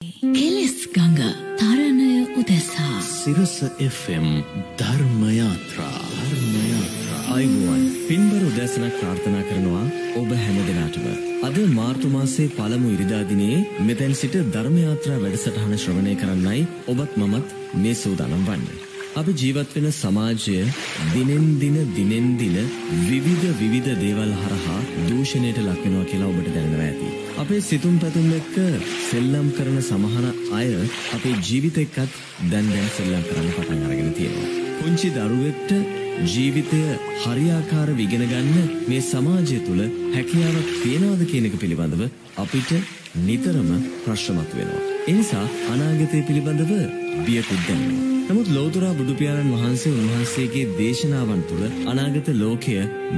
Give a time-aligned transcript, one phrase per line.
[0.00, 1.20] කෙලෙස් ගඟ
[1.56, 3.54] තරණය උදෙසා සිරස
[3.86, 4.26] FM
[4.80, 11.06] ධර්මයාත්‍රා ධර්මයාත්‍රා අයිබුවන් පින්බර උදැසනක් ප්‍රාර්ථනා කරනවා ඔබ හැම දෙනාටම.
[11.42, 18.85] අද මාර්තුමාසේ පළමු ඉරිදාදිනයේ මෙතැන් සිට ධර්මයාත්‍රා වැඩසටහන ශ්‍රවණය කරන්නයි ඔබත් මමත් මේ සූදානම් වන්නේ.
[19.20, 20.56] අපි ජීවත් වෙන සමාජය
[21.12, 22.56] දිනෙන් දින දිනෙන් දින
[23.08, 27.08] විවිධ විවිධ දේවල් හරහා දූෂණයට ලක්වෙනවා කියලා ඔබට දැනෙනවා ඇති.
[27.42, 28.56] අපේ සිතුම් පැතුම් එක්ක
[29.10, 30.26] සෙල්ලම් කරන සමහර
[30.58, 30.68] අය
[31.16, 32.18] අපේ ජීවිත එක්කත්
[32.50, 34.50] දැන් දැන් සෙල්ලම් කරන්න පටන් අරගෙන තියෙනවා.
[34.80, 35.72] පුංචි දරුවෙක්ට
[36.32, 36.80] ජීවිතය
[37.22, 39.82] හරියාකාර විගෙන ගන්න මේ සමාජය තුළ
[40.16, 42.02] හැකියාවක් තියෙනවද කියන එක පිළිබඳව
[42.44, 42.74] අපිට
[43.28, 43.72] නිතරම
[44.04, 44.84] ප්‍රශ්න මතුවෙනවා.
[45.12, 46.76] එනිසා අනාගතය පිළිබඳව
[47.24, 48.15] බියකුත් දැනෙනවා.
[48.28, 52.72] නමුත් ලෝතුරා බුදුපියාණන් වහන්සේ උන්වහන්සේගේ දේශනාවන් තුළ අනාගත ලෝකය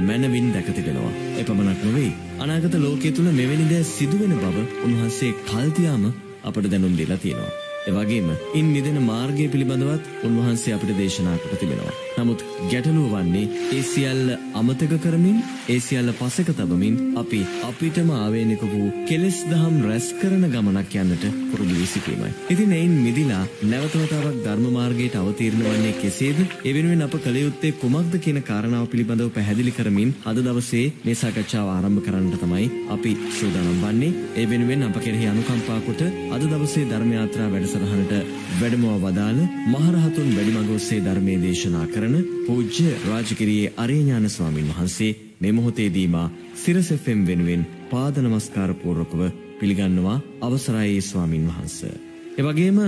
[0.07, 1.13] මැනවින් දැක තිබෙනවා.
[1.41, 2.11] එපමණක් නොවේ.
[2.39, 6.05] අනාගත ලෝකයේ තුල මෙවැනි දෑ සිදුවෙන බව උන්වහන්සේ කල්තියාම
[6.43, 7.55] අපට දැනුම් දීලා තියෙනවා.
[7.87, 11.97] එවැගේම ඉන් මිදෙන මාර්ගය පිළිබඳවත් උන්වහන්සේ අපිට දේශනා කොට තිබෙනවා.
[12.19, 17.39] නමුත් ගැටලුව වන්නේ ඒ සියල්ල අමතක කරමින් ඒ සියල්ල පසෙක තබමින් අපි
[17.69, 22.31] අපිටම ආවේනික වූ කෙලෙස් දහම් රැස් කරන ගමනක් යන්නට පුරුදු වී සිටීමයි.
[22.49, 26.39] ඉතින් එයින් මිදිලා නැවත වතාවක් ධර්ම මාර්ගයට අවතීර්ණ වන්නේ කෙසේද?
[26.59, 31.69] ඒ වෙනුවෙන් අප කළ යුත්තේ කුමක්ද කියන කාරණාව පිළිබඳව පැහැදිලි කරමින් අද දවසේ මේ සාකච්ඡාව
[31.69, 34.11] ආරම්භ කරන්නට තමයි අපි සූදානම් වන්නේ.
[34.35, 38.13] ඒ වෙනුවෙන් අප කෙරෙහි අනුකම්පා කොට අද දවසේ ධර්ම යාත්‍රා වැඩසටහනට
[38.59, 42.08] වැඩමව වදාළ මහරහතුන් වැඩිමඟ ඔස්සේ ධර්මයේ දේශනා කරන
[42.45, 46.15] පූජ්‍ය රාජගිරියේ අරේඥාන ස්වාමින් වහන්සේ මේ මොහොතේදීම
[46.55, 49.21] සිරස FM වෙනුවෙන් පාද නමස්කාර පූර්වකව
[49.59, 51.95] පිළිගන්නවා අවසරයි ස්වාමින් වහන්සේ.
[52.37, 52.79] එවැගේම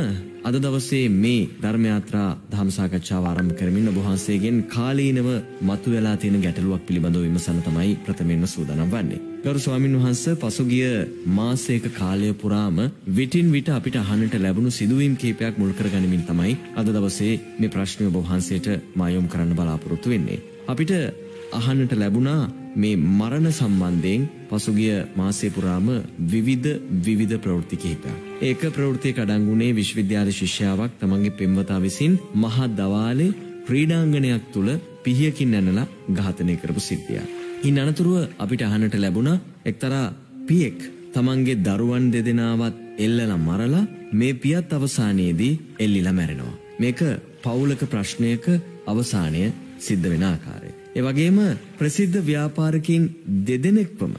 [0.43, 5.27] අද දවසේ මේ ධර්මයාත්‍රා දහම් සාකච්ඡාව ආරම්භ කරමින් ඔබ වහන්සේගෙන් කාලීනව
[5.61, 9.30] මතුවලා තියෙන ගැටලුවක් පිළිබඳව විමසන්න තමයි ප්‍රථමයෙන්ම සූදානම් වන්නේ.
[9.41, 10.89] ගරු ස්වාමින් වහන්සේ පසුගිය
[11.27, 12.77] මාසයක කාලය පුරාම
[13.09, 18.19] විටින් විට අපිට අහන්නට ලැබුණු සිදුවීම් කීපයක් මුල් කරගනිමින් තමයි අද දවසේ මේ ප්‍රශ්නය ඔබ
[18.19, 20.43] වහන්සේට මායොම් කරන්න බලාපොරොත්තු වෙන්නේ.
[20.67, 20.91] අපිට
[21.53, 25.89] අහන්නට ලැබුණා මේ මරණ සම්බන්ධයෙන් පසුගිය මාසය පුරාම
[26.27, 26.71] විවිධ
[27.01, 28.15] විවිධ ප්‍රවෘත්ති කිහිපයක්.
[28.41, 33.35] ඒක ප්‍රවෘත්තියක අඩංගුනේ විශ්වවිද්‍යාල ශිෂ්‍යාවක් තමන්ගේ පෙම්වතා විසින් මහා දවාලේ
[33.65, 34.67] ක්‍රීඩාංගණයක් තුල
[35.03, 37.40] පිහියකින් ඇනලා ඝාතනය කරපු සිද්ධියක්.
[37.61, 40.05] ඉන් අනතුරුව අපිට අහන්නට ලැබුණා එක්තරා
[40.47, 40.79] පියෙක්
[41.13, 43.83] තමන්ගේ දරුවන් දෙදෙනාවත් එල්ලලා මරලා
[44.13, 46.55] මේ පියත් අවසානයේදී එල්ලිලා මැරෙනවා.
[46.79, 46.99] මේක
[47.43, 48.45] පවුලක ප්‍රශ්නයක
[48.87, 49.43] අවසානය
[49.79, 50.71] සිද්ධ වෙන ආකාරය.
[50.91, 51.39] ඒ වගේම
[51.77, 53.03] ප්‍රසිද්ධ ව්‍යාපාරිකයින්
[53.45, 54.13] දෙදෙනෙක්වම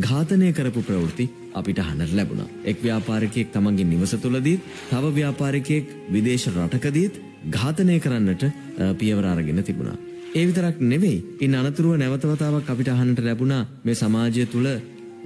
[0.00, 2.52] ඝාතනය කරපු ප්‍රවෘත්ති අපිට අහන්නට ලැබුණා.
[2.64, 4.60] එක් ව්‍යාපාරිකයෙක් තමන්ගේ නිවස තුලදීත්
[4.90, 7.14] තව ව්‍යාපාරිකයෙක් විදේශ රටකදීත්
[7.50, 8.44] ඝාතනය කරන්නට
[8.98, 9.98] පියවර අරගෙන තිබුණා.
[10.30, 11.24] ඒ විතරක් නෙවෙයි.
[11.40, 14.66] ඉන් අනතුරුව නැවත වතාවක් අපිට අහන්නට ලැබුණා මේ සමාජය තුල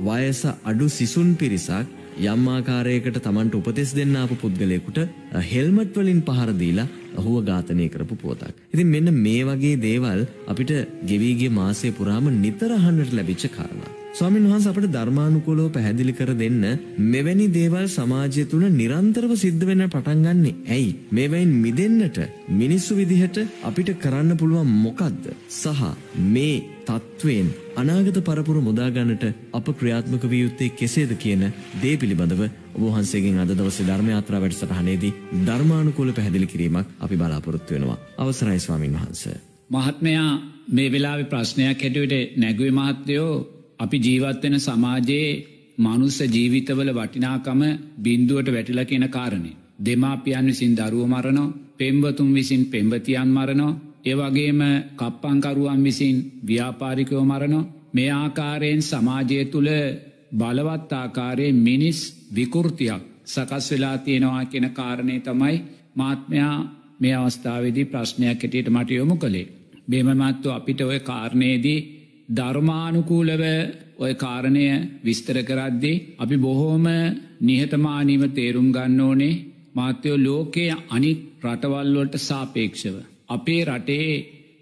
[0.01, 1.89] වයස අඩු සිසුන් පිරිසක්
[2.25, 5.01] යම් ආකාරයකට Tamanට උපදෙස් දෙන්න ආපු පුද්ගලයෙකුට
[5.47, 6.87] හෙල්මට් වලින් පහර දීලා
[7.17, 8.55] ඔහුව ඝාතනය කරපු පුවතක්.
[8.71, 10.73] ඉතින් මෙන්න මේ වගේ දේවල් අපිට
[11.05, 13.93] ගෙවී ගිය මාසය පුරාම නිතර අහන්නට ලැබිච්ච කාරණා.
[14.13, 16.65] ස්වාමීන් වහන්සේ අපිට ධර්මානුකූලව පැහැදිලි කර දෙන්න
[17.07, 20.91] මෙවැනි දේවල් සමාජය තුල නිරන්තරව සිද්ධ වෙන්න පටන් ගන්නෙ ඇයි?
[21.11, 22.19] මේවෙන් මිදෙන්නට
[22.53, 25.25] මිනිස්සු විදිහට අපිට කරන්න පුළුවන් මොකද්ද?
[25.53, 25.81] සහ
[26.27, 31.47] මේ තත්වයෙන් අනාගත පරපුර මුදා ගන්නට අප ක්‍රියාත්මක විය යුත්තේ කෙසේද කියන
[31.79, 35.15] දේ පිළිබඳව ඔබ වහන්සේගෙන් අද දවසේ ධර්ම යාත්‍රා වැඩසටහනේදී
[35.47, 37.99] ධර්මානුකූල පැහැදිලි කිරීමක් අපි බලාපොරොත්තු වෙනවා.
[38.19, 39.41] අවසරයි ස්වාමින් වහන්සේ.
[39.71, 40.31] මහත්මයා
[40.69, 43.35] මේ වෙලාවේ ප්‍රශ්නයක් හැටියට නැගුවේ මහත්තයෝ
[43.83, 45.29] අපි ජීවත් වෙන සමාජයේ
[45.79, 47.61] මනුස්ස ජීවිතවල වටිනාකම
[48.03, 49.59] බින්දුවට වැටිලා කියන කාරණේ.
[49.85, 54.61] දෙමාපියන් විසින් දරුව මරණෝ, පෙම්වතුන් විසින් පෙම්වතියන් මරණෝ, ඒ වගේම
[54.97, 56.17] කප්පංකරුවන් විසින්
[56.47, 59.71] ව්‍යාපාරිකයෝ මරණෝ මේ ආකාරයෙන් සමාජය තුළ
[60.39, 61.99] බලවත් ආකාරයේ මිනිස්
[62.35, 65.57] විකෘතියක් සකස් වෙලා තියෙනවා කියන කාරණය තමයි
[65.95, 66.57] මාත්මයා
[67.01, 69.53] මේ අවස්ථාවේදී ප්‍රශ්නයක් හැටියට මට යොමු කළේ.
[69.91, 71.81] බේමමත්තු අපිට ඔය කාරණයේදී
[72.29, 73.43] ධර්මානුකූලව
[73.99, 74.67] ඔය කාරණය
[75.05, 76.87] විස්තර කරද්දී අපි බොහෝම
[77.41, 79.41] නිහතමානීව තේරුම් ගන්න ඕනේ
[79.75, 82.97] මාත්‍යයෝ ලෝකයේ අනික් රටවල්වලට සාපේක්ෂව.
[83.29, 84.09] අපේ රටේ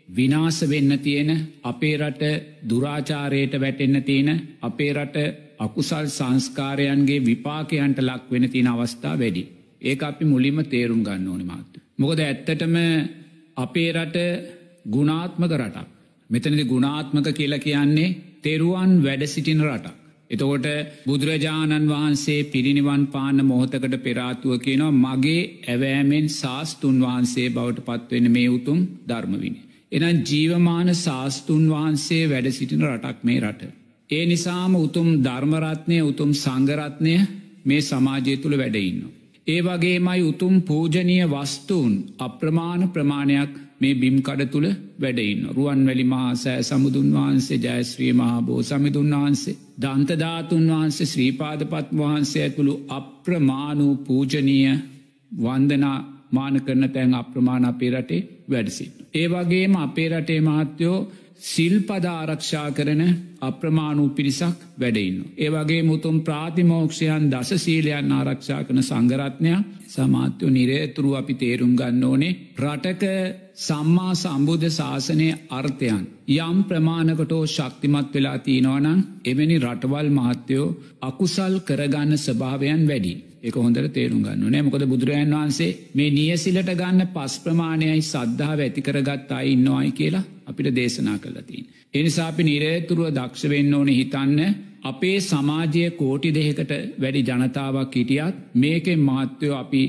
[0.08, 1.30] විනාස වෙන්න තියෙන
[1.62, 2.24] අපේ රට
[2.68, 4.30] දුරාචාරයට වැටෙන්න තියෙන
[4.60, 5.18] අපේ රට
[5.58, 9.42] අකුසල් සංස්කාරයන්ගේ විපාකයන්ට ලක් වෙන තියෙන අවස්ථා වැඩි.
[9.82, 11.72] ඒ අපි මුලින්ම තේරුම් ගන්න ඕනි මාත්ත.
[11.98, 12.76] මොකද ඇත්තටම
[13.56, 14.16] අපේ රට
[14.86, 15.99] ගුණාත්මක රටක්.
[16.30, 19.96] මෙතනදි ගුණාත්මක කියලා කියන්නේ තෙරුවන් වැඩ සිටින රටක්.
[20.30, 20.66] එතකොට
[21.06, 28.78] බුදුරජාණන් වහන්සේ පිරිනිවන් පාන්න මොහොතකට පෙරාතුව කියනවා මගේ ඇවෑමෙන් ශාස්තුන් වහන්සේ බවට පත්වෙන මේ උතුම්
[29.08, 29.60] ධර්මවිනි.
[29.92, 33.62] එනම් ජීවමාන ශාස්තුන් වහන්සේ වැඩ සිටින රටක් මේ රට.
[34.10, 37.14] ඒ නිසාම උතුම් ධර්මරත්නය උතුම් සංගරත්නය
[37.64, 39.00] මේ සමාජය තුළ වැඩඉන්න.
[39.46, 44.68] ඒ වගේමයි උතුම් පූජනීය වස්තුූන් අප්‍රමාණ ප්‍රමාණයක් මේ බිම්කඩ තුළ
[45.00, 45.42] වැඩඉන්න.
[45.50, 49.58] රුවන් වැලි මහාසෑ සමුදුන් වහන්සේ ජයශ්‍රී මහාබෝ සමිදුන් වහන්සේ.
[49.82, 54.74] දන්තධාතුන් වහන්සේ ශ්‍රීපාදපත් වහන්සේ ඇතුළු අප්‍රමාණූ පූජනීය
[55.32, 55.98] වන්දනා
[56.30, 58.94] මාන කරන තැන් අප්‍රමාණ අපේ රටේ වැඩසිට.
[59.14, 60.98] ඒ වගේම අපේ රටේ මහත්තයෝ
[61.42, 63.02] සිල්පද ආරක්ෂා කරන
[63.40, 65.18] අප්‍රමාණූ පිරිසක් වැඩඉන්න.
[65.36, 72.32] ඒ වගේ මුතුම් ප්‍රාතිමෝක්ෂයන් දස සීලයන් ආරක්ෂා කන සංගරත්නයක් සමාත්‍යව නිරේතුරු අපි තේරුම් ගන්න ඕනේ
[72.58, 73.04] රටක
[73.60, 76.04] සම්මා සම්බුද්ධ ශාසනය අර්ථයන්
[76.36, 80.68] යම් ප්‍රමාණකටෝ ශක්තිමත් වෙලා තිීනවනං එවැනි රටවල් මහත්තයෝ
[81.02, 83.12] අකුසල් කරගන්න ස්භාවයන් වැඩි.
[83.42, 89.30] එක හොඳට තේරුම් ගන්න නෑ මොකද බුදුරජන් වහන්සේ මේ නියසිලට ගන්න පස් ප්‍රමාණයයි සද්ධාව ඇතිකරගත්
[89.32, 91.68] අයි ඉන්නවායි කියලා අපිට දේශනා කළතින්.
[91.94, 99.56] එනිසා අපි නිරේතුරුව දක්ෂවෙන්න ඕන හිතන්න අපේ සමාජය කෝටි දෙහෙකට වැඩි ජනතාවක් හිටියත් මේකෙන් මහත්තයෝ
[99.56, 99.82] අපි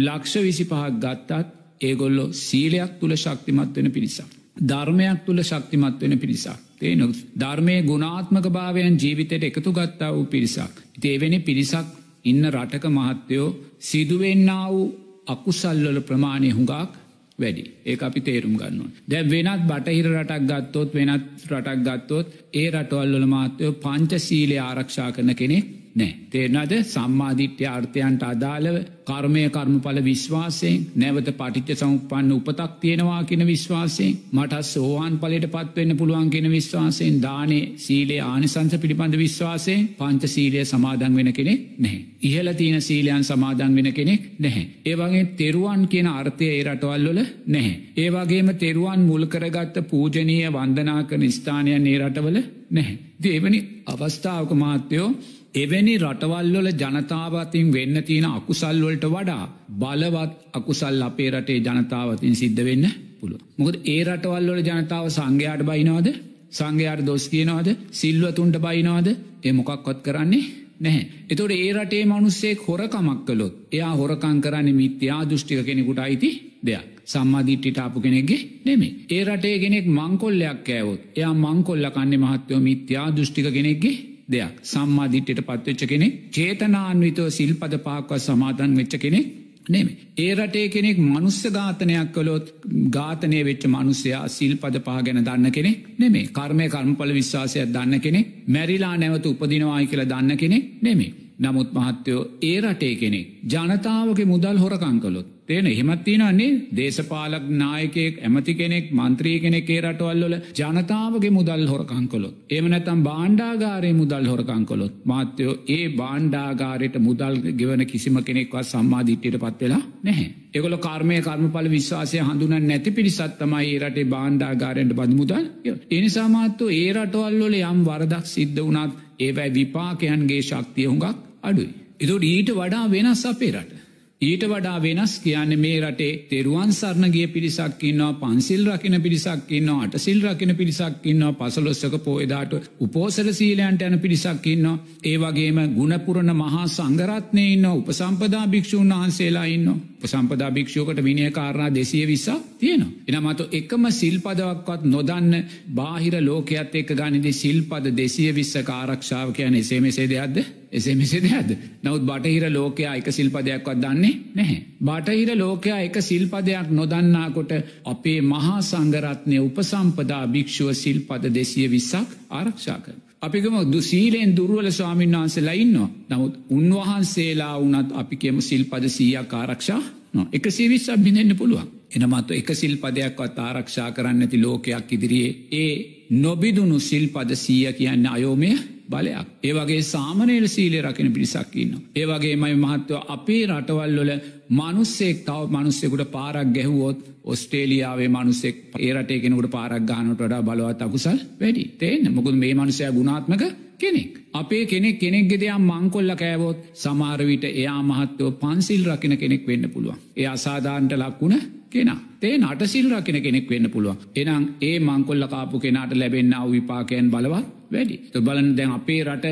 [0.00, 4.28] ලක්ෂ විසි පහක් ගත්තත් ඒගොල්ලො සීලයක් තුළ ශක්තිමත් වෙන පිරිසක්.
[4.62, 6.58] ධර්මයක් තුළ ශක්තිමත් වෙන පිරිසක්.
[6.78, 7.02] තේන
[7.36, 10.74] ධර්මය ගුණාත්මක භාවයන් ජීවිතයට එකතු ගත්තා වූ පිරිසක්.
[11.02, 11.86] ඒවෙනි පිරිසක්
[12.24, 13.46] ඉන්න රටක මහත්තයෝ
[13.80, 14.82] සිදුවෙන්න වූ
[15.26, 16.92] අකුසල්වල ප්‍රමාණය හුඟක්
[17.38, 18.90] වැඩි ඒ අපි තේරුම් ගන්නවා.
[19.08, 25.34] දැ වෙනත් බටහිර රටක් ගත්තොත් වෙනත් රටක් ගත්තොත් ඒ රටවල්වල මාත්‍යයෝ පංච සීලය ආරක්ෂා කරන
[25.34, 26.12] කෙනෙක් නෑ.
[26.30, 34.62] තේරනද සම්මාධිට්‍ය අර්ථයන්ට අදාළව කර්මය කර්මඵල විශ්වාසයෙන් නැවත පටිච්ච සමුපන්න උපතක් තියෙනවා කියෙන විශ්වාසයෙන් මට
[34.64, 41.32] සෝවාන් පලට පත්වවෙන්න පුළුවන් කියෙන විශ්වාසයෙන් දානේ සීලේ ආනිසංස පිළිබඳ විශ්වාසයෙන් පංච සීලය සමාදන් වෙන
[41.32, 42.00] කෙනෙක් නැහැ.
[42.22, 44.64] ඉහල තියෙන සීලයන් සමාදන් වෙන කෙනෙක් නැහැ.
[44.84, 47.76] ඒවගේ තෙරුවන් කියන අර්ථය ඒ රටවල්ලොල නැහැ.
[47.98, 52.98] ඒවගේම තෙරුවන් මුල්කරගත්ත පූජනීය වන්දනා කරන ස්ථානයන් ඒ රටවල නැහැ.
[53.22, 55.08] දේවනි අවස්ථාවක මාත්‍යයෝ
[55.54, 59.44] එවැනි රටවල්වල ජනතාවතින් වෙන්න තියෙන අකුසල්වලට වඩා
[59.78, 62.86] බලවත් අකුසල් අපේ රටේ ජනතාවතින් සිද්ධ වෙන්න
[63.20, 63.40] පුළුව.
[63.58, 66.08] මොකද ඒ රටවල්වල ජනතාව සංඝයාට බයිනවාද
[66.50, 69.08] සංඝයාට දොස් කියනවාද සිල්වතුන්ට බයිනවාද
[69.42, 70.44] ඒ මොකක්කොත් කරන්නේ
[70.80, 71.04] නැහැ.
[71.28, 76.30] එතොට ඒ රටේ මනුස්සෙක් හොරකමක් කළොත් එයා හොරකං කරන්නේ මිත්‍යා දෘෂ්ටික කෙනෙකුට අයිති
[76.62, 76.88] දෙයක්.
[77.04, 78.96] සම්මාධිට්ටිට ආපු කෙනෙක්ගේ නෙමේ.
[79.10, 85.84] ඒ රටේ කෙනෙක් මංකොල්ලයක් කෑවොත් එයා මංකොල්ල කන්නේ මහත්වෝ මිත්‍යා දෘෂ්ටික කෙනෙක්ගේ දෙයක් සම්මාධිට්්‍යයට පත්වෙච්ච
[85.86, 89.26] කෙනෙ චේතනාන්විතව සිල්පද පාක්ව සමාධන් වෙච්ච කෙනෙක්
[89.68, 89.96] නෙමේ.
[90.18, 92.46] ඒ රටේ කෙනෙක් මනුස්්‍ය ඝාතනයක් කළොත්
[92.90, 98.94] ඝාතනය වෙච්ච මනුස්්‍යයා සිල්පද පහ ගැන දන්න කෙනෙ නෙමේ කර්මය කර්මපල විශ්වාසයක් දන්න කෙනෙ මැරිලා
[98.96, 101.12] නැවත උපදිනවායි කියලා දන්න කෙනෙ නෙමේ.
[101.40, 109.38] නමුත් මහත්තයෝ ඒ රටේ කෙනෙක් ජනතාවගේ මුදල් හොරකංකලොත් තේන එහෙමත්තිනන්නේ දේශපාලක් නායකෙක් ඇමති කෙනෙක් මන්ත්‍රී
[109.38, 117.84] කෙනෙක් ඒ රටවල්ලොල ජනතාවගේ මුදල් හොරකංකොලොත් එමනැතම් බාණ්ඩාගාරය මුදල් හොරකංකොලොත් මාත්‍යයෝ ඒ බාණ්ඩාගාරයට මුදල් ගෙවන
[117.86, 120.28] කිසිම කෙනෙක්වත් සම්මාධිට්්‍යයට පත්වෙලා නැහැ.
[120.52, 125.44] එකොල කර්මය කර්මපල විශ්වාසය හඳුන නැති පිරිසත් තමයි ඒ රටේ බාණ්ඩාගාරයට බඳ මුදල්
[125.92, 131.70] එනිසාමාත්තු ඒ රටවල්ලොල යම් වරදක් සිද්ධ වනත් ඒවැයි විපාකයන්ගේ ශක්තිය හුඟක් අඩුයි.
[132.00, 133.81] එතුට ඊට වඩා වෙනස් අපේ රට.
[134.22, 140.20] ඊට වඩා වෙනස් කියන්න මේ රටේ තෙරුවන් සරණගේ පිරිසක් ඉන්නවා පන්සිල් රකින පිරිසක් ඉන්නවා අටසිල්
[140.22, 144.78] රකින පිරිසක් ඉන්නවා පසලොස්සක පෝයදාට උපෝසල සීලයන්ට යන පිරිසක් ඉන්නවා.
[145.02, 152.06] ඒ වගේම ගුණපුරණ මහා සංගරත්නය ඉන්න උපසම්පදා භික්ෂූන් වහන්සේලා ඉන්න උපසම්පදා භික්ෂෝකට විනය කාරණා දෙසිය
[152.06, 152.94] විස්සා තියෙනවා.
[153.08, 155.34] එනමතු එකම සිල්පදවක්වත් නොදන්න
[155.74, 160.61] බාහිර ලෝකයත් එක්ක ගනිදි සිල්පද දෙසිය විස්ස කාරක්ෂාව කියන එසේ මෙසේ දෙයක්ද?
[160.72, 161.50] එසේ මෙසේ දෙයක්ද.
[161.82, 164.58] නවත් බටහිර ලෝකයා එක සිල්පදයක්වත් දන්නේ නැහැ.
[164.80, 167.52] බටහිර ලෝකයා එක සිල්පදයක් නොදන්නාකොට
[167.86, 172.86] අපේ මහා සංගරත්නය උපසම්පදා භික්ෂුව සිල්පද දෙසිය විස්සක් ආරක්ෂාක.
[173.20, 175.90] අපිකම දුසීලෙන් දුරුවල ස්වාමීන් වහන්සේලා ඉන්නවා.
[176.10, 179.82] නමුත් උන්වහන්සේලා වනත් අපි කියම සිල්පද සීයක් ආරක්ෂා
[180.14, 181.68] නො එක සිවිස්සක් බිඳෙන්න්න පුළුවන්.
[181.92, 185.72] එනමත්ව එක සිල්පදයක්වත් ආරක්ෂා කරන්න ඇති ලෝකයක් ඉදිරියේ ඒ
[186.16, 188.52] නොබිදුුණු සිල්පද සීය කියන්න අයෝමය
[188.88, 189.26] බලයක්.
[189.42, 191.72] ඒවගේ සාමනේල සීලය රකින පිරිසක්කින්න.
[191.94, 194.12] ඒවගේ මයි මහත්ව අපේ රටවල්ලොල
[194.50, 201.64] මනුස්සෙක් තව මනුස්සෙකුට පාරක් ගැහුවොත් ඔස්ටේලියාවේ මනුස්සෙක් ඒරටේ කෙනෙකුට පාරක් ගානට වඩා බලවත් අකුසල් වැඩි
[201.78, 203.44] තේන මොකුද මේ මනුසය ගුණාත්මක
[203.78, 204.12] කෙනෙක්.
[204.32, 209.98] අපේ කෙනෙක් කෙනෙක් ගෙදයක් මංකොල්ල කෑවොත් සමාරවිට එයා මහත්තව පන්සිල් රකින කෙනෙක් වෙන්න පුළුවන්.
[210.16, 211.36] ඒ අසාධාන්ට ලක්වුණ
[211.68, 212.00] කෙනා.
[212.20, 213.98] තේ නටසිල් රකින කෙනෙක් වෙන්න පුළුවන්.
[214.14, 217.96] එනම් ඒ මංකොල්ල කාපු කෙනාට ලැබෙන්න්න විපාකයන් බලවත් වැඩි.
[218.12, 219.26] තු බලන දැන් අපේ රට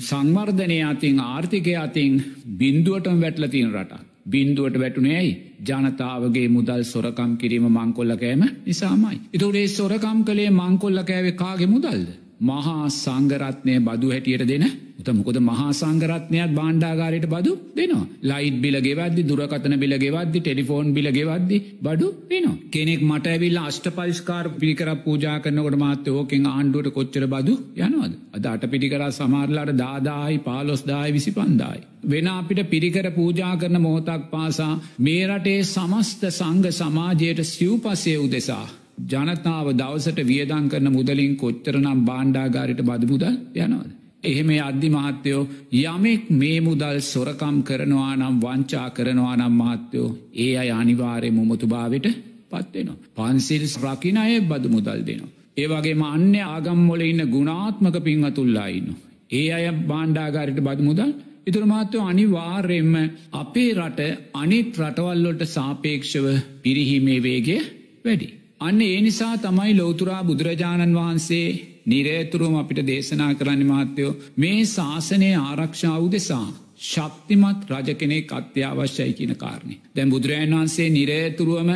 [0.00, 2.22] සංවර්ධනය අතින් ආර්ථිකය අතින්
[2.54, 4.00] බින්දුවටම වැටලතින් රට.
[4.26, 5.32] බින්දුවට වැටුනේ ඇයි
[5.66, 9.20] ජනතාවගේ මුදල් සොරකම් කිරීම මංකොල්ල කෑම නිසාමයි.
[9.34, 12.08] එතුරේ සොරකම් කළේ මංකොල්ල කෑවේ කාගේ මුදල්ද.
[12.40, 14.64] මහා සංගරත්නය බදු හැටියට දෙන
[15.00, 18.06] උත මොකද මහා සංගරත්නයක් බාණ්ඩාගාරයට බදු දෙනවා.
[18.22, 22.56] ලයිට් බිල ගෙවද්දි දුරකතන බිල ගෙවද්දි ටෙලිෆෝන් බිල ගෙවද්දි බඩු වෙනවා.
[22.70, 28.12] කෙනෙක් මට ඇවිල්ල අෂ්ට පරිස්කාර පිකර පූජා කරනකොට මාත්‍ය ඕකෙන් ආණ්ඩුවට කොච්චර බදු යනවද.
[28.32, 31.86] අද අට පිටිකර සමාරලාට දාදායි පාලොස් දායි විසි පන්දායි.
[32.04, 38.66] වෙන අපිට පිරිකර පූජා කරන මොහොතක් පාසා මේ රටේ සමස්ත සංග සමාජයට සිව්පසය උදෙසා.
[39.06, 43.90] ජනතාව දවසට වියදන් කරන මුදලින් කොච්චරනම් බාණ්ඩාගාරයට බද මුදල් යනවද.
[44.22, 45.42] එහෙම අධ්‍ය මහත්තයෝ
[45.74, 52.06] යමෙක් මේ මුදල් සොරකම් කරනවා නම් වංචා කරනවා නම් මහත්තයෝ ඒ අය අනිවාරය මුමුතු භාවට
[52.50, 52.98] පත්වෙනවා.
[53.16, 55.32] පන්සිල් රකින අය බදු මුදල් දෙනවා.
[55.56, 58.88] ඒවගේ අන්‍ය ආගම්මොල ඉන්න ගුණාත්මක පින්වතුල්ලායින්න.
[59.30, 61.10] ඒ අය බාණ්ඩාගාරයට බද මුදල්
[61.46, 62.94] ඉතුර මාත්‍යව අනිවාර්යෙන්ම
[63.34, 64.00] අපේ රට
[64.34, 66.26] අනිත් රටවල්ලොට සාපේක්ෂව
[66.62, 67.60] පිරිහීමේ වේගේ
[68.04, 68.28] වැඩි.
[68.60, 71.46] අන්න ඒ නිසා තමයි ලෝතුරා බුදුරජාණන් වහන්සේ
[71.86, 76.48] නිරේතුරුවම අපිට දේශනා කරන්න මහත්තයෝ මේ ශාසනය ආරක්ෂාව දෙසා.
[76.82, 79.74] ශක්තිමත් රජ කෙනෙක් අත්‍යවශ්‍යයි කියන කාරණය.
[79.90, 81.70] දැන් බුදුරජාන් වහන්සේ නිරේතුරුවම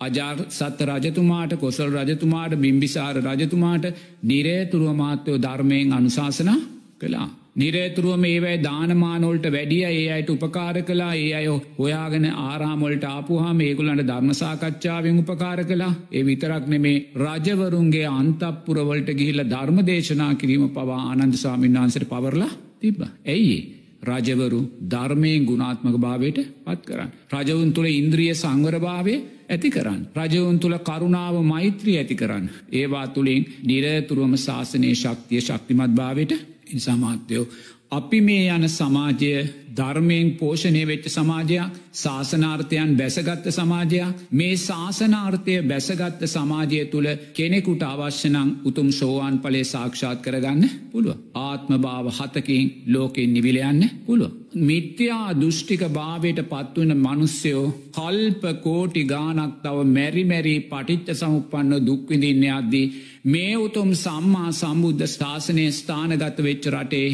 [0.00, 3.84] අජාර් සත්ත රජතුමාට කොසල් රජතුමාට බිම්බිසාර රජතුමාට
[4.24, 6.60] නිරේතුරුව මාත්‍යයෝ ධර්මයෙන් අනුශාසනා
[6.98, 7.28] කළා.
[7.56, 11.46] නිරේතුරුවම ඒවයි දානමානොල්ට වැඩිය ඒ අයට උපකාර කලා ඒ අය
[11.76, 20.32] හොයාගෙන ආරාමොල්ට ආපුහා මේකුලන්ට ධර්මසාකච්ඡාවෙන් උපකාර කලා ඒ විතරක් නෙමේ රජවරුන්ගේ අන්තපපුරවලට ගිහිල්ල ධර්ම දේශනා
[20.34, 23.00] කිරීම පවා ආනන්ද සාමීන් වහන්සට පවරලා තිබ්බ.
[23.26, 23.56] ඇයි.
[24.02, 27.14] රජවරු ධර්මයෙන් ගුණාත්මක භාවයට පත් කරන්න.
[27.32, 29.14] රජවුන් තුළ ඉන්ද්‍රිය සංවරභාවය
[29.48, 30.02] ඇති කරන්න.
[30.16, 32.52] රජවුන් තුළ කරුණාව මෛත්‍රී ඇති කරන්න.
[32.72, 36.36] ඒවා තුළින් නිරතුරුවම ශාසනය ශක්තිය ශක්තිමත් භාවයට
[36.66, 37.46] ඉනිසාමාත්‍යයෝ.
[37.90, 39.32] අපි මේ යන සමාජය
[39.76, 48.88] ධර්මයෙන් පෝෂණය වෙච්ච සමාජයක් ශාසනාර්ථයන් බැසගත්ත සමාජයක් මේ ශාසනාර්ථය බැසගත්ත සමාජය තුළ කෙනෙකුට අවශ්‍යනං උතුම්
[48.92, 51.16] සෝවාන් පලේ සාක්ෂාත් කරගන්න පුළුව.
[51.36, 54.32] ආත්ම භාව හතකින් ලෝකෙන් නිවිලයන්න පුළුව.
[54.60, 62.86] මිත්‍යා දෘෂ්ටික භාවයට පත්වන මනුස්්‍යයෝ කල්ප කෝටි ගානක් තව මැරිමැරී පටිච්ච සමුපන්න දුක්විඳින්න අද්දී
[63.26, 67.08] මේ උතුම් සම්මා සම්බුද්ධ ස්ථාසනය ස්ථානගත වෙච්ච රටේ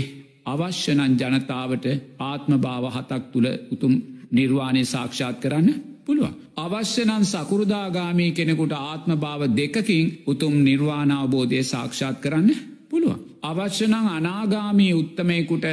[0.44, 1.86] අවශ්‍යනන් ජනතාවට
[2.22, 3.94] ආත්ම භාව හතක් තුළ උතුම්
[4.30, 5.68] නිර්වාණය සාක්ෂාත් කරන්න
[6.04, 6.34] පුළුවන්.
[6.56, 12.50] අවශ්‍යනන් සකුරුදාගාමී කෙනෙකුට ආත්ම භාව දෙකකින් උතුම් නිර්වාණාවබෝධය සාක්ෂාත් කරන්න
[12.90, 13.20] පුළුවන්.
[13.42, 15.64] අවශ්‍යනං අනාගාමී උත්තමයකුට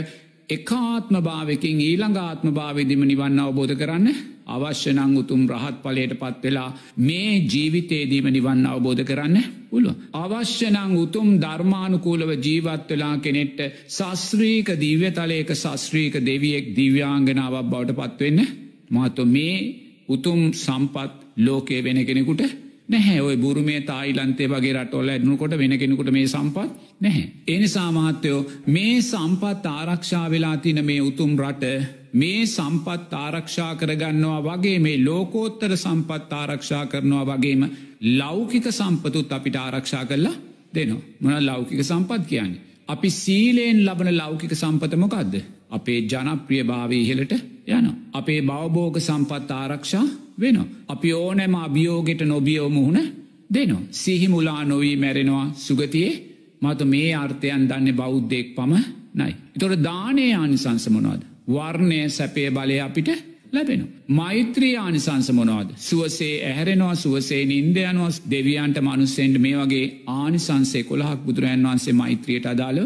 [0.49, 4.07] එකාත්ම භාවකින් ඊළඟාත්ම භාවදිම නිවන්න අවබෝධ කරන්න
[4.47, 9.37] අවශ්‍යනං උතුම් රහත් පලයට පත් වෙලා මේ ජීවිතේදීම නිවන්න අවබෝධ කරන්න
[9.69, 9.95] පුළුව.
[10.15, 18.41] අවශ්‍යනං උතුම් ධර්මානුකූලව ජීවත් වෙලා කෙනෙට්ට ශස්ත්‍රීක දිව්‍යතලයක ශස්ත්‍රීක දෙවියෙක් දිව්‍යාංගනාවක් බවට පත්වෙන්න
[18.91, 19.55] මහත්ව මේ
[20.09, 22.41] උතුම් සම්පත් ලෝකයේ වෙන කෙනෙකුට
[22.89, 26.69] නැහැ ඔය බුරුමේ තායිලන්තේ වගේ රටොල්ල ඇඩනුකොට වෙන කෙනෙකුට මේ සම්පත්
[27.01, 27.25] නැහැ.
[27.47, 31.65] එනි සාමාත්‍යයෝ මේ සම්පත් ආරක්ෂා වෙලා තින මේ උතුම් රට
[32.13, 37.67] මේ සම්පත් ආරක්ෂා කරගන්නවා වගේ මේ ලෝකෝත්තර සම්පත් ආරක්ෂා කරනවා වගේම
[38.13, 40.35] ලෞකික සම්පතුත් අපිට ආරක්ෂා කරලා
[40.73, 41.03] දෙනවා.
[41.19, 42.61] මොන ලෞකික සම්පත් කියන්නේ.
[42.87, 45.35] අපි සීලයෙන් ලබන ලෞකික සම්පතමොකක්ද.
[45.69, 47.33] අපේ ජනප්‍රිය භාවී ඉහලට
[47.67, 47.87] යන.
[48.13, 50.07] අපේ බවබෝග සම්පත් ආරක්ෂා
[50.39, 50.57] වෙන.
[50.87, 52.99] අපි ඕනෑම අභියෝගෙට නොබියෝ මුහුණ
[53.49, 53.87] දෙනවා.
[53.93, 56.13] සිහිමුලා නොවී මැරෙනවා සුගතියේ
[56.61, 58.73] මත මේ අර්ථයන් දන්න බෞද්ධෙක් පම
[59.15, 59.33] නයි.
[59.59, 61.21] තොට දානය ආනිසංසමනවාද.
[61.47, 63.09] වර්ණය සැපේ බලය අපිට
[63.51, 63.81] ලැබෙන.
[64.09, 65.69] මෛත්‍රී ආනිසංස මොනවාද.
[65.79, 72.79] සුවසේ ඇහැරෙනවා සුවසේ ඉන්දයනවා දෙවියන්ට මනුස්සෙන්ට මේ වගේ ආනිසන්සේ කොළහක් බුදුරන් වන්සේ මෛත්‍රියට අදාළ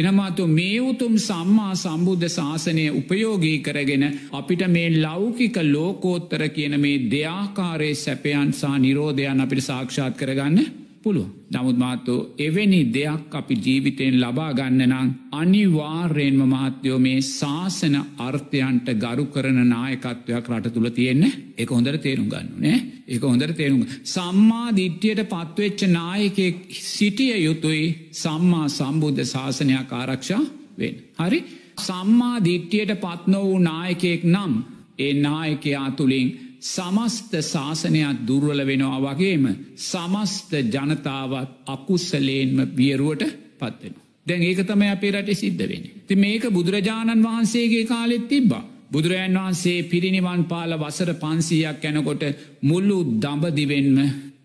[0.00, 7.96] එනමාතු මේ උතුම් සම්මා සම්බුද්ධ ශාසනය උපයෝගී කරගෙන අපිට මේ ලෞකික ලෝකෝත්තර කියන මේ දෙයාකාරයේ
[7.96, 10.58] සැපයන් සහ නිරෝධයන් අපිට සාක්ෂාත් කරගන්න
[11.02, 11.28] පුළුව.
[11.50, 19.24] නමුත් මාත්තෝ එවැනි දෙයක් අපි ජීවිතයෙන් ලබා ගන්න නං අනිවාර්යෙන්ම මාත්‍යයෝ මේ ශාසන අර්ථයන්ට ගරු
[19.26, 22.78] කරන නායකත්වයක් රට තුළ තියෙන්නේ එක හොඳර තේරුම් ගන්නුනේ
[23.08, 23.86] එක හොඳර තේරුම්.
[24.06, 30.42] සම්මා දිට්්‍යයට පත්වෙච්ච නායකෙක් සිටිය යුතුයි සම්මා සම්බුද්ධ ශාසනයක් ආරක්ෂා
[30.78, 30.94] වෙන්.
[31.18, 31.40] හරි
[31.78, 34.54] සම්මා දිට්්‍යයට පත්න වූ නායකෙක් නම්
[34.98, 36.28] ඒ නායකයා තුළින්
[36.62, 39.44] සමස්ත ශාසනයක් දුර්වල වෙනවා වගේම
[39.82, 43.24] සමස්ත ජනතාවත් අකුස්සලේන්ම වියරුවට
[43.58, 43.94] පත්වෙන.
[44.26, 45.84] දැන් ඒක තම අපේ රට සිද්ධ වෙන.
[46.06, 48.64] ති මේක බුදුරජාණන් වහන්සේගේ කාලෙත් තිබ්බා.
[48.90, 52.22] බුදුරජන් වහන්සේ පිරිනිවන් පාල වසර පන්සීයක් යැනකොට
[52.62, 53.98] මුල්ලු දඹදිවෙන්ම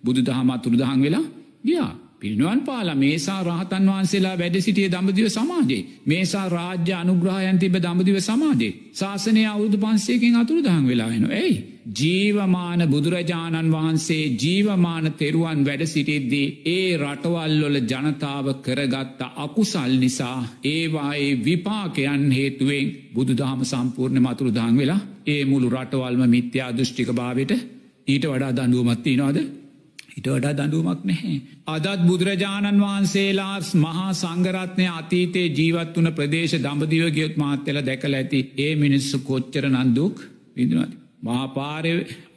[0.04, 1.26] බුදු දහමත් තුළදහන් වෙලා
[1.64, 1.92] ගියා.
[2.18, 8.74] පිරිනුවන් පාල මේසා රහතන් වහන්සේලා වැඩ සිටිය දම්ඹදිව සමාජයේ මේසා රාජ්‍ය අනුග්‍රහයන් තිබ දම්ඹදිව සමාජයේ
[8.94, 11.75] ශාසනය අවුදු පන්සේකින් අතුරු දහන් වෙලාහෙන ඇයි.
[11.86, 22.32] ජීවමාන බුදුරජාණන් වහන්සේ ජීවමාන තෙරුවන් වැඩ සිටිද්දී ඒ රටවල්ලොල ජනතාව කරගත්ත අකුසල් නිසා ඒවායේ විපාකයන්
[22.32, 27.54] හේතුවෙන් බුදුදහම සම්පූර්ණ මතුරු දහන් වෙලා ඒ මුළු රටවල්ම මිත්‍යා දෘෂ්ටික භාවට
[28.08, 29.38] ඊට වඩා දඩුවමත්ති නොද
[30.10, 31.38] හිට වඩා දඩුවමක් නැහැ.
[31.68, 38.76] අදත් බුදුරජාණන් වහන්සේලා මහා සංගරත්නය අතීතයේ ජීවත් වන ප්‍රදේශ දම්ඹදිව ගියොත් මාත්‍යල දැකල ඇති ඒ
[38.76, 40.16] මිනිස්සු කොච්චර නන්දුක්
[40.56, 41.05] විඳනවාති.
[41.26, 41.92] මහපාරය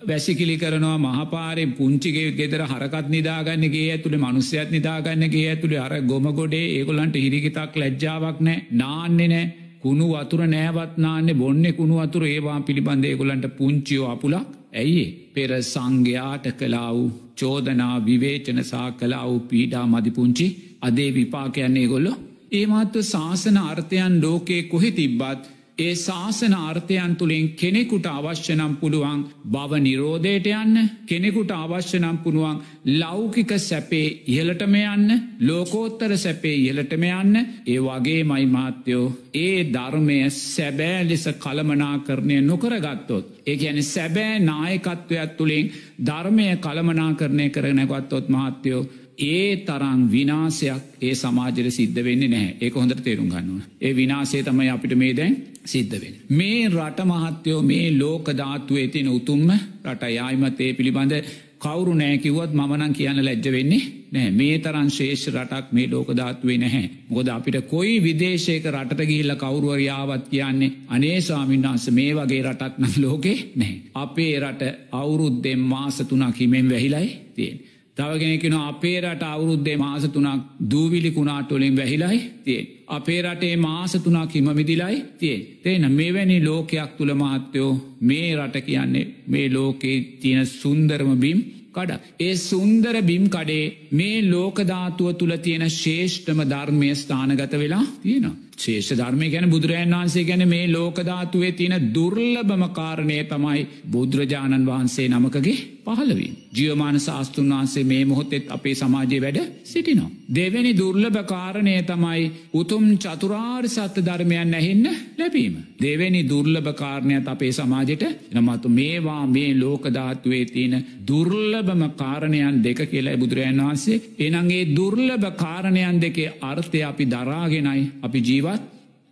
[0.08, 7.74] වැසිකිලි කරනවා මහපාරය පුංචිගේ ගෙදර හරකත් නිදාගන්නගේ ඇතුළේ මනුස්්‍යයත් නිදාගන්නගේ ඇතුළේ අර ගොමගොඩේ ඒගොලන්ට හිරිකිතක්
[7.76, 9.46] ලැජ්ජාවක් නෑ නාන්නේ නෑ.
[9.80, 12.24] කුණු වතුර නෑවත්නාන්නේ බොන්න කුණු වතුර.
[12.26, 14.48] ඒවා පිළිබඳ ඒගොලන්ට පුංචියෝ අපුලක්.
[14.74, 15.04] ඇයි
[15.34, 20.46] පෙර සංඝයාට කලා වූ චෝදනා විවේචනසා කලා වූ පීඩා මදිපුංචි
[20.80, 22.12] අදේ විපාකයන්නේ ගොල්ලො
[22.52, 25.42] ඒමත්ව ශාසන අර්ථයන් ලෝකයේ කොහෙ තිබ්බත්
[25.78, 32.56] ඒ ශාසන අර්ථයන් තුළින් කෙනෙකුට අවශ්‍යනම් පුළුවන් බව නිරෝධයට යන්න කෙනෙකුට අවශ්‍යනම් පුළුවන්
[32.94, 39.06] ලෞකික සැපේ ඉහලටම යන්න ලෝකෝත්තර සැපේ ඉහලටම යන්න ඒ වගේ මයි මාත්‍යයෝ
[39.36, 43.26] ඒ ධර්මය සැබෑ ලෙස කළමනා කරණය නොකරගත්තොත්.
[43.46, 45.70] ඒ ඇන සැබෑ නායකත්වයක් තුළින්
[46.02, 48.88] ධර්මය කළමනා කරණය කරනැගත්තොත් මහත්‍යයෝ
[49.20, 53.70] ඒ තරං විනාසයක් ඒ සමාජර සිද්ධ වෙන්නේ නැහැ ඒක හොඳට තේරුම් ගන්නවා.
[53.80, 56.14] ඒ විනාසේ තමයි අපිට මේ දැන් සිද්ධ වෙන.
[56.30, 59.50] මේ රට මහත්‍යයෝ මේ ලෝකධාත්තුවේ තින උතුම්ම
[59.84, 61.14] රට යායිමතේ පිළිබඳ
[61.58, 66.90] කවුරු නෑකිවොත් මනන් කියන්න ලැජ්ජ වෙන්නේ නෑ මේ තරන් ශේෂ රටක් මේ ලෝකධාත්වේ නැහැ.
[67.08, 73.38] මොකද අපිට කොයි විදේශයක රට ගිහිල්ල කවරුවරයාවත් කියන්නේ අනේ ස්වාමින්වහන්ස මේ වගේ රටක් නම් ලෝකේ
[73.56, 73.74] නෑ.
[73.96, 77.58] අපේ රට අවුරුද්දෙන් මාසතුනක් හිමෙන් වැහිලයි තියෙන්.
[77.98, 82.60] තවගෙනකෙන අපේ රට අවුරුද්දේ මාස තුනක් දූවිලි කුණාටොලින් වැහිලයි තිය.
[82.88, 85.36] අපේ රටේ මාස තුනක් හිම මිදිලයි තිය.
[85.62, 87.70] තේන මෙවැනි ලෝකයක් තුළ මහත්තයෝ
[88.02, 91.38] මේ රට කියන්නේ මේ ලෝකයේ තියෙන සුන්දරම බිම්
[91.72, 91.98] කඩ.
[92.20, 98.47] ඒ සුන්දර බිම් කඩේ මේ ලෝකධාතුව තුළ තියෙන ශේෂ්ඨම ධර්මය ස්ථානගත වෙලා තියෙනවා.
[98.58, 105.58] ශේෂ ධර්මය ගැන බුදුරජන් වහන්සේ ගැන මේ ලෝකධාතුවේ තියෙන දුර්ලභම කාරණය තමයි බුදුරජාණන් වහන්සේ නමකගේ
[105.86, 106.32] පහළවී.
[106.54, 110.10] ජියවමාන ශාස්තෘන් වහන්සේ මේ මොහොතෙත් අපේ සමාජය වැඩ සිටිනවා.
[110.30, 114.86] දෙවැනි දුර්ලභ කාරණය තමයි උතුම් චතුරාර් සත්‍ය ධර්මයන් ඇහෙන්න
[115.18, 115.54] ලැබීම.
[115.78, 118.04] දෙවැනි දුර්ලභ කාරණයත් අපේ සමාජයට
[118.34, 120.74] නමතු මේවා මේ ලෝකධාත්තුවේ තියෙන
[121.08, 128.62] දුර්ලභම කාරණයන් දෙක කියලා බුදුරජන් වහන්සේ එනගේ දුර්ලභ කාරණයන් දෙකේ අර්ථය අපි දරාගෙනයි අපි ජීවත්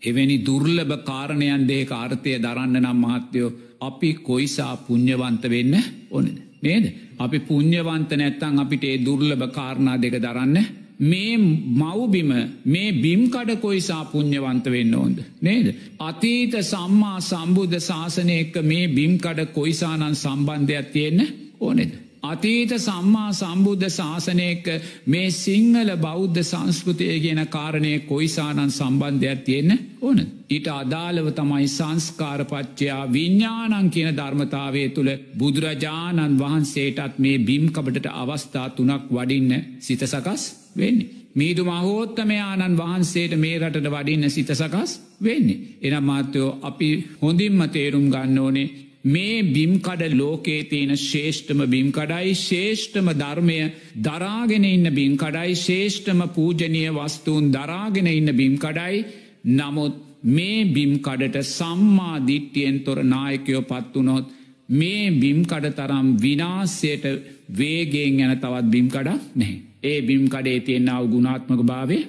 [0.02, 5.74] එවැනි දුර්ලභ කාරණයන් දේක අර්ථය දරන්න නම් මහත්තයෝ අපි කොයිසා පුං්ඥවන්ත වෙන්න
[6.10, 6.36] ඕනද.
[6.62, 6.84] නේද.
[7.18, 10.56] අපි පුං්ඥවන්ත නැත්තං අපිට ඒ දුර්ලභ කාරණා දෙක දරන්න
[11.00, 12.30] මේ මව්බිම
[12.64, 15.18] මේ බිම්කඩ කොයිසා පුං්ඥවන්ත වෙන්න ඕොන්ද.
[15.40, 15.66] නේද.
[16.00, 21.26] අතීත සම්මා සම්බුද්ධ ශාසනය එක්ක මේ බිම්කඩ කොයිසානන් සම්බන්ධයක් තියෙන්න
[21.60, 21.92] ඕනෙද.
[22.26, 24.66] අතීත සම්මා සම්බුද්ධ ශාසනයක
[25.06, 30.18] මේ සිංහල බෞද්ධ සංස්කෘතිය කියන කාරණය කොයිසානන් සම්බන්ධයක් තියෙන්න ඕන.
[30.48, 39.52] ඊට අදාළව තමයි සංස්කාරපච්චයා විඤ්ඥානන් කියන ධර්මතාවය තුළ බුදුරජාණන් වහන්සේටත් මේ බිම්කබට අවස්ථා තුනක් වඩින්න
[39.80, 40.42] සිත සකස්
[40.76, 41.12] වෙන්නේ.
[41.34, 45.62] මීදු මහෝත්තමයාණන් වහන්සේට මේ රටට වඩින්න සිත සකස් වෙන්නේ.
[45.82, 46.88] එනම් මාත්‍යයෝ අපි
[47.20, 48.68] හොඳින්ම තේරුම් ගන්න ඕනේ
[49.06, 53.58] මේ බිම්කඩ ලෝකේ තියෙන ශේෂ්ඨම බිම්කඩයි ශේෂ්ඨම ධර්මය
[54.02, 59.04] දරාගෙන ඉන්න බිම්කඩයි ශේෂ්ඨම පූජනය වස්තුූන් දරාගෙන ඉන්න බිම්කඩයි
[59.52, 64.34] නමුත් මේ බිම්කඩට සම්මා දිට්ටියෙන් තොර නායකයෝ පත්වනොත්
[64.70, 67.04] මේ බිම්කඩ තරම් විනාස්සයට
[67.52, 69.62] වේගෙන් ගැන තවත් බිම්කඩක් නැහැ.
[69.82, 72.02] ඒ බිම්කඩේ තියෙන්න්නාව ගුණාත්මක භාවේ.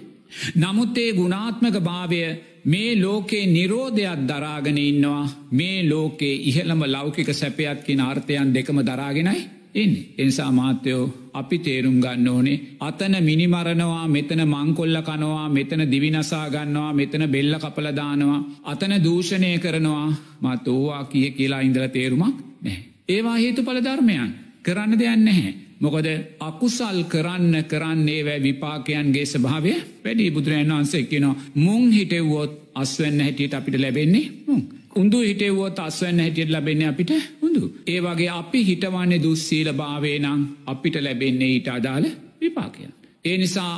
[0.56, 2.22] නමුත් ඒ ගුණාත්මක භාවය
[2.68, 9.42] මේ ලෝකේ නිරෝධයක් දරාගෙන ඉන්නවා මේ ලෝකේ ඉහළම ලෞකික සැපයත්කින අර්ථයන් දෙකම දරාගෙනයි
[9.76, 9.94] ඉන්න.
[10.18, 17.24] එනිසා මාත්‍යයෝ අපි තේරුම් ගන්න ඕනේ අතන මිනිමරනවා මෙතන මංකොල්ල කනවා මෙතන දිවිනසා ගන්නවා මෙතන
[17.30, 20.08] බෙල්ල කපලදානවා අතන දූෂණය කරනවා
[20.42, 22.78] මත් ඕවා කිය කියලා ඉඳල තේරුමක් නෑ.
[23.10, 25.67] ඒවා හේතු පල ධර්මයන් කරන්න දෙයක් නැහැ.
[25.80, 26.08] මොකද
[26.42, 33.78] අකුසල් කරන්න කරන්නේ වැෑ විපාකයන්ගේ ස්භාවය වැඩි බුදුරජන් වහන්සේ කියනවා මුං හිටෙව්වොත් අස්වන්න හැටියට අපිට
[33.78, 34.62] ලැබෙන්නේ මුං.
[34.96, 37.12] උන්දු හිටෙව්වොත් අස්වන්න හැටියට ලැබෙන්නේ අපිට
[37.42, 37.64] හොඳු.
[37.88, 42.08] ඒ වගේ අපි හිටවන්නේ දුස්සීල භාවේ නම් අපිට ලැබෙන්නේ ඊට අදාළ
[42.42, 42.94] විපාකයන්.
[43.26, 43.74] ඒ නිසා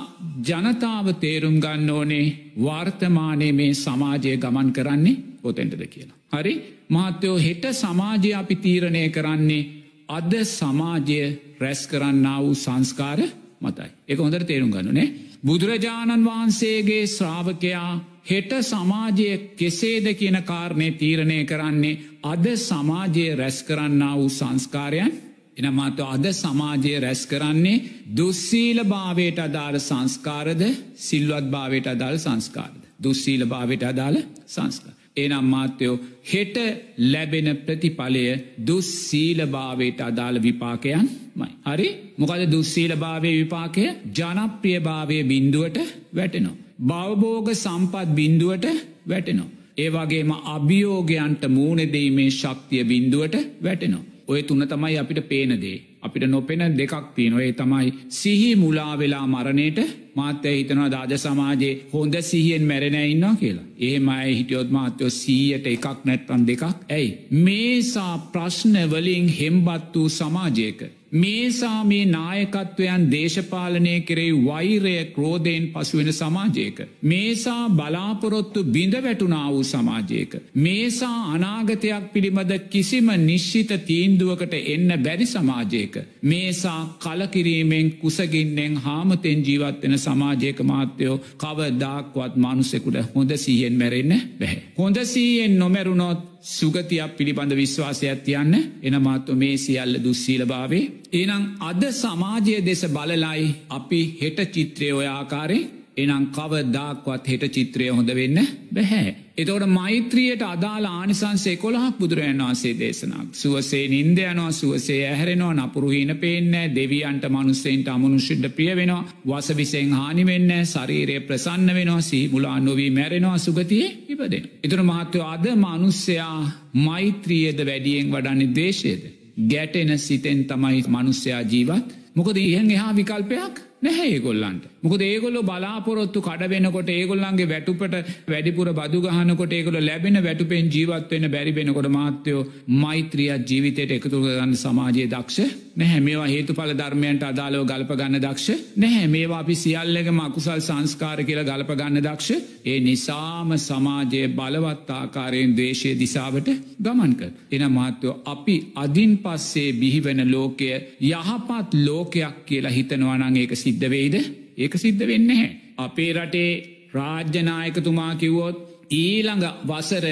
[0.48, 2.26] ජනතාව තේරුම් ගන්න ඕනේ
[2.60, 6.18] වර්තමානය මේ සමාජය ගමන් කරන්නේ පොතෙන්ටද කියලා.
[6.34, 6.54] හරි
[6.90, 9.64] මහත්තයෝ හෙට සමාජය අපි තීරණය කරන්නේ
[10.10, 11.22] අද සමාජය
[11.60, 13.20] රැස් කරන්න වූ සංස්කාර
[13.62, 13.90] මතයි.
[14.08, 15.14] එක හොඳට තේරුම් ගන්නනේ.
[15.42, 17.92] බුදුරජාණන් වහන්සේගේ ශ්‍රාවකයා
[18.26, 25.12] හෙට සමාජය කෙසේද කියන කාරණය තීරණය කරන්නේ අද සමාජයේ රැස් කරන්න වූ සංස්කාරයන්
[25.58, 27.84] එනමාත අද සමාජය රැස් කරන්නේ
[28.16, 30.62] දුස්සීල භාවයට අදාළ සංස්කාරද
[31.00, 32.80] සිල්වත් භාවයට අදාළ සංස්කාරද.
[33.00, 34.18] දුස්සීල භාවයට අදාළ
[34.48, 34.99] සංස්කාර.
[35.22, 35.96] එනම් මාත්‍යයෝ
[36.32, 36.58] හෙට
[37.06, 38.24] ලැබෙන ප්‍රතිඵලය
[38.68, 41.06] දුස්සීල භාවයට අදාළ විපාකයන්
[41.36, 41.52] මයි.
[41.68, 43.86] හරි මොකද දුස්සීල භාවය විපාකය
[44.18, 45.80] ජනප්‍රිය භාවය බින්දුවට
[46.14, 46.58] වැටෙනවා.
[46.82, 48.68] බවබෝග සම්පත් බින්දුවට
[49.08, 49.52] වැටෙනවා.
[49.78, 54.08] ඒවගේම අභියෝගයන්ට මූුණදීමේ ශක්තිය බින්දුවට වැටෙනවා.
[54.28, 55.78] ඔය තුන්න තමයි අපිට පේනදේ.
[56.02, 59.80] අපිට නොපෙන දෙකක් තියෙනොේ තමයි සිහි මුලා වෙලා මරණයට
[60.16, 63.66] මාත්‍යය හිතනවා දාජ සමාජයේ හොඳ සිහියෙන් මැරෙන ඉන්නවා කියලා.
[63.78, 67.18] ඒමයි හිටියොත් මාත්‍යයෝ සීයට එකක් නැත්තන් දෙකක් ඇයි.
[67.32, 70.99] මේසා ප්‍රශ්නවලින් හෙම්බත් වූ සමාජයක.
[71.14, 76.82] මේසා මේ නායකත්වයන් දේශපාලනය කෙරෙයි වෛරය ක්‍රෝධයෙන් පසුවෙන සමාජයක.
[77.04, 80.36] මේසා බලාපොරොත්තු බිඳ වැටුනා වූ සමාජයක.
[80.56, 85.98] මේසා අනාගතයක් පිළිබඳ කිසිම නිශ්චිත තීන්දුවකට එන්න බැරි සමාජයක.
[86.24, 94.62] මේසා කලකිරීමෙන් කුසගින්නෙන් හාමතෙන් ජීවත්වෙන සමාජයක මාත්‍යයෝ කවදාක්වත් මනුස්සෙකුට හොඳ සීහෙන් මැරෙන්න බැහැ.
[94.78, 100.92] හොඳ සීයෙන් නොමැරුණොත් සුගතියක් පිළිබඳ විශ්වාසයක් තියන්න එනමාත්ව මේ සියල්ල දුස්සීල භාවේ.
[101.14, 105.60] එනම් අද සමාජය දෙස බලලයි අපි හෙට චිත්‍රය ඔය ආකාරය
[106.00, 108.40] එනම් කවදාක්වත් හෙට චිත්‍රය හොඳ වෙන්න
[108.72, 109.10] බැහැ.
[109.38, 113.28] එතවට මෛත්‍රියයට අදාළ ආනිසන්සේ කොළහක් බුදුරජන් වන්සේ දේශනක්.
[113.34, 121.72] සුවසේ නින්දයනවා සුවසේ ඇහැරෙනවා නපුරුහීන පේනෑ දෙවියන්ට මනුස්සෙන්ට අමනුෂ්‍යන්ට ප්‍රිය වෙනවා වසවිසෙන් හානිවෙන්න ශරීරය ප්‍රසන්න
[121.74, 124.50] වෙනවා සී මුලා නොවී මැරෙනවා සුගතියේ ඉපදෙන.
[124.64, 126.36] එතුර මහත්තව අද මනුස්සයා
[126.80, 129.04] මෛත්‍රියද වැඩියෙන් වඩන්නේ දේශයද.
[129.48, 134.64] ගැටෙන සිතෙන් තමයි මනුස්සයා ජීවත් මොකද ඉහන් එහා විකල්පයක් නැහැ ඒගොල්ලන්ට.
[134.84, 137.96] මොකද ඒගොල්ලො බලාපොරොත්තු කඩවෙනකොට ඒගොල්ලන්ගේ වැටුපට
[138.28, 146.00] වැඩිපුර බදුගහනකොට ඒගොල ලැබෙන වැටුපෙන් ජීවත්වෙන බැරිබෙනකොට මාත්‍යයෝ මෛත්‍රියත් ජීවිතයට එකතු ගන්න සමාජයේ දක්ෂ නැහැ.
[146.00, 149.08] මේවා හේතු පල ධර්මයන්ට අදාලව ගල්පගන්න දක්ෂ නැහැ.
[149.08, 152.30] මේවා අපි සියල්ලගම අකුසල් සංස්කාර කියලා ගල්පගන්න දක්ෂ.
[152.66, 157.32] ඒ නිසාම සමාජයේ බලවත්තාකාරයෙන් දේශය දිසාවට ගමන්ක.
[157.52, 160.70] එන මාත්‍යයෝ අපි අදින් පස්සේ බිහිවෙන ලෝකය
[161.06, 164.18] යහපත් ලෝකයක් කියලා හිතනවානං ඒක සිද්ධ වෙයිද?
[164.60, 165.48] ඒක සිද්ධ වෙන්න හැ.
[165.78, 166.52] අපේ රටේ
[166.94, 168.58] රාජ්‍යනායකතුමා කිව්වොත්
[168.94, 170.08] ඊළඟ වසර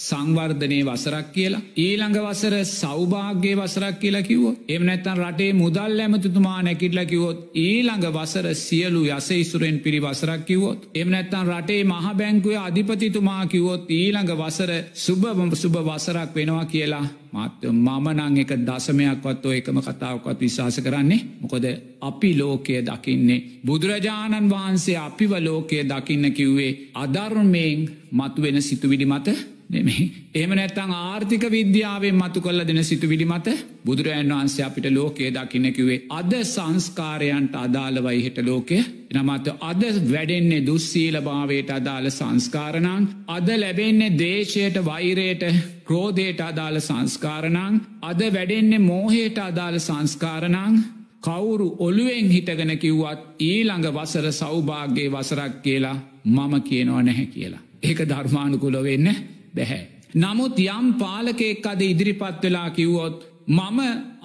[0.00, 1.60] සංවර්ධනය වසරක් කියලා.
[1.78, 8.48] ඊළඟ වසර සෞභාග්‍ය වසරක් කියලා කිවෝ එම නැත්තන් රටේ මුදල් ඇමතිතුමා නැකිටල කිවොත් ඊළඟ වසර
[8.56, 14.72] සියලු යස ඉසුරෙන් පිරි වසරක් කිවොත් එම නැත්තන් රටේ මහ බැංකුව අධිපතිතුමා කිවොත් ඊළඟ වසර
[14.96, 17.06] සුභම සුභ වසරක් වෙනවා කියලා.
[17.32, 21.24] මාත්‍ය මම නං එක දසමයක්වත් ඔය එකම කතාවක්වත් විශවාස කරන්නේ.
[21.40, 21.64] මොකොද
[22.02, 23.44] අපි ලෝකය දකින්නේ.
[23.62, 29.59] බුදුරජාණන් වහන්සේ අපිව ලෝකය දකින්න කිව්වේ අධර්මයෙන් මතුවෙන සිතුවිඩි මත.
[29.70, 30.04] නෙමේ.
[30.34, 33.54] එහම නැත්තං ආර්ථික විද්‍යාවෙන් මතු කල්ල දෙන සිතු විඩි මත
[33.84, 38.78] බුදුරජන් වහන්සේ අපිට ලෝකයේ දකින්නකිවේ අද සංස්කාරයන්ට අදාළවයි හිට ලෝකය
[39.12, 45.44] නමත අද වැඩෙන්නේ දුස්සීල භාවයට අදාළ සංස්කාරණං අද ලැබෙන්නේ දේශයට වෛරයට
[45.84, 50.78] ක්‍රෝධයට අදාළ සංස්කාරණං අද වැඩෙන්නේ මෝහයට අදාළ සංස්කාරණං
[51.22, 57.66] කවුරු ඔළුවෙන් හිටගෙන කිව්වත් ඊළඟ වසර සෞභාග්‍යයේ වසරක් කියලා මම කියනවා නැහැ කියලා.
[57.82, 59.08] ඒක ධර්මානුකුල වෙන්න
[59.54, 59.82] බැහැ.
[60.14, 63.78] නමුත් යම් පාලකෙක් අද ඉදිරිපත් වෙලා කිව්වොත් මම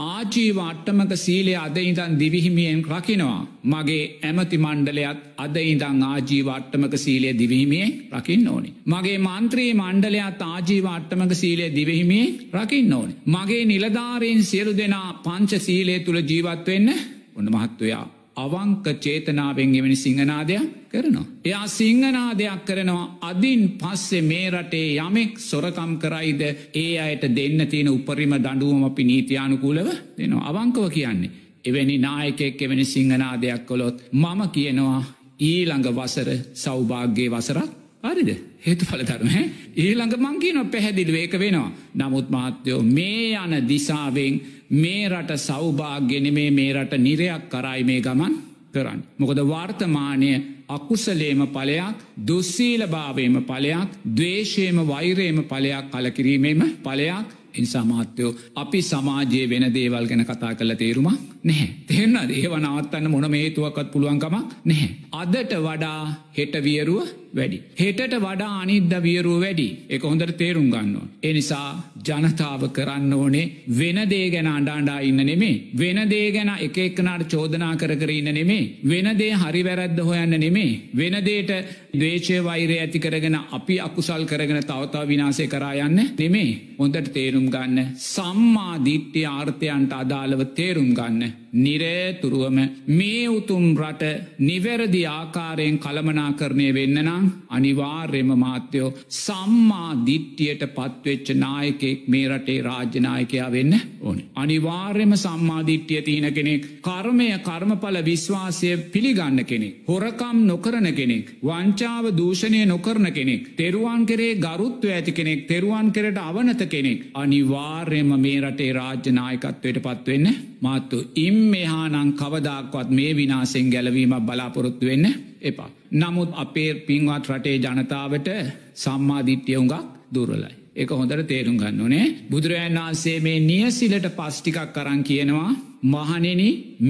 [0.06, 3.48] ආජීව අට්ටමක සීලය අද ඉඳන් දිවිහිමියෙන් රකිනවා.
[3.66, 8.74] මගේ ඇමති මණ්ඩලයත් අද ඉඳං ආජීව අට්ටමක සීලය දිවිහිමියෙන් රකින්න ඕනි.
[8.88, 13.16] මගේ මන්ත්‍රී මණ්ඩලයත් ආජීව අට්ටමක සීලය දිවිහිමියෙන් රකින්න ඕනි.
[13.28, 16.94] මගේ නිලධාරීන් සියලු දෙනා පංච සීලය තුළ ජීවත්වෙන්න
[17.36, 21.26] උන්න මහත්වයා අවංක චේතනාවෙන් එවැනි සිංහනාදයක් කරනවා.
[21.43, 26.41] එයා සිංහනාදයක් කරනවා අදින් පස්සේ මේ රටේ යමෙක් සොරකම් කරයිද
[26.76, 31.32] ඒ අයට දෙන්න තියෙන උපරිම දඩුවම අපි නීතියානුකූලව දෙනවා අවංකව කියන්නේ.
[31.65, 35.02] එවැනි නායකෙක් එවැනි සිංහනාදයක් කොළොත් මම කියනවා
[35.41, 37.71] ඊළඟ වසර සෞභාග්‍යයේ වසරක්
[38.04, 39.30] හරිද හේතු පලතරම
[39.76, 41.71] ඊළඟ මංකිනො පැහැදිලිව ඒක වෙනවා.
[41.95, 48.36] නමුත් මාත්‍යයෝ මේ යන දිසාවෙන් මේ රට සෞභාග්‍යනෙමේ මේ රට නිරයක් කරයි මේ ගමන්
[48.73, 49.01] කරන්න.
[49.17, 50.32] මොකද වර්තමානය
[50.67, 60.08] අකුසලේම පලයක් දුස්සීල භාවයම පලයක් දවේශයම වෛරයම පලයක් කලකිරීමේම පලයක් ඉන්සාමාත්‍යයෝ අපි සමාජයේ වෙන දේවල්
[60.08, 61.08] ගැන කතා කළ තේරුම
[61.43, 61.69] නැහැ.
[61.88, 64.89] තෙරන්නද ඒව නවත්තන්න මොන මේතුවක්ත් පුළුවන්කමක් නැහැ.
[65.13, 66.01] අදට වඩා
[66.38, 67.58] හෙට වියරුව වැඩි.
[67.80, 71.08] හෙටට වඩා අනිද්ද වියරුව වැඩි එක හොඳට තේරුම් ගන්නවා.
[71.24, 71.67] එනිසා
[72.02, 75.62] ජනතාව කරන්න ඕනේ වෙනදේ ගැන අඩාඩා ඉන්න නෙමේ.
[75.76, 78.63] වෙනදේ ගැන එක එක්කනට චෝදනා කර කර ඉන්න නෙමේ.
[78.86, 80.71] වෙනදේ හරි වැරැද්ද හොයන්න නෙමේ.
[80.93, 81.52] වෙනදේට
[81.95, 86.52] දේශය වෛරය ඇති කරගෙන අපි අකුසල් කරගෙන තවතාව විනාසය කරායන්න නෙමේ.
[86.80, 91.34] හොඳට තේරුම් ගන්න සම්මා දිට්ටි ආර්ථයන්ට අදාළව තේරුම් ගන්න.
[91.56, 92.58] නිරේතුරුවම
[92.89, 94.04] මේ උතුම් රට
[94.39, 103.74] නිවැරදි ආකාරයෙන් කළමනා කරණය වෙන්නනම් අනිවාර්යම මාත්‍යයෝ සම්මා දිට්ටියට පත්වෙච්ච නායකෙක් මේ රටේ රාජ්‍යනායකයා වෙන්න
[104.02, 104.18] ඕන.
[104.36, 109.76] අනිවාර්යම සම්මාධිට්්‍යය තියන කෙනෙක් කර්මය කර්මඵල විශ්වාසය පිළිගන්න කෙනෙක්.
[109.88, 111.26] හොරකම් නොකරන කෙනෙක්.
[111.44, 113.56] වංචාව දූෂණය නොකරන කෙනෙක්.
[113.58, 117.00] තෙරුවන් කරේ ගරුත්ව ඇති කෙනෙක් තෙරුවන් කරට අවනත කෙනෙක්.
[117.16, 120.28] අනිවාර්යම මේ රටේ රාජ්‍යනායකත්වයට පත්වෙන්න
[120.62, 125.08] මාත්තු ඉම් මෙහානං කවදක්වත් මේ විනාසෙන් ගැලවීමක් බලාපොරොත්තු වෙන්න
[125.45, 125.69] එපා.
[125.93, 128.29] නමුත් අපේ පින්වත් රටේ ජනතාවට
[128.75, 130.53] සම්මාධිට්්‍යයවුඟක් දුරලයි.
[130.75, 135.51] එක හොඳට තේරුම් ගන්න ඕනේ බුදුරජන් වහන්සේ මේ නියසිලට පස්්ටිකක් කරන් කියනවා
[135.86, 136.41] මහනෙන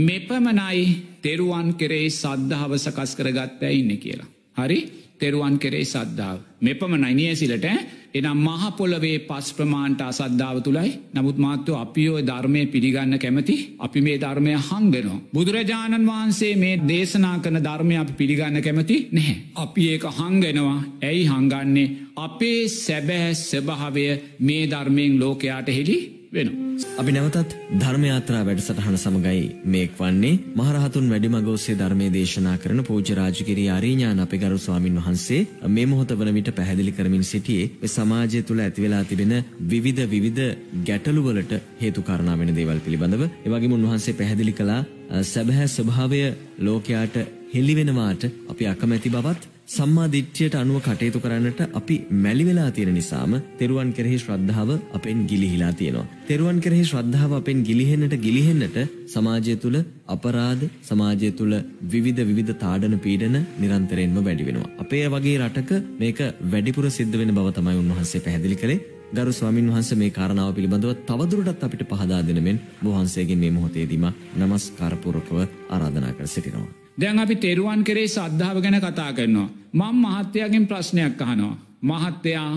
[0.02, 0.86] මෙපමනයි
[1.22, 4.32] තෙරුවන් කෙරේ සද්ධාව සකස් කරගත්ත ඉන්න කියලා.
[4.58, 4.80] හරි
[5.20, 6.40] තෙරුවන් කෙරේ සද්ධාව.
[6.62, 7.68] මෙපමනයි නියසිලට
[8.16, 13.56] එනම් මහපොලවේ පස් ප්‍රමාන්ට අසද්ධාව තුළයි නමුත් මාත්තු අපියෝ ධර්මය පිළිගන්න කැමති?
[13.78, 15.20] අපි මේ ධර්මය හංගෙනවා.
[15.34, 18.98] බුදුරජාණන් වහන්සේ මේ දේශනා කන ධර්මය අපි පිළිගන්න කැමති?
[19.12, 19.36] නැහැ.
[19.56, 20.80] අපි ඒක හංගෙනවා.
[21.02, 21.94] ඇයි හංගන්නේ?
[22.18, 24.06] අපේ සැබෑ ස්වභාවය
[24.40, 25.98] මේ ධර්මයෙන් ලෝකයාට හෙළි
[26.36, 26.50] වෙන.
[26.96, 34.38] අපි නැවතත් ධර්මයාත්‍රා වැඩසටහන සමගයි මේක් වන්නේ මහරහතුන් වැඩිමගෝසේ ධර්මය දේශනා කරන පූජරාජකිරී අරීඥාන අපි
[34.38, 39.34] ගරු ස්වාමින් වහන්සේ මේ මොහොත වන විට පැහැදිලි කරමින් සිටියේ මේ සමාජය තුළ ඇතිවෙලා තිබෙන
[39.66, 40.44] විවිධ විවිධ
[40.86, 44.82] ගැටලුවලට හේතු කාරණා වෙන දේවල් පිළිබඳව එවැගේම උන්වහන්සේ පැහැදිලි කළා
[45.26, 46.22] සැබෑ ස්වභාවය
[46.60, 47.20] ලෝකයාට
[47.54, 53.90] හෙළිවෙනවාට අපි අකමැති බවත් සම්මා දිට්ඨියට අනුව කටයුතු කරන්නට අපි මැලි වෙලා තියෙන නිසාම තෙරුවන්
[53.98, 56.06] කෙරෙහි ශ්‍රද්ධාව අපෙන් ගිලිහිලා තියෙනවා.
[56.28, 61.56] තෙරුවන් කෙරෙහි ශ්‍රද්ධාව අපෙන් ගිලිහෙන්නට ගිලිහෙන්නට සමාජය තුළ අපරාධ සමාජය තුළ
[61.94, 64.72] විවිධ විවිධ තාඩන පීඩන නිරන්තරයෙන්ම වැඩි වෙනවා.
[64.78, 66.22] අපේ වගේ රටක මේක
[66.54, 68.80] වැඩිපුර සිද්ධ වෙන බව තමයි උන්වහන්සේ පැහැදිලි කළේ.
[69.14, 75.38] ගරු ස්වාමින් වහන්සේ මේ කාරණාව පිළිබඳව තවදුරටත් අපිට පහදා දෙන මෙන් වහන්සේගෙන් මේ මොහොතේදීම নমස්කාරපූර්වකව
[75.70, 76.85] ආරාධනා කර සිටිනවා.
[76.98, 79.50] දැන් අපි තෙරුවන් කරේ සද්ධාව ගැන කතා කරනවා.
[79.74, 81.56] මං මහත්තයාගෙන් ප්‍රශ්නයක් අහනවා.
[81.84, 82.52] මහත්තයා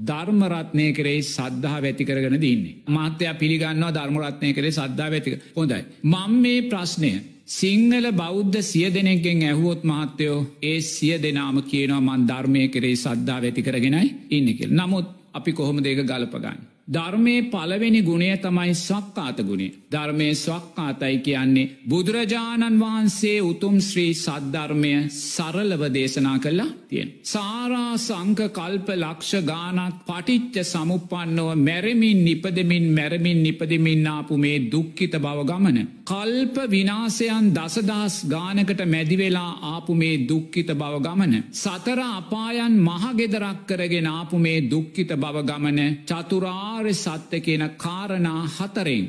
[0.00, 2.74] ධර්මරත්නය කරේ සද්ධා වැති කරගෙන දන්නේ.
[2.88, 5.82] මාත්‍යයා පිළිගන්නවා ධර්මරත්නය කරේ සද්ධා වැතික හොඳයි.
[6.04, 7.12] මං මේ ප්‍රශ්නය
[7.48, 13.62] සිංහල බෞද්ධ සිය දෙනෙක්ගෙන් ඇහුවොත් මහත්තයෝ ඒ සිය දෙනාම කියනවා මන් ධර්මය කරේ සද්ධා වැති
[13.62, 14.70] කරගෙනයි ඉන්නකෙල්.
[14.72, 16.60] නමුත් අපි කොහොම දෙක ගලපගන්න.
[16.86, 19.72] ධර්මය පළවෙනි ගුණය තමයි ස්වක්කාත ගුණේ.
[19.94, 27.08] ධර්මය ස්වක්කාතයි කියන්නේ බුදුරජාණන් වහන්සේ උතුම් ශ්‍රී සද්ධර්මය සරලව දේශනා කළා තියෙන්.
[27.24, 35.78] සාරා සංක කල්ප ලක්ෂ ගානක් පටිච්ච සමුපන්නව මැරමින් නිපදමින් මැරමින් නිපදමින්නාපු මේ දුක්කිත බව ගමන.
[36.04, 41.34] කල්ප විනාසයන් දසදස් ගානකට මැදිවෙලා ආපු මේ දුක්කිත බව ගමන.
[41.54, 49.04] සතර අපායන් මහගෙදරක් කරගෙන ආපු මේ දුක්කිත බව ගමන චතුරා ආර්ය සත්‍ය කියන කාරණා හතරෙන්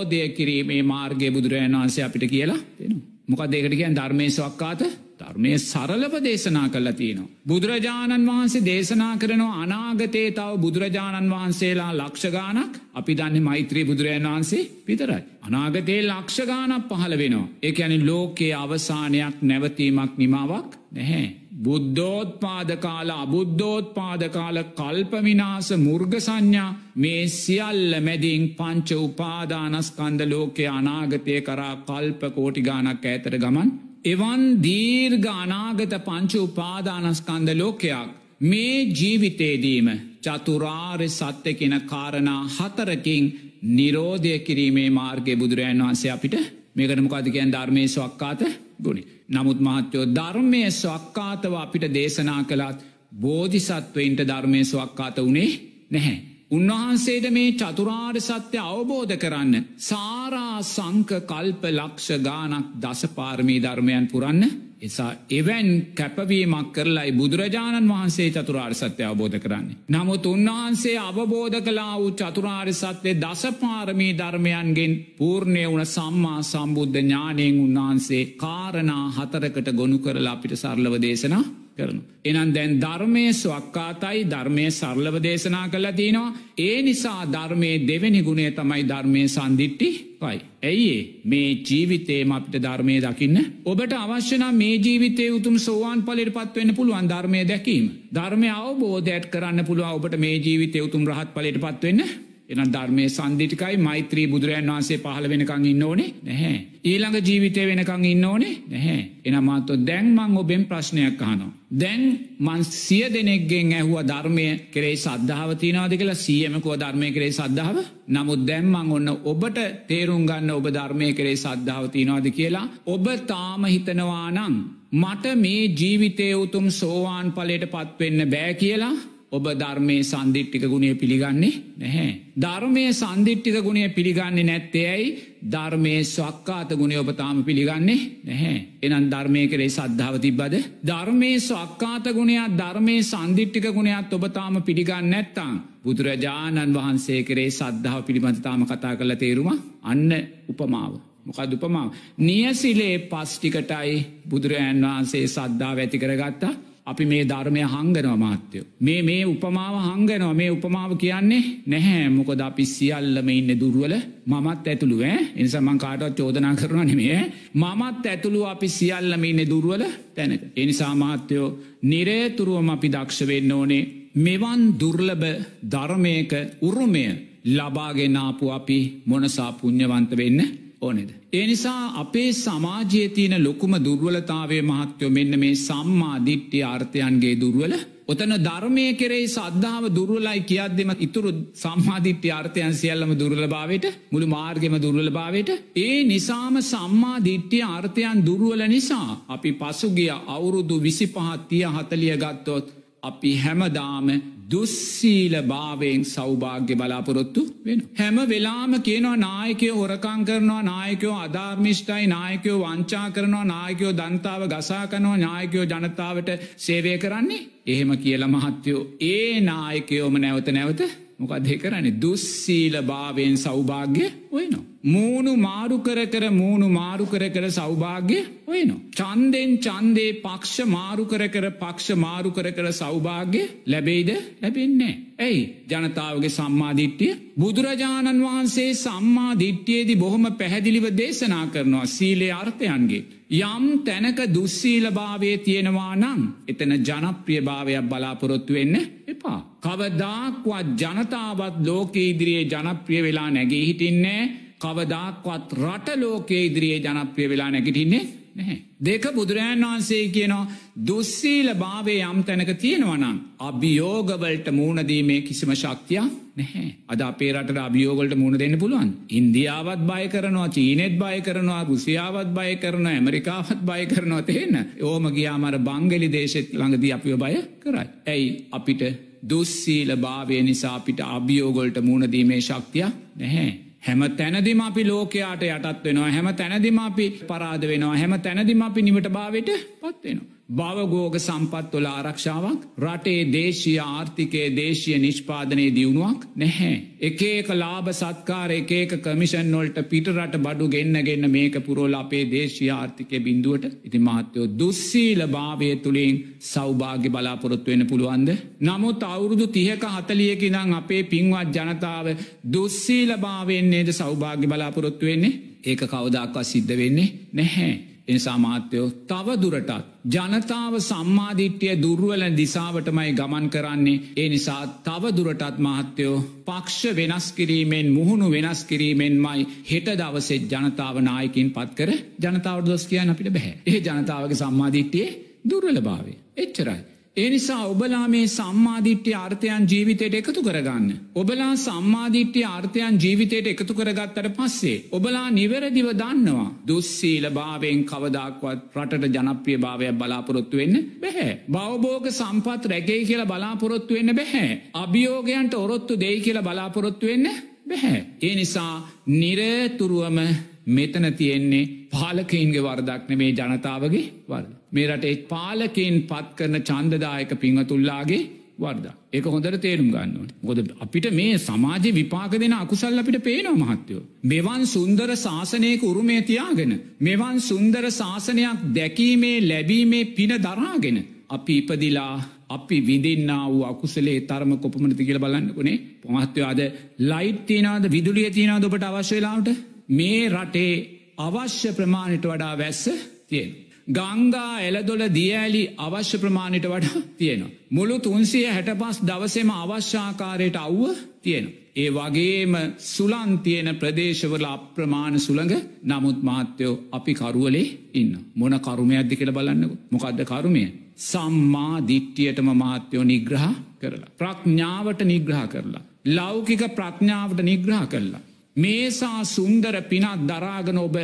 [0.00, 3.06] නිරෝධය කිරීමේ මාර්ගය බුදුරජාණන් වහන්සේ අපිට කියලා තියෙනවා.
[3.28, 4.82] මොකක් දෙකට කියන් ධර්මය ස්වක්කාත
[5.18, 7.30] ධර්මය සරලව දේශනා කල්ලා තියෙනවා.
[7.46, 15.22] බුදුරජාණන් වහන්සේ දේශනා කරනවා අනාගතේ තව බුදුරජාණන් වහන්සේලා ලක්ෂගානක් අපි දන්න මෛත්‍රී බුදුරජාණන් වහන්සේ පිතරයි.
[15.42, 17.48] අනාගතයේ ලක්ෂගානක් පහළ වෙනවා.
[17.62, 21.26] ඒ ඇනි ලෝකයේ අවසානයක් නැවතීමක් නිමාවක් නැහැ.
[21.58, 31.74] බුද්ධෝත්පාද කාල අබුද්ධෝත්පාද කාල කල්පවිනාස මුර්ග සංඥා මේ සියල්ල මැදින් පංච උපාදානස්කන්ද ලෝකය අනාගතය කරා
[31.82, 33.68] කල්ප කෝටිගානක් ඇතර ගමන්.
[34.04, 38.08] එවන් දීර්ග අනාගත පංච උපාදානස්කන්ද ලෝකයක්
[38.42, 39.88] මේ ජීවිතේදීම
[40.22, 43.24] චතුරාර්ය සත්‍ය කෙන කාරණා හතරකින්
[43.70, 46.36] නිරෝධය කිරීමේ මාර්ගය බුදුරජන් වහන්සේ අපිට
[46.74, 48.40] මේකට මොකදකයන් ධර්මය ස්වක්කාත
[48.82, 49.02] ගුණි.
[49.28, 52.78] නමුත් මහත්තයෝ ධර්මය ස්වක්කාතව අපිට දේශනා කළත්
[53.16, 55.50] බෝධිසත්වයින්ට ධර්මය ස්වක්කාත වනේ
[55.90, 56.18] නැහැ.
[56.50, 64.42] උන්වහන්සේට මේ චතුරාර් සත්‍ය අවබෝධ කරන්න සාරා සංක කල්ප ලක්ෂ ගානක් දසපාර්මී ධර්මයන් පුරන්න
[64.80, 69.76] එසා එවැන් කැපවීමක් කරලයි බුදුරජාණන් වහන්සේ චතුරාර් සත්‍ය අවබෝධ කරන්නේ.
[69.88, 78.24] නමුත් උන්වහන්සේ අවබෝධ කලා වූ චතුරාර් සත්‍යය දසපාරමී ධර්මයන්ගෙන් පූර්ණය වුණ සම්මා සම්බුද්ධ ඥානයෙන් උන්වහන්සේ
[78.36, 81.44] කාරණා හතරකට ගොුණු කරලා අපිට සරලව දේශනා
[81.76, 82.00] කරනු.
[82.24, 88.82] එනම් දැන් ධර්මය ස්වක්කාතයි ධර්මය සරලව දේශනා කළ තිනවා ඒ නිසා ධර්මය දෙවැනි ගුණේ තමයි
[88.84, 90.38] ධර්මය සන්දිිට්ටි පයි.
[90.62, 93.38] ඇයි මේ ජීවිතේම අපිට ධර්මය දකින්න.
[93.64, 97.84] ඔබට අවශ්‍යනම් මේ ජීවිතය උතුම් සෝවාන් පලට පත්වවෙන්න පුළුවන් ධර්මය දැකීම.
[98.12, 104.26] ධර්මය අවබෝධයට කරන්න පුළුව ඔබට මේ ජීවිතය උතුම් රහත් පලට පත්වවෙන්න එන ධර්මය සන්දිිටිකයි මෛත්‍රී
[104.26, 106.54] බුදුරජන් වහන්සේ පහළ වෙනකං ඉන්න ඕනේ නැහැ.
[106.84, 109.00] ඊළඟ ජීවිතය වෙනකං ඉන්න ඕනේ නැහැ.
[109.24, 111.50] එනමාතො දැන්මං ඔබෙන් ප්‍රශ්නයක් අහනවා.
[111.72, 112.02] දැන්
[112.38, 119.12] මන් සිය දෙනෙක්ගෙන් ඇහුව ධර්මය කරේ සද්ධාවතිනාද කියලා සියමකුව ධර්මය කරේ සද්ධාව නමුත් දැම්මං ඔන්න
[119.24, 124.58] ඔබට තේරුම් ගන්න ඔබ ධර්මය කරේ සද්ධාවතිනවාද කියලා ඔබ තාම හිතනවානං
[124.94, 128.94] මට මේ ජීවිතය උතුම් සෝවාන් පලට පත්වෙන්න බෑ කියලා
[129.32, 132.20] ඔබ ධර්මය සන්දිිට්ටික ගුණේ පිළිගන්නේ නැහැ.
[132.36, 135.08] ධර්මය සන්දිිට්ටික ගුණේ පිළිගන්නේ නැත්තේ ඇයි
[135.44, 138.54] ධර්මය ස්වක්කාත ගුණේ ඔබ තාම පිළිගන්නේ නැහැ.
[138.82, 140.54] එනන් ධර්මය කරේ සද්ධාව තිබ්බද.
[140.82, 145.52] ධර්මය ස්වක්කාත ගුණයක් ධර්මය සන්දිිට්ටික ගුණයක් ඔබ තාම පිළිගන්න නැත්තං.
[145.84, 150.10] බුදුරජාණන් වහන්සේ කරේ සද්ධාව පිළිබඳ තාම කතා කළ තේරුම අන්න
[150.48, 150.92] උපමාව.
[151.26, 151.92] මොකද උපමාව.
[152.18, 153.92] නියසිලේ පස්්ටිකටයි
[154.24, 156.54] බුදුරජාන් වහන්සේ සද්ධාව ඇති කරගත්තා
[156.88, 158.66] අපි මේ ධර්මය හංගනව මාත්‍යයෝ.
[158.80, 163.94] මේ මේ උපමාව හංගනවා මේ උපමාව කියන්නේ නැහැ මොකද අපි සියල්ලම ඉන්න දුරුවල
[164.26, 167.20] මමත් ඇතුළු එනිසමං කාටවත් චෝදනා කරනවා නෙමේ
[167.54, 170.42] මමත් ඇතුළු අපි සියල්ලම ඉන්න දුරුවල තැනක.
[170.56, 173.82] එනිසා මාත්‍යයෝ නිරේතුරුවම අපි දක්ෂ වෙන්න ඕනේ
[174.16, 175.26] මෙවන් දුර්ලභ
[175.64, 177.04] ධර්මයක උරුමය
[177.48, 180.40] ලබාගෙනාපු අපි මොනසා පුුණ්්‍යවන්ත වෙන්න
[180.82, 181.10] ඕනෙද.
[181.32, 187.74] ඒ නිසා අපේ සමාජයේ තියෙන ලොකුම දුර්වලතාවේ මහත්යෝ මෙන්න මේ සම්මා දිට්ටි ආර්ථයන්ගේ දුර්වල
[188.08, 195.10] ඔතන ධර්මය කෙරෙයි සද්ධාව දුර්වලයි කියද්දෙම ඉතුරු සම්මාධිට්්‍ය අර්ථයන් සියල්ලම දුර්ල භාවට මුළු මාර්ගම දුර්වල
[195.10, 202.66] භාවට ඒ නිසාම සම්මා දිට්්‍ය අර්ථයන් දුර්ුවල නිසා අපි පසුගිය අවුරුදු විසි පහත්තිය හතලිය ගත්තොත්
[203.02, 204.08] අපි හැමදාම
[204.48, 207.82] දුස්සීල භාවයෙන් සෞභාග්‍ය බලාපොරොත්තු වෙන.
[207.94, 215.66] හැම වෙලාම කියනවා නායකයෝ හොරකං කරනවා නායකයෝ අධර්මිෂ්ටයි නායකයෝ වංචා කරනවා නායකයෝ දන්තාව ගසාකනවා නායකයෝ
[215.66, 220.82] ජනතාවට සේවය කරන්නේ එහෙම කියල මහත්තයෝ ඒ නායකයෝම නැවත නැවත
[221.18, 224.64] මොකක් දෙ කරන්නේ දුස්සීල භාවයෙන් සෞභාග්‍ය ඔයනවා.
[224.84, 228.78] මූුණු මාරු කර කර මූුණු මාරු කර කර සෞභාග්‍ය ඔයනවා.
[228.92, 234.10] චන්දෙන් චන්දේ පක්ෂ මාරු කර කර පක්ෂ මාරු කර කර සෞභාග්‍ය ලැබෙයිද
[234.42, 234.94] ලැබෙන්නේ.
[235.18, 243.06] ඇයි ජනතාවගේ සම්මාධිට්්‍යය බුදුරජාණන් වහන්සේ සම්මාධිට්්‍යයේදි බොහොම පැහැදිලිව දේශනා කරනවා සීලේ අර්ථයන්ගේ.
[243.30, 249.40] යම් තැනක දුස්සීලභාවය තියෙනවා නම් එතන ජනප්‍රියභාවයක් බලාපොරොත්තු වෙන්න එපා.
[249.60, 254.22] කවදාක්වත් ජනතාවත් ලෝක ඉදිරියේ ජනප්‍රිය වෙලා නැගේ හිටින්නේ
[254.58, 258.58] කවදාක්වත් රට ලෝකයේ ඉදිරියේ ජනප්‍රිය වෙලා නැගිටින්නේ නැහැ.
[258.80, 260.46] දෙක බුදුරජාන් වහන්සේ කියනවා
[260.84, 266.68] දුස්සීල භාවය යම් තැනක තියෙනවනම් අභියෝගවලට මූුණදීමේ කිසිම ශක්තියක් නැහැ.
[266.86, 268.90] අද අපේ රට අභියෝගලට මුණ දෙන්න පුළුවන්.
[269.10, 275.58] ඉන්දියාවත් බය කරනවා චීනෙත් බය කරනවා රුසියාවත් බය කරන ඇමරිකාවත් බය කරනවා තියෙන ඕම ගියාමර
[275.60, 277.86] බංගලි දේශෙත් ළඟදී අපිය බය කරයි.
[278.06, 278.82] ඇයි අපිට
[279.24, 283.67] දුස්සීල භාවය නිසා අපිට අභියෝගොල්ට මුණදීමේ ශක්තිය නැහැ.
[283.82, 289.08] හැම තැනදිම අපි ලෝකයාට යටත් වෙනවා හැම තැනදිම අපි පරාද වෙනවා හැම තැනදිම අපි නිවට
[289.10, 290.37] භාවට පත්වෙනවා.
[290.48, 296.76] භවගෝග සම්පත්වල ආරක්ෂාවක් රටේ දේශය ආර්ථිකයේ දේශය නිෂ්පාදනය දියුණුවක් නැහැ.
[297.00, 303.20] එකඒක ලාබ සත්කාර එකක කමිෂන් නොල්ට පිටරට බඩු ගෙන්න්න ගෙන්න්න මේක පුරෝල අපේ දේශය ආර්ථිකය
[303.20, 308.30] බිඳුවට ඉති මහත්තයෝ දුස්සීල භාවය තුළින් සෞභාග්‍ය බලාපොරොත්තු වෙන පුළුවන්ද.
[308.60, 312.08] නමුත් අවුරුදු තියක හතලියකි දං අපේ පින්වත් ජනතාව
[312.48, 317.87] දුස්සීල භාවයෙන්නේද සෞභාග්‍ය බලාපොරොත්තු වෙන්නේ ඒක කවදක්වා සිද්ධ වෙන්නේ නැහැ.
[318.08, 319.70] එනිසා මාත්‍යයෝ තවදුරටත්.
[320.06, 328.64] ජනතාව සම්මාධිට්්‍යය දුර්ුවල දිසාවටමයි ගමන් කරන්නේ ඒ නිසා තවදුරටත් මහත්තයෝ පක්ෂ වෙනස් කිරීමෙන් මුහුණු වෙනස්
[328.64, 331.90] කිරීමෙන්මයි හෙට දවසෙත් ජනතාව නායකින් පත් කර
[332.22, 335.10] ජනතාවට දොස් කියන්න අපිට බැහැ ඒ ජනතාවගේ සම්මාධිට්්‍යයේ
[335.44, 336.80] දුර්වල භාවේ එච්චරයි.
[337.18, 340.88] ඒ නිසා ඔබලා මේ සම්මාධිට්්‍ය ආර්ථයන් ජීවිතයට එකතු කරගන්න.
[341.14, 344.76] ඔබලා සම්මාධිට්්‍ය ආර්ථයන් ජීවිතයට එකතු කරගත්තට පස්සේ.
[344.92, 346.46] ඔබලා නිවැරදිව දන්නවා.
[346.68, 351.32] දුස්සීල භාවයෙන් කවදක්වත් රටට ජනප්‍රිය භාවයක් බලාපොරොත්තු වෙන්න බැහැ.
[351.48, 354.50] බවබෝග සම්පත් රැකේ කියල බලාපොරොත්තු වෙන්න බැහැ.
[354.74, 357.26] අභියෝගයන්ට ඔරොත්තු දෙයි කියල බලාපොරොත්තු වෙන්න
[357.68, 357.98] බැහැ.
[358.22, 358.74] ඒ නිසා
[359.14, 360.20] නිරතුරුවම
[360.68, 364.57] මෙතන තියෙන්නේ පාලකයින්ගේ වර්දක්න මේ ජනතාවගේ වර්ද.
[364.72, 368.22] මේ රටේ පාලකෙන් පත් කරන චන්දදායක පිංහතුල්ලාගේ
[368.58, 368.86] වර්ද.
[369.10, 370.32] ඒක හොඳට තේරුම් ගන්නවට.
[370.42, 374.02] ගොද අපිට මේ සමාජ විපාක දෙන අකුසල් අපිට පේනව මහත්තයෝ.
[374.24, 376.72] මෙවන් සුන්දර ශාසනයක උරුමේ තියාගෙන.
[377.00, 380.98] මෙවන් සුන්දර ශාසනයක් දැකීමේ ලැබීමේ පින දරාගෙන.
[381.28, 382.16] අපි ඉපදිලා
[382.48, 386.60] අපි විදින්න වූ අකුසලේ තරම කොපමනති කියල බලන්නකුණේ පොහත්වයාද
[387.04, 389.48] ලයිට් තියනද විදුලිය තියනද ඔබට අවශ්‍යලාට
[389.90, 390.72] මේ රටේ
[391.18, 392.84] අවශ්‍ය ප්‍රමාණයට වඩා වැස්ස
[393.26, 393.50] තියෙන.
[393.88, 397.54] ගංගා එලදොල දියඇලි අවශ්‍ය ප්‍රමාණයට වඩා තියෙනවා.
[397.70, 400.82] මුළු තුන්සිය හැට පස් දවසෙම අවශ්‍යාකාරයට අව්ව
[401.22, 401.46] තියෙන.
[401.76, 402.54] ඒ වගේම
[402.86, 408.12] සුලන් තියෙන ප්‍රදේශවල අප්‍රමාණ සුළඟ නමුත් මහත්තයෝ අපි කරුවලේ ඉන්න.
[408.34, 410.64] මොන කරුමය ඇද්දි කියල බලන්නක මොකක්ද කරුමය.
[411.02, 413.46] සම්මා දිට්ටියටම මහත්‍යයෝ නිග්‍රහ
[413.78, 414.10] කරලා.
[414.16, 415.82] ප්‍රඥාවට නිග්‍රහ කරලා.
[416.08, 418.22] ලෞකික ප්‍රඥාවට නිග්‍රහ කරලා.
[418.56, 420.96] මේසා සුන්දර පිනත් දරාගන ඔබ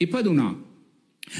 [0.00, 0.52] ඉපදුනා.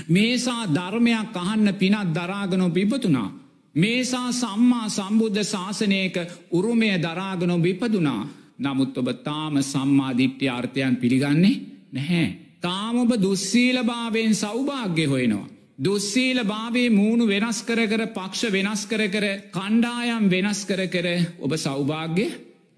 [0.09, 3.31] මේසා ධර්මයක් අහන්න පිනත් දරාගනො පිපතුනා.
[3.75, 6.17] මේසා සම්මා සම්බුද්ධ ශාසනයක
[6.51, 8.29] උරුමය දරාගනො විපදුනා.
[8.59, 11.61] නමුත් ඔබ තාම සම්මාධිට්්‍ය අර්ථයන් පිළිගන්නේ
[11.93, 12.37] නැහැ.
[12.61, 15.49] තාම ඔබ දුස්සීලභාවයෙන් සෞභාග්‍ය හොයනවා.
[15.79, 21.07] දුස්සීල භාවේ මූුණු වෙනස් කර කර පක්ෂ වෙනස් කර කර කණ්ඩායම් වෙනස් කර කර
[21.39, 22.27] ඔබ සෞභාග්‍ය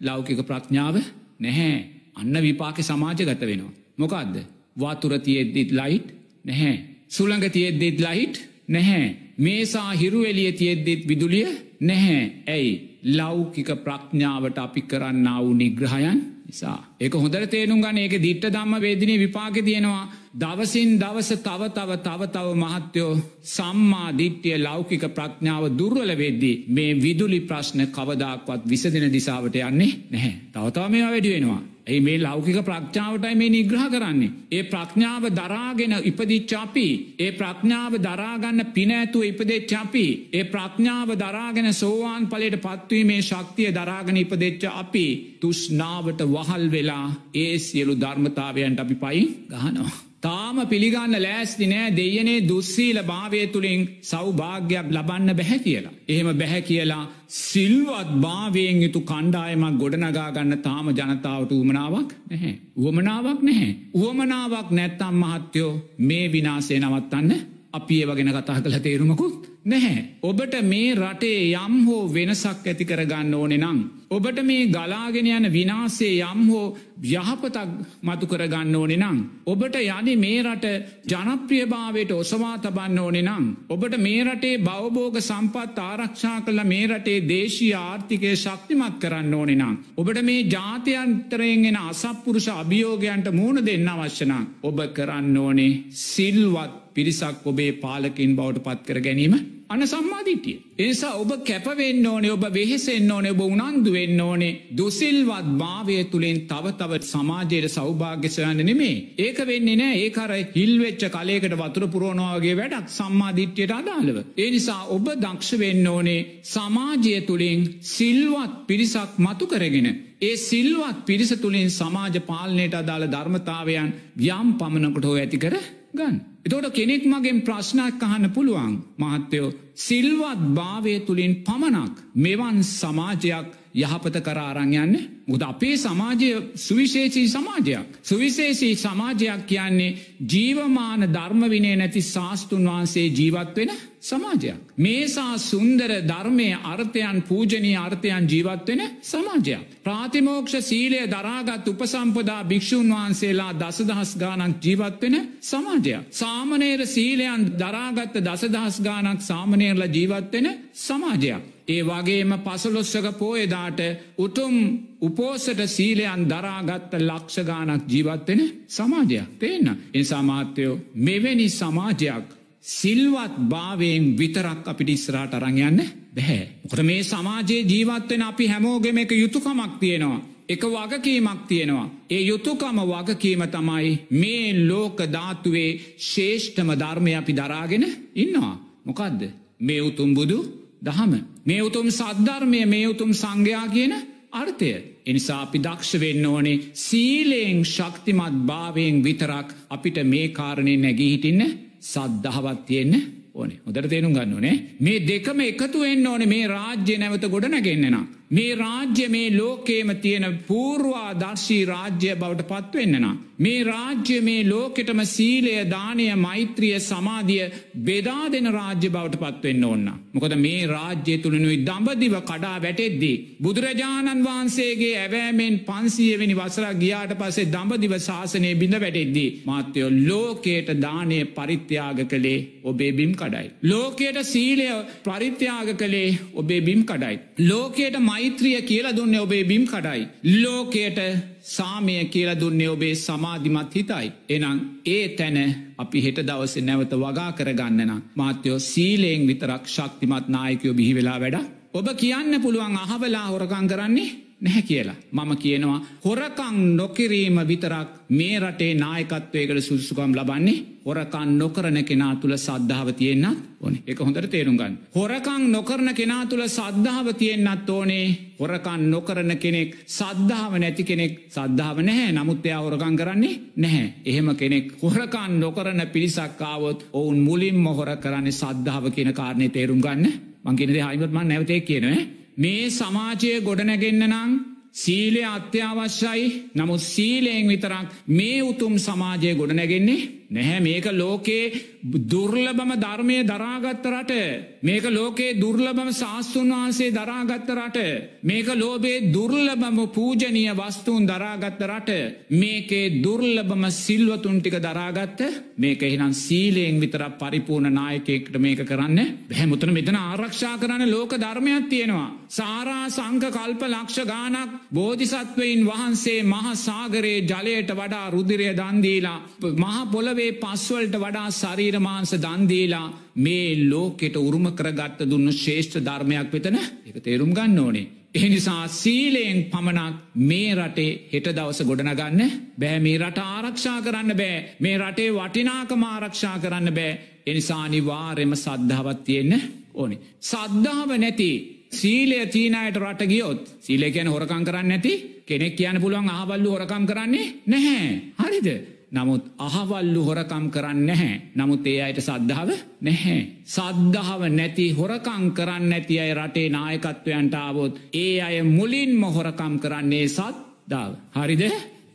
[0.00, 0.96] ලෞකික ප්‍රඥාව
[1.40, 1.74] නැහැ.
[2.14, 3.72] අන්න විපාක සමාජ ගත වෙනවා.
[3.96, 4.34] මොකක්ද.
[4.76, 6.08] වතුර තියෙද්දිත් ලයිට්
[6.44, 6.91] නැහැ.
[7.12, 8.36] සුළඟ තියෙද්දිත් ලයිට්
[8.68, 9.06] නැහැ.
[9.38, 11.48] මේසා හිරුවෙලිය තියෙද්දිත් විදුලිය
[11.80, 12.22] නැහැ.
[12.48, 12.72] ඇයි
[13.10, 16.78] ලෞකික ප්‍රඥාවට අපි කරන්න වූ නිග්‍රහයන් නිසා.
[17.00, 20.04] ඒක හොඳර තේරුම් ගන්න ඒක දිට්ට දම්ම වේදිනී විපාක තියෙනවා.
[20.34, 27.40] දවසින් දවස තව තව තව තව මහත්‍යයෝ සම්මා දිට්්‍යය ලෞකික ප්‍රඥාව දුර්වල වෙද්දී මේ විදුලි
[27.42, 30.34] ප්‍රශ්න කවදක්වත් විසදින දිසාවට යන්නේ නැහැ.
[30.52, 31.36] තවතාව මේ වැඩි
[31.82, 31.86] වෙනවා.
[31.86, 34.30] ඇයි මේ ලෞකික ප්‍රඥාවටයි මේ නිග්‍රහ කරන්නේ.
[34.50, 37.14] ඒ ප්‍රඥාව දරාගෙන ඉපදිච්චාපි.
[37.18, 40.28] ඒ ප්‍රඥාව දරාගන්න පිනෑතුව ඉපදෙච්චාපි.
[40.32, 48.00] ඒ ප්‍රඥාව දරාගෙන සෝවාන් පලට පත්වීමේ ශක්තිය දරාගෙන ඉපදෙච්ච අපි තුෂ්නාවට වහල් වෙලා ඒ සියලු
[48.00, 50.11] ධර්මතාවයන්ට අපි පයි ගහනවා.
[50.22, 55.94] තාම පිළිගන්න ලෑස්ති නෑ දෙයනේ දුස්සීල භාවය තුළින් සෞභාග්‍යයක් ලබන්න බැහැ කියලා.
[56.08, 57.04] එහෙම බැහැ කියලා
[57.38, 62.54] සිල්වත් භාවයෙන් යුතු කණ්ඩායමක් ගොඩනගාගන්න තාම ජනතාවට උමනාවක් නැහැ.
[62.78, 63.72] උවමනාවක් නැහැ.
[63.94, 67.32] උවමනාවක් නැත්තම් මහත්තයෝ මේ විනාසේ නවත්තන්න
[67.72, 70.04] අපි ඒ වගෙන කතා කළ තේරුමකුත් නැහැ.
[70.22, 73.78] ඔබට මේ රටේ යම් හෝ වෙනසක් ඇති කරගන්න ඕනෙ නං.
[74.10, 76.64] ඔබට මේ ගලාගෙන යන විනාසේ යම් හෝ
[77.04, 77.70] යහපතක්
[78.02, 79.20] මතු කරගන්න ඕනෙ නං.
[79.46, 80.66] ඔබට යනි මේ රට
[81.06, 83.46] ජනප්‍රියභාවයට ඔසවා තබන්න ඕනෙ නං.
[83.68, 89.78] ඔබට මේ රටේ බවබෝග සම්පත් ආරක්ෂා කළ මේ රටේ දේශී ආර්ථිකය ශක්තිමත් කරන්න ඕනෙ නං.
[89.96, 94.38] ඔබට මේ ජාතියන්තරයෙන්ගෙන අසප්පුරුෂ අභියෝගයන්ට මූුණ දෙන්න අවශ්‍යනං.
[94.62, 95.72] ඔබ කරන්න ඕනේ
[96.04, 99.34] සිල්වත් පිරිසක් ඔබේ පාලකින් බවට පත් කර ගැනීම
[99.68, 100.56] අන සම්මාධිටිය.
[100.78, 106.98] එනිසා ඔබ කැපවෙන්න ඕනේ ඔබ වෙහෙසෙන් ඕනේ ඔබ උනන්දු වෙන්න ඕනේ දුසිල්වත් භාවය තුළින් තවතව
[107.04, 114.18] සමාජයට සෞභාග්‍යසයන්න නෙමේ ඒක වෙන්නේ නෑ ඒකර හිල්වෙච්ච කලයකට වතුර පුරෝණවාගේ වැඩක් සම්මාධිට්්‍යයට අදාළව.
[114.36, 119.88] ඒ නිසා ඔබ දක්ෂ වෙන්න ඕනේ සමාජය තුළින් සිල්වත් පිරිසක් මතු කරගෙන.
[120.22, 123.90] ඒ සිල්වත් පිරිස තුළින් සමාජ පාලනයට අදාළ ධර්මතාවයන්
[124.30, 125.56] යම් පමණකට හෝ ඇති කර
[125.94, 126.20] ගන්න.
[126.44, 128.74] එතෝට කෙනෙක් මගෙන් ප්‍රශ්නයක් අහන්න පුළුවන්.
[128.98, 134.96] මහත්තයෝ සිල්වත් භාවය තුළින් පමණක් මෙවන් සමාජයක් යහපත කරාරං යන්න
[135.26, 137.86] මුද අපේ සමාජය සුවිශේෂී සමාජයක්.
[138.02, 139.96] සුවිශේෂී සමාජයක් කියන්නේ
[140.26, 143.70] ජීවමාන ධර්මවිනේ නැති ශාස්තුන් වහන්සේ ජීවත් වෙන
[144.00, 144.58] සමාජයක්.
[144.76, 149.62] මේසා සුන්දර ධර්මය අර්ථයන් පූජනී අර්ථයන් ජීවත්වෙන සමාජයක්.
[149.82, 156.02] ප්‍රාතිමෝක්ෂ සීලය දරාගත් උපසම්පදා භික්‍ෂූන් වහන්සේලා දසදහස් ගානක් ජීවත්වෙන සමාජයක්.
[156.12, 161.42] සාමනේර සීලයන් දරාගත්ත දසදහස් ගානක් සාමනේරල ජීවත්වෙන සමාජයක්.
[161.68, 163.80] ඒ වගේම පසලොස්සක පෝයදාට
[164.18, 164.54] උතුම්
[165.00, 169.76] උපෝසට සීලයන් දරාගත්ත ලක්ෂගානක් ජීවත්වෙන සමාජයක් තේන්න.
[169.92, 172.26] එ සමාත්‍යයෝ මෙවැනි සමාජයක්
[172.62, 175.82] සිල්වත් භාවයෙන් විතරක් අපිට ඉස්රාට අරංයන්න
[176.14, 176.48] බැහැ.
[176.62, 180.20] කොට මේ සමාජයේ ජීවත්වෙන අපි හැමෝගෙම එක යුතුකමක් තියෙනවා.
[180.48, 181.90] එක වගකීමක් තියෙනවා.
[182.10, 187.84] ඒ යුතුකම වගකීම තමයි මේ ලෝක ධාතුවේ ශේෂ්ඨම ධර්මය අපි දරාගෙන
[188.14, 188.56] ඉන්නවා.
[188.84, 189.22] මොකදද
[189.60, 190.38] මේ උතුම් බුදු
[190.82, 191.12] දහම.
[191.44, 193.94] මේ උතුම් සද්ධර්මය මේ උතුම් සංඝයා කියන
[194.32, 194.70] අර්ථය.
[195.06, 201.42] එනිසා අපි දක්ෂ වෙන්න ඕනේ සීලයෙන් ශක්තිමත් භාවයෙන් විතරක් අපිට මේ කාරණය නැගී හිටින්න
[201.82, 202.94] සද්ධාවත් තියෙන්න
[203.34, 207.96] ඕනේ හොදර තේරුම් ගන්න ඕනේ මේ දෙකම එකතු වෙන්න ඕනේ මේ රාජ්‍ය නැවත ගොඩ නැගෙන්න්නෙන.
[208.32, 213.16] මේ රාජ්‍ය මේ ලෝකේම තියෙන පූර්වා දර්ශී රාජ්‍ය බවට පත්වෙන්න්නනා.
[213.38, 217.46] මේ රාජ්‍ය මේ ලෝකෙටම සීලය දානය මෛත්‍රිය සමාධිය
[217.86, 219.86] බෙදා දෙන රාජ්‍ය බවට පත්වෙන්න ඕන්න.
[220.14, 223.16] මොකද මේ රාජ්‍ය තුළනුයි දඹදිව කඩා වැටෙද්දී.
[223.42, 229.28] බුදුරජාණන් වහන්සේගේ ඇවෑමෙන් පන්සියවෙනි වසර ගියාට පසේ දඹදිව ශාසනය බිඳ වැටෙද්දී.
[229.44, 233.46] මාත්‍යයෝ ලෝකයට දානය පරිත්‍යාග කළේ ඔබේ බිම් කඩයි.
[233.64, 234.68] ලෝකයට සීලය
[235.02, 237.16] පරිත්‍යාග කළේ ඔබේ බිම් කඩයි.
[237.42, 240.02] ලෝකයට මෛත්‍රිය කියලා දුන්න ඔබේ බිම් කඩයි.
[240.42, 240.98] ලෝකයට
[241.46, 244.06] සාමය කියල දුන්නේ ඔබේ සමාධිමත් හිතයි.
[244.28, 245.38] එනම් ඒ තැන
[245.78, 247.92] අපි හෙට දවස නැවත වගා කරගන්නන.
[248.14, 251.38] මාත්‍යයෝ සීලයෙන් විතරක් ශක්තිමත් නායකයෝ බිහි වෙලා වැඩ.
[251.74, 254.10] ඔබ කියන්න පුළුවන් අහවලා හොරකං කරන්නේ
[254.42, 254.96] නැහැ කියලා.
[255.12, 262.88] මම කියනවා හොරකං නොකිරීම විතරක් මේ රටේ නායකත්වයකට සුදුසුකම් ලබන්නේ හොරකන් නොකරන කෙනා තුළ සද්ධාව
[262.92, 264.78] තියෙන්න්නත් ඕන එක හොඳට තේරුම්ගන්න.
[264.94, 268.06] හොරකං නොකරන කෙනා තුළ සද්ධාව තියෙන්න්නත් ඕනේ
[268.40, 273.92] හොරකන් නොකරන කෙනෙක් සද්ධාව නැති කෙනෙක් සද්ධාව නැහැ නමුත්තයා හොරකං කරන්නේ නැහැ.
[274.04, 280.12] එහෙම කෙනෙක් හොරකන් නොකරන පිරිසක්කාවොත් ඔවුන් මුලින්ම හොර කරන්නේ සද්ධාව කියන කාරණය තේරුම් ගන්න
[280.44, 282.21] මංකිනද හයිමත්මන් නැවතේ කියනව.
[282.36, 284.32] මේ සමාජය ගොඩනැගෙන්න්න නං
[284.72, 286.50] සීලය අත්‍යවශ්‍යයි.
[286.56, 291.52] නමුත් සීලයෙන් විතරක් මේ උතුම් සමාජය ගොඩනැගෙන්නේ නැහැ මේක ලෝකේ
[291.82, 294.14] දුර්ලබම ධර්මය දරාගත්ත රට.
[294.62, 297.80] මේක ලෝකේ දුර්ලබම ශාස්තුන් වහන්සේ දරාගත්ත රට.
[298.22, 301.90] මේක ලෝබේ දුර්ලබම පූජනය වස්තුූන් දරාගත්ත රට.
[302.32, 305.20] මේකේ දුර්ලබම සිල්වතුන් ටික දරාගත්ත
[305.56, 312.08] මේක එහිනම් සීලයෙන් විතර පරිපූර්ණ නායකෙක්ට මේක කරන්න බැහැමුතන මෙතන ආරක්ෂා කරන්න ලෝක ධර්මයක් තියෙනවා.
[312.30, 319.18] සාරා සංක කල්ප ලක්ෂ ගානක් බෝධිසත්වයින් වහන්සේ මහ සාගරයේ ජලයට වඩා රුදිරය දන්දීලා
[319.52, 326.58] මහ පොළවේ අපේ පස්වලට වඩා ශරීරමාන්ස දන්දීලා මේ ලෝකෙට උරුම කරගත්ත දුන්න ශේෂ්ඨ ධර්මයක් වෙතන
[326.58, 327.86] එක තේරුම් ගන්න ඕනේ.
[328.16, 332.20] එනිසා සීලයෙන් පමණක් මේ රටේ හෙට දවස ගොඩනගන්න
[332.56, 332.78] බෑ.
[332.80, 334.36] මේ රට ආරක්ෂා කරන්න බෑ.
[334.60, 336.98] මේ රටේ වටිනාකම ආරක්ෂා කරන්න බෑ.
[337.26, 339.34] එනිසා නිවාරෙම සද්ධාවත් තියෙන්න
[339.74, 339.98] ඕනි.
[340.22, 341.30] සද්ධාව නැති
[341.72, 344.94] සීලය තීනයට රට ගියොත් සීලය කියන හොරකං කරන්න නැති
[345.26, 347.90] කෙනෙක් කියන පුළුවන් අහවල්ලු හොරකම් කරන්නේ නැහැ.
[348.18, 348.71] හරිද?
[348.92, 351.20] නමුත් අහවල්ලු හොරකම් කරන්න නැහැ.
[351.34, 353.20] නමුත් ඒ අයට සද්ධාව නැහැ.
[353.46, 360.90] සද්ධාව නැති හොරකං කරන්න නැති අය රටේ නායකත්වයන්ට ආවොත් ඒ අය මුලින්ම හොරකම් කරන්නේ සත්දාව.
[361.16, 361.44] හරිද?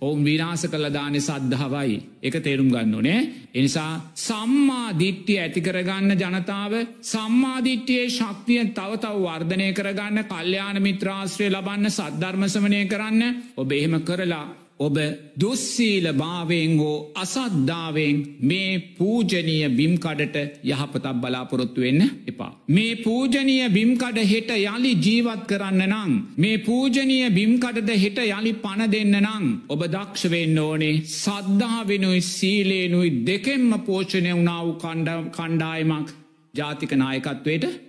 [0.02, 3.22] ඔවුන් විනාස කළ දානෙ සද්ධාවයි එක තේරුම් ගන්න ඕනේ.
[3.54, 6.74] එනිසා සම්මා දිට්ටිය ඇතිකරගන්න ජනතාව
[7.04, 14.46] සම්මාධිට්්‍යයේ ශක්තිය තව තව වර්ධනය කරගන්න කල්්‍යයාන මිත්‍රාශ්‍රය ලබන්න සද්ධර්මසමනය කරන්න ඔබ එහෙම කරලා
[14.80, 14.98] ඔබ
[15.36, 22.52] දුස්සීල භාවයෙන් හෝ අසද්ධාවෙන් මේ පූජනීය බිම්කඩට යහපතක් බලාපොරොත්තු වෙන්න එපා.
[22.68, 26.14] මේ පූජනීය බිම්කඩ හෙට යළි ජීවත් කරන්න නං.
[26.38, 29.50] මේ පූජනීය බිම්කඩද හෙට යළි පණ දෙන්න නං.
[29.70, 34.72] ඔබ දක්ෂවෙන්න ඕනේ සද්ධාවෙනුයි සීලේනුයි දෙකෙම්ම පෝෂණය වුණාව
[35.34, 36.16] කණ්ඩායමක්
[36.54, 37.87] ජාතික නායකත්වයට ගේ.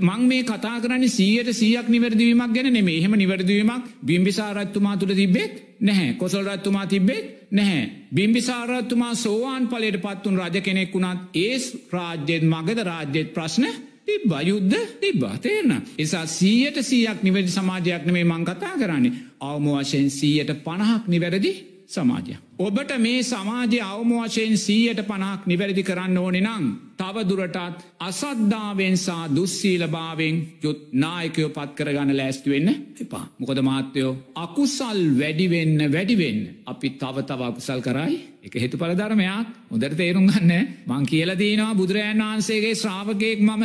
[0.00, 6.12] මං මේ කතා කරන්න සීයට සියක් නිවැරදිවීමක් ගැන නෙමේ එහෙම නිවැරදිවීමක් බිම්බිසාරත්තුමා තුළ තිබෙත් නැහැ
[6.14, 7.90] කොසල් රත්තුමා තිබෙත් නැහැ.
[8.14, 13.66] බිම්බිසාරත්තුමා සෝවාන් පලට පත්තුන් රජ කෙනෙක් වුණත් ඒස් රාජ්‍යත් මගද රාජ්‍යත් ප්‍රශ්න
[14.04, 15.70] තිබ්බ යුද්ධ තිබ්බා තේරන.
[15.98, 19.12] එසා සීයට සීයක් නිවැරදි සමාජයක් නෙමේ මං කතා කරන්නේ.
[19.40, 21.52] අවම වශයෙන් සීයට පණහක් නිවැරදි
[21.88, 22.36] සමාජය.
[22.58, 26.66] ඔබට මේ සමාජය අවම වශයෙන් සීයට පනක් නිවැරදි කරන්න ඕනෙ නං.
[26.96, 32.68] තවදුරටත් අසද්ධාවෙන්සා දුස්සීලභාවෙන් යුත් නායකයෝ පත් කරගන්න ලෑස්තුවෙන්න
[33.00, 33.24] එපා.
[33.38, 40.26] මොකද මාත්‍යයෝ අකුසල් වැඩිවෙන්න වැඩිවෙන්න අපි තව තව අකුසල් කරයි එක හෙතු පලධර්මයක් හොදර තේරුම්
[40.26, 40.52] ගන්න
[40.86, 43.64] මං කියල දීනවා බුදුරජන් වහන්සේගේ ශ්‍රාවකයෙක් මම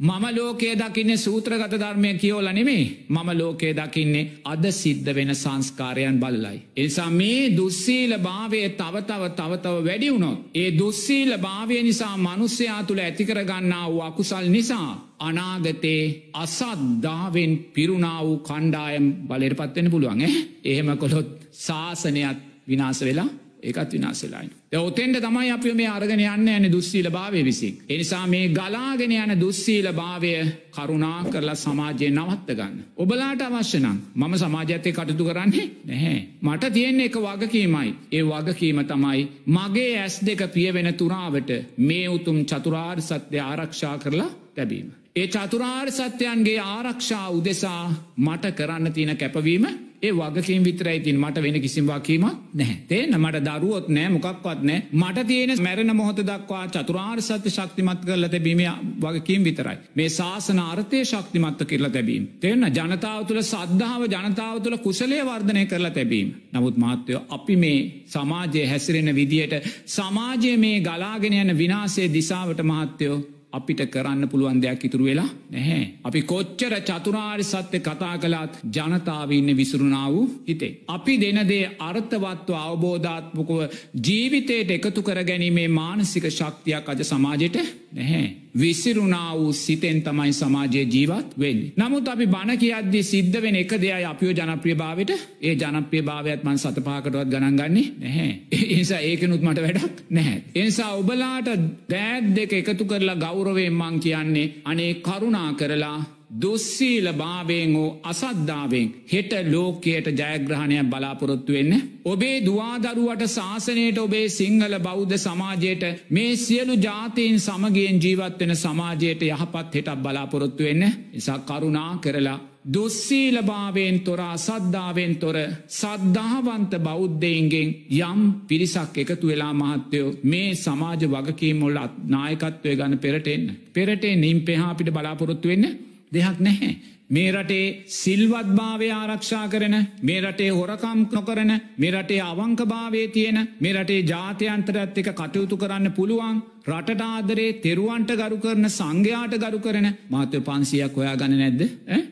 [0.00, 6.58] මම ලෝකයේ දකින්නේ සූත්‍රගත ධර්මය කියෝල නෙමේ මම ලෝකයේ දකින්නේ අද සිද්ධ වෙන සංස්කාරයන් බලලයි.
[6.76, 10.38] එනිසා මේ දුස්සීල භාවය තවතව තවතව වැඩි වුණොත්.
[10.54, 14.90] ඒ දුස්සීල භාවය නිසා මනුස්්‍යයා තුළ ඇතිකරගන්නා වූ අකුසල් නිසා.
[15.20, 20.22] අනාගතේ අසද්දාවෙන් පිරුණා වූ කණ්ඩායම් බලයට පත්වෙන පුළුවන්
[20.64, 22.38] එහෙම කොළොත් ශාසනයක්
[22.68, 23.28] විනාස වෙලා
[23.64, 24.50] ඒකත් විනාසෙලායි.
[24.78, 27.78] ඔතෙන්ට තමයි අපි මේ අර්ගෙන යන්න ඇන දුස්සීල භාවය විසින්.
[27.88, 30.32] එනිසා මේ ගලාගෙන යන දුස්සීල භාවය
[30.70, 32.82] කරුණා කරලා සමාජය නවත්ත ගන්න.
[32.96, 36.18] ඔබලාට අවශ්‍යනම් මම සමාජත්තය කටතු කරන්නේ නැහැ.
[36.42, 37.94] මට තියෙන්නේ එක වගකීමයි.
[38.12, 45.03] ඒ වගකීම තමයි මගේ ඇස් දෙක පියවෙන තුරාවට මේ උතුම් චතුරාර් සත්‍යය ආරක්ෂා කරලා තැබීම.
[45.16, 47.82] ඒ චතුරාර් සත්‍යයන්ගේ ආරක්ෂා උදෙසා
[48.18, 49.66] මට කරන්න තියෙන කැපවීම
[50.02, 52.76] ඒ වගකින් විතරයි තින් මට වෙන කිසිම් වකීම නැහැ.
[52.88, 58.28] තේන මට දරුවොත් නෑ මොකක්වත් නෑ මට තියෙන මැරෙන මොහොත දක්වා චතුරාර් සත්‍ය ශක්තිමත් කරල
[58.28, 58.62] තැබීම
[59.00, 59.76] වගකින් විතරයි.
[59.94, 62.26] මේ ශාසන අර්ථය ශක්තිමත්ව කරලා තැබීම.
[62.40, 66.34] තෙන්න ජනතාව තුළ සද්ධාව ජනතාව තුළ කුසලේ වර්ධනය කරලා තැබීම.
[66.52, 69.54] නමුත් මාත්‍යයෝ අපි මේ සමාජය හැසිරෙන විදියට
[69.88, 73.18] සමාජය මේ ගලාගෙන යන විනාසේ දිසාවට මහත්තයෝ
[73.54, 75.82] අපිට කරන්න පුළුවන් දෙයක් ඉතුරු වෙලා නැහැ.
[76.04, 80.72] අපි කොච්චර චතුරාරි සත්‍ය කතා කළත් ජනතාවන්න විසුරුණා වූ හිතේ.
[80.88, 83.58] අපි දෙනදේ අර්ථවත්ව අවබෝධාත්මකව
[84.06, 87.58] ජීවිතයට එකතු කර ගැනීමේ මානසික ශක්තියක් අද සමාජයට
[87.92, 88.24] නැහැ.
[88.56, 91.60] විසිරුණා වූ සිතෙන් තමයි සමාජයේ ජීවත් වෙන්.
[91.76, 95.10] නමුත් අපි බණ කියද්දි සිද්ධ වෙන එක දෙයයි අපිෝ ජනප්‍රිය භාවට
[95.42, 98.30] ඒ ජනප්‍රිය භාවයක් මන් සතපාකටවත් ගණන්ගන්නේ නැහැ.
[98.70, 100.42] ඒසා ඒකනුත් මට වැඩක් නැහැ.
[100.54, 101.50] එනිසා ඔබලාට
[101.90, 105.98] දෑත් දෙක එකතු කරලා ගෞරවයෙන් මං කියන්නේ අනේ කරුණා කරලා
[106.34, 111.72] දුස්සීල භාවයෙන් හෝ අසද්ධාවෙන් හෙට ලෝකයට ජයග්‍රහණයක් බලාපොරොත්තු වෙන්න.
[112.04, 120.02] ඔබේ දවාදරුවට ශාසනයට ඔබේ සිංහල බෞද්ධ සමාජයට මේ සියලු ජාතීන් සමගියෙන් ජීවත්වෙන සමාජයට යහපත් හෙටක්
[120.02, 125.36] බලාපොරොත්තු වෙන්න නිසා කරුණා කරලා දුස්සීලභාවයෙන් තොර අසද්ධාවෙන් තොර
[125.70, 133.44] සද්ධාවන්ත බෞද්ධයින්ගෙන් යම් පිරිසක් එකතු වෙලා මහත්තයෝ මේ සමාජ වගකීමොල්ල නායකත්වය ගන්න පෙරටෙන්න.
[133.72, 135.66] පෙරටේ නිම් පෙහා අපිට බලාපොරොත්තු වෙන්න
[136.12, 136.72] දෙයක් නැහැ.
[137.10, 143.72] මේ රටේ සිල්වත් භාවය ආරක්ෂා කරන මේ රටේ හොරකම් නොකරන මේ රටේ අවංකභාවය තියෙන මේ
[143.74, 150.40] රටේ ජාතයන්තරත් එක කටයුතු කරන්න පුළුවන් රටට ආදරේ තෙරුවන්ට ගරු කරන සංඝයාට ගරු කරන මාතය
[150.40, 151.62] පන්සියක් ඔයා ගන්න නැද්ද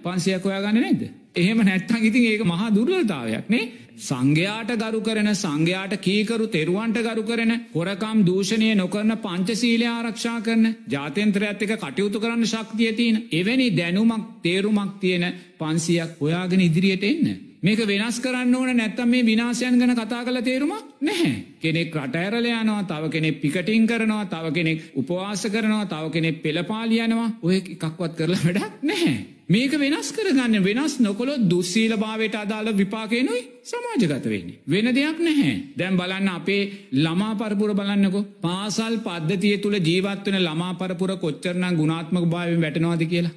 [0.03, 1.03] පන්සියක් ඔයා ගන්න නැද්ද.
[1.35, 3.71] එහෙම නැත්තං ඉතින් ඒක මහා දුර්ලතාවයක් නේ?
[4.03, 11.63] සංඝයාට ගරු කරන සංඝයාට කීකරු තෙරුවන්ට ගරු කරන හොරකම් දූෂණය නොකරන පංචසීලය ආරක්ෂා කරන ජාතන්ත්‍රයත්
[11.63, 15.27] එක කටයුතු කරන්න ශක්තිය තියෙන එවැනි දැනුමක් තේරුමක් තියෙන
[15.59, 17.27] පන්සියක් ඔයාගෙන ඉදිරියට එන්න.
[17.61, 21.35] මේක වෙනස් කරන්න ඕන නැත්තම් මේ විනාශයන් ගැන කතා කළ තේරුමක් නැහැ.
[21.61, 27.57] කෙනෙක් රටඇරල යනවා තව කෙනෙක් පිකටින් කරනවා තව කෙනෙක් උපවාස කරනවා තව කෙනෙක් පෙළපාලියනවා ඔය
[27.57, 29.15] එකක්වත් කරලා වැඩක් නැහැ.
[29.53, 34.59] මේක වෙනස් කරගන්න වෙනස් නොකොළොත් දුස්සීල භාවයට අදාළ විපාකයනුයි සමාජගත වෙන්නේ.
[34.67, 35.55] වෙන දෙයක් නැහැ.
[35.77, 36.63] දැම් බලන්න අපේ
[36.95, 43.35] ළමා පරපුර බලන්නකො පාසල් පද්ධතිය තුළ ජීවත්වන ළමා පරපුර කොච්චරනම් ගුණාත්මක භාවෙන් වැටනවාද කියලා.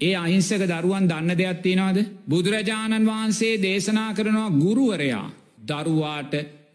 [0.00, 1.98] ඒ අහිංසක දරුවන් දන්න දෙයක් තියෙනවාද.
[2.26, 5.24] බුදුරජාණන් වහන්සේ දේශනා කරනවා ගුරුවරයා
[5.64, 6.34] දරුවාට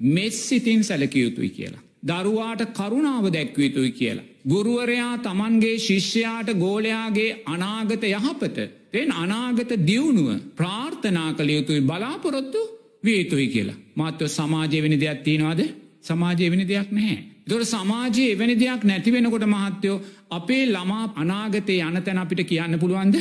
[0.10, 1.89] මෙස්සිතින් සැලකියයුතුයි කියලා.
[2.04, 4.28] දරුවාට කරුණාව දැක්වයුතුයි කියලා.
[4.48, 8.58] ගුරුවරයා තමන්ගේ ශිෂ්‍යයාට ගෝලයාගේ අනාගත යහපත
[8.94, 12.62] එෙන් අනාගත දියුණුව ප්‍රාර්ථනා කළ යුතුයි බලාපොරොත්තු
[13.04, 13.82] වියතුයි කියලා.
[13.96, 15.62] මාත්ව සමාජය වෙනි දෙයක් තියෙනවාද
[16.02, 17.20] සමාජය වෙනි දෙයක් නැහැ.
[17.48, 19.98] දොර සමාජයේ එවැනි දෙයක් නැතිවෙනකොට මහත්තයෝ
[20.30, 23.16] අපේ ළමා අනාගතය යන තැන අපිට කියන්න පුළුවන්ද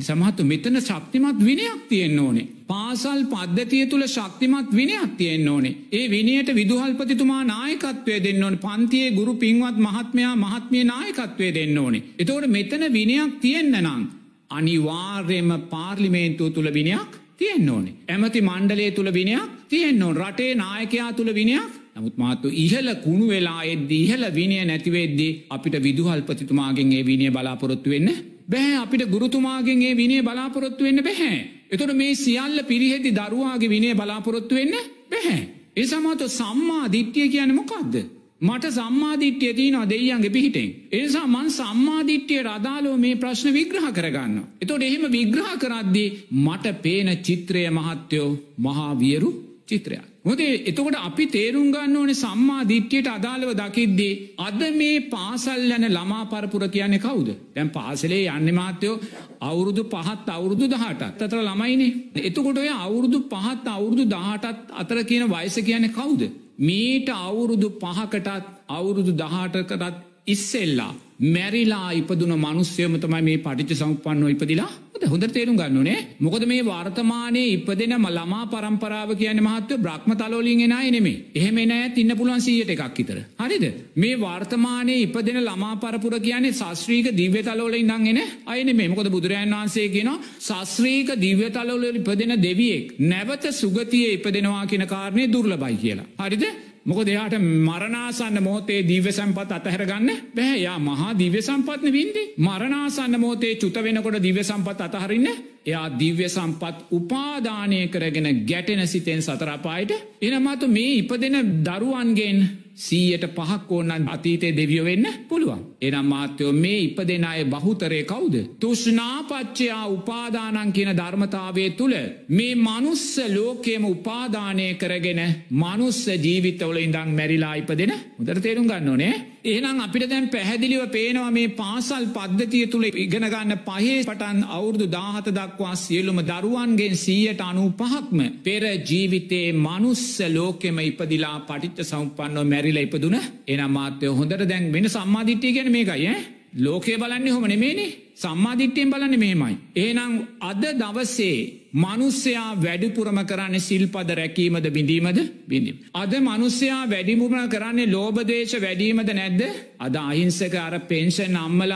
[0.00, 2.46] සමහත්තු මෙතන ශක්තිමත් විනයක් තියෙන්න්න ඕනේ.
[2.66, 5.76] පාසල් පද්ධතිය තුළ ශක්තිමත් විනයක් තියෙන්න්න ඕනේ.
[5.92, 12.02] ඒ විනියට විදුහල්පතිතුමා නායකත්වය දෙන්න ඕන පන්තියේ ගුරු පින්වත් මහත්මයා මහත්මිය නායකත්වය දෙන්න ඕනේ.
[12.18, 14.02] එතවට මෙතන විනයක් තියෙන්න්න නං.
[14.50, 17.94] අනිවාර්යම පාර්ලිමේන්තුව තුළ විනයක් තියෙන්න්න ඕනේ.
[18.08, 23.62] ඇමති මණ්ඩලේ තුළ විනයක් තියෙන්න්න ඕන රටේ නායකයා තුළ විනයක් නමුත් මාතු ඉහල කුණු වෙලා
[23.64, 28.08] එද්ද ඉහල විනය නැතිවෙද්දී අපිට විදුහල්පතිතුමාගෙන් ඒ විනය බලාපොරොත්තු වෙන්න
[28.50, 31.38] බැහැ අපිට ගුරුතුමාගෙන්ගේ විනේ බලාපොරොත්තු වෙන්න බැහැ.
[31.70, 34.74] එතොට මේ සියල්ල පිරිහෙදි දරුවාගේ විනේ බලාපොරොත්තු වෙන්න
[35.10, 35.40] බැහැ.
[35.76, 37.94] ඒ සමත සම්මා දිට්්‍යය කියන මොකක්ද.
[38.40, 40.70] මට සම්මාධිට්්‍යය තියනවා දෙයියන්ගේ පිහිටෙන්.
[40.92, 44.34] එනිසා මන් සම්මාධිට්්‍යය රදාලෝ මේ ප්‍රශ්න විග්‍රහ කරගන්න.
[44.62, 46.08] එතොට එහෙම විග්‍රහ කරද්දී
[46.44, 49.30] මට පේන චිත්‍රය මහත්තයෝ මහාවියරු
[49.66, 50.13] චිත්‍රයක්.
[50.24, 54.12] මොදේ එතකොට අපි තේරුම් ගන්න ඕනේ සම්මා දිට්්‍යයට අදාළව දකිද්දී.
[54.38, 57.28] අද මේ පාසල් යන ළමා පරපුර කියන්නේ කවුද.
[57.54, 58.96] දැන් පාසලේ යන්න මාත්‍යයෝ
[59.42, 61.92] අවුරුදු පහත් අවුරුදු දහටත් අතර ළමයිනේ.
[62.22, 66.22] එතකොට ඔය අවුරුදු පහත් අවුරුදු දාහටත් අතර කියන වයස කියන්නේ කවුද.
[66.60, 69.96] මීට අවුරුදු පහකටත් අවුරුදු දහටකටත්
[70.26, 70.92] ඉස්සෙල්ලා
[71.26, 74.72] මැරිලා ඉපදුන මනුස්්‍යයම තමයි මේ පටිච සම්පන්නව ඉපදිලා.
[74.94, 80.90] ද හොඳ තේරුම් ගන්නනේ මොකද මේ වර්තමානයේ ඉපදෙන ළමා පරම්පරාව කියන මහත්ව බ්‍රහ්ම තලෝලින් එනයි
[80.90, 83.64] නෙමේ එහෙම නෑ තින්න පුළුවන් සියට එකක් ඉතර හරිද?
[83.96, 89.56] මේ වර්තමානයේ ඉපදෙන ළමා පරපුර කියන්නේ ශස්ත්‍රීක දිව්‍ය තලෝල ඉඳන් එන අයන මේ මොකද බුදුරජන්
[89.56, 96.06] වහන්සේ කියන ශස්ත්‍රීක දිව්‍ය තලෝල ඉපදෙන දෙවියෙක් නැවත සුගතිය ඉපදෙනවා කියන කාරණය දුර්ලබයි කියලා.
[96.20, 96.46] හරිද?
[96.86, 100.56] මොක දෙයාට මරනාසන්න මෝතේ දීව සම්පත් අතහැරගන්න බෑ.
[100.58, 102.22] යා මහා දිව්‍ය සම්පත්න වින්දි.
[102.38, 109.92] මරනාසන්න මෝතේ චුත වෙනකොට දිව සම්පත් අතහරන්න එයා දිව්‍ය සම්පත් උපාදානය කරගෙන ගැටෙන සිතෙන් සතරපායට
[110.22, 112.38] එනමතු මේ ඉපදෙන දරුවන්ගෙන්
[112.76, 115.60] සීයට පහක් ඕන්නන් අතීතය දෙවියෝ වෙන්න පුළුවන්.
[115.80, 118.34] එනම් මාත්‍යයෝ මේ ඉප දෙෙන අය බහුතරය කවුද.
[118.60, 121.94] තුෂ්නාපච්චයා උපාදානන් කියන ධර්මතාවය තුළ
[122.28, 129.14] මේ මනුස්ස ලෝකයම උපාදානය කරගෙන මනුස්ස ජීවිතවල ඉඳං මැරිලා ඉප දෙෙන මුදර තේරුම් ගන්න ඕනේ.
[129.44, 135.74] එහෙනම් අපිට දැන් පැහැදිලිව පේනවා මේ පාසල් පද්ධතිය තුළ ඉගෙනගන්න පහේ පටන් අවුරදු දාහත දක්වා
[135.76, 143.18] සියලුම දරුවන්ගෙන් සීයට අනු පහක්ම පෙර ජීවිතයේ මනුස්ස ලෝකෙම ඉපදිලා පටිච්ච සම්පන්නව මැරිල ඉපදුන.
[143.46, 146.14] එන මාත්‍යය හොඳට දැන් වෙන සම්මාධිට්්‍යය ගැන මේකයි
[146.54, 149.54] ලෝකය බලන්නේ හොම නෙමේනේ සම්මාධිට්‍යයෙන් බලන්න මෙහෙමයි.
[149.76, 151.38] ඒනම් අද දවස්සේ
[151.74, 155.80] මනුස්්‍යයා වැඩිපුරම කරන්න සිල්පද රැකීමද බිඳීමද බිඳීම.
[155.94, 159.42] අද මනුස්්‍යයා වැඩිමුරම කරන්නේ ලෝබදේශ වැඩීමද නැද්ද
[159.78, 161.74] අද අහිංසක අර පෙන්ෂන් අම්මල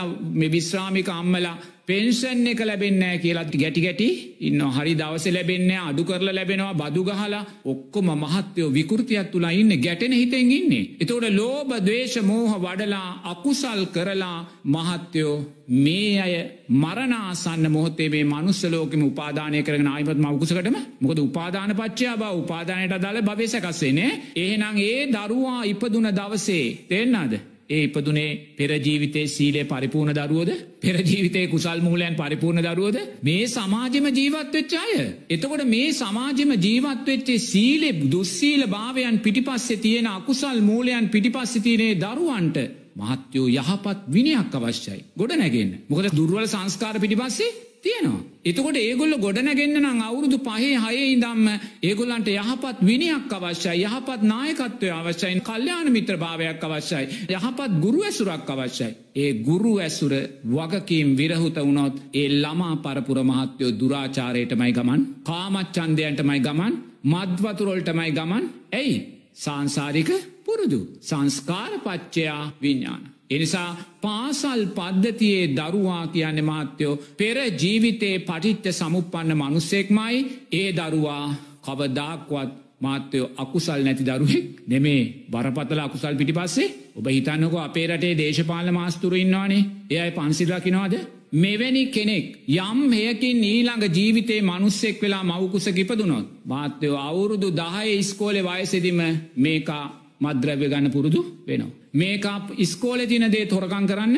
[0.49, 1.57] විශ්‍රාමික අම්මලා
[1.89, 4.07] පෙන්ෂන් එක ලැබෙන්නෑ කියලත් ගැටි ගැටි
[4.41, 10.13] ඉන්න හරි දවස ලැබෙන්න අඩු කරල ලැබෙනවා බදු ගහලා ඔක්කොම මහත්‍යයෝ විකෘතියක් තුලා ඉන්න ගැටෙන
[10.13, 10.89] හිතෙන් ඉන්නේ.
[10.99, 14.37] එතෝට ලෝබ දේශ මෝහ වඩලා අකුසල් කරලා
[14.67, 15.35] මහත්‍යයෝ
[15.77, 16.33] මේ අය
[16.75, 24.11] මරනාසන්න මොහොතේ මේ මනුස්සලෝකම උපාදානය කරන අයිපත් මවකුසකටම මොකද උපාදාන පච්චා බව උපාදානයට අදාළ භවසකස්සේනේ
[24.37, 27.33] ඒනම් ඒ දරුවා ඉපදුන දවසේ තෙන්නාද
[27.69, 30.49] ඒ ඉපදුනේ පෙරජීවිතේ සීලේ පරිපූර්ණ දරුවෝද
[30.81, 34.93] පෙරජීවිතේ කුසල් මූලයන් පරිපූර්ණ දරුවෝද මේ සමාජම ජීවත්වෙච්ච අය.
[35.29, 42.57] එතකොට මේ සමාජම ජීවත්වෙච්චේ සීලේ දුස්සීල භාවයන් පිටිපස්සෙ තියෙන අකුසල් මූලයන් පිටිපස්සෙ තියනේ දරුවන්ට
[42.97, 45.01] මහත්යෝ යහපත් විනියක් අවශ්‍යයි.
[45.15, 47.51] ගොඩ නැගෙන්න්න මොකද දුර්වල සංස්කාර පිටිපස්සේ
[47.83, 48.23] තියෙනවා.
[48.41, 51.47] එතකොට ඒගොල්ල ගොඩනැගෙන්න්න නම් අවුරුදු පහේ හයේ ඉදම්ම
[51.81, 57.05] ඒගොල්ලන්ට යහපත් විනියක් අවශ්‍යයි යහපත් නායකත්වය අවශ්‍යයින් කල්්‍යාන මිත්‍ර භාවයක් අවශ්‍යයි.
[57.29, 58.89] යහපත් ගුරු ඇසුරක් අවශ්‍යයි.
[59.15, 60.13] ඒ ගුරු ඇසුර
[60.47, 66.73] වගකීම් විරහුත වුණොත් ඒ ළමා පරපුර මහත්‍යයෝ දුරාචාරයටමයි ගමන් කාමච්චන්දයන්ටමයි ගමන්
[67.05, 68.97] මද්වතුරොල්ටමයි ගමන් ඇයි
[69.35, 70.09] සංසාරික
[70.45, 73.03] පුරුදු සංස්කාරපච්චයා විඤ්ඥාන.
[73.29, 73.69] එනිසා
[74.01, 80.17] පාසල් පද්ධතියේ දරුවා කියන්න මහත්තයෝ පෙර ජීවිතේ පටිත්්‍ය සමුපන්න මනුස්සෙක්මයි
[80.53, 81.27] ඒ දරුවා
[81.65, 82.51] කවදාක්වත්
[82.81, 85.01] මාත්‍යයෝ අකුසල් නැති දරුවෙක් නෙමේ.
[85.29, 89.63] බරපතල අකුසල් පිටි පස්සේ ඔබ හිතන්නක අපේ රටේ දේශපාල මාස්තුර ඉන්නවානේ.
[89.89, 90.93] එයයි පන්සිල්ලකිනවාද
[91.33, 92.25] මෙවැනි කෙනෙක්
[92.59, 98.99] යම් හයකින් ඊළඟ ජීවිතේ මනුස්සෙක් වෙලා මවකුස කිපදුනොත් මාත්‍යයෝ අවුරුදු දහය ඉස්කෝලෙ වයසෙදිම
[99.37, 99.85] මේකා
[100.21, 101.78] මද්‍රව්‍ය ගන්න පුරුදු වෙනවා.
[101.93, 102.25] මේක
[102.57, 104.15] ඉස්කෝල තින දේ තොරකං කරන්න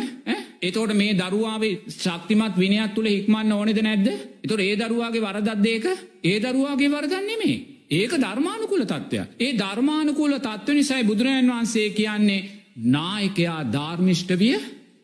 [0.61, 4.07] එතෝට මේ දරුවාවේ ශක්තිමත් විනිත් තුළ හික්මන්න ඕනෙද නැද්ද?
[4.43, 5.85] එතොට ඒ දරුවාගේ වරදත්දේක
[6.23, 7.57] ඒ දරුවාගේ වරදන්නේ මේ
[7.91, 12.47] ඒක ධර්මානුකුල තත්ත්වය ඒ ධර්මානුකූල තත්ව නිසයි බුදුරජන් වහන්සේ කියන්නේ
[12.87, 14.59] නායකයා ධර්මිෂ්ට විය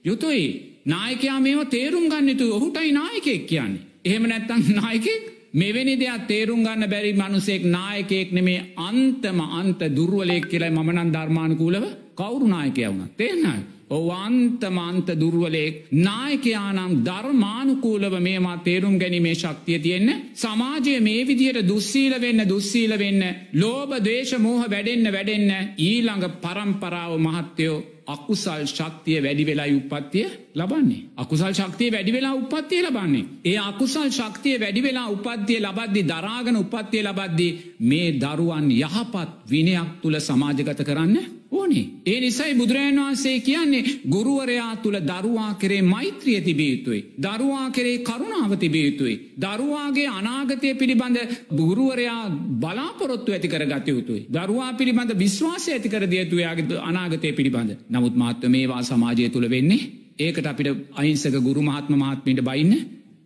[0.05, 0.45] යුතුයි.
[0.85, 3.85] නායකයා මේම තේරුම් ගන්නතු ඔහුටයි නායකෙක් කියන්නේ.
[4.05, 8.73] එහෙම නැත්තං නායකෙක් මෙවැනි දෙයක් තේරුම් ගන්න බැරි මනුසෙක් නායකෙක් නෙමේ.
[8.77, 11.85] අන්තම අන්ත දුර්වලෙක් කියලයි මනන් ධර්මානකූලව
[12.17, 13.57] කවුරු නායකය වුණ තේනයි.
[13.89, 22.93] ඔවන්තමන්ත දුර්වලෙක් නායකයානම් ධර්මානුකූලව මේමා තේරුම් ගැනීමේ ශක්තිය තියෙන්න සමාජය මේ විදියට දුස්සීල වෙන්න දුස්සීල
[22.95, 23.21] වෙන්න
[23.53, 31.01] ලෝබ දේශ මෝහ වැඩෙන්න වැඩෙන්න ඊළඟ පරම්පරාව මහත්තයෝ අකුසල් ශක්තිය වැඩි වෙලා උපත්තිය ලබන්නේ.
[31.15, 33.25] අකුසල් ශක්තිය වැඩි වෙලා උපත්තිය ලබන්නේ.
[33.45, 37.49] ඒ අකුසල් ශක්තිය වැඩි වෙලා උපත්තිය ලබද්දි දරාගන උපත්තිය ලබද්දි
[37.81, 41.85] මේ දරුවන් යහපත් විනයක් තුළ සමාජගත කරන්න ඕනේ.
[42.05, 47.01] ඒ නිසයි බුදුරජන් වහන්සේ කියන්නේ ගුරුවරයා තුළ දරුවා කරේ මෛත්‍රිය තිබියයුතුයි.
[47.19, 49.15] දරුවා කරේ කරුණාව තිබියයුතුයි.
[49.37, 51.17] දරුවාගේ අනාගතය පිළිබඳ
[51.53, 52.23] ගුරුවරයා
[52.57, 54.25] බලාපොරොත්තු ඇති කර ගතයුතුයි.
[54.29, 59.81] දරුවා පිළිබඳ විශ්වාසය ඇති කර දියතුයාගේ අනාගතය පිළිබඳ නමුත් මාත්ව මේවා සමාජය තුළ වෙන්නේ
[60.19, 62.73] ඒකට අපිට අයින්සක ගුරු මහත්ම මහත්මීට බයින්න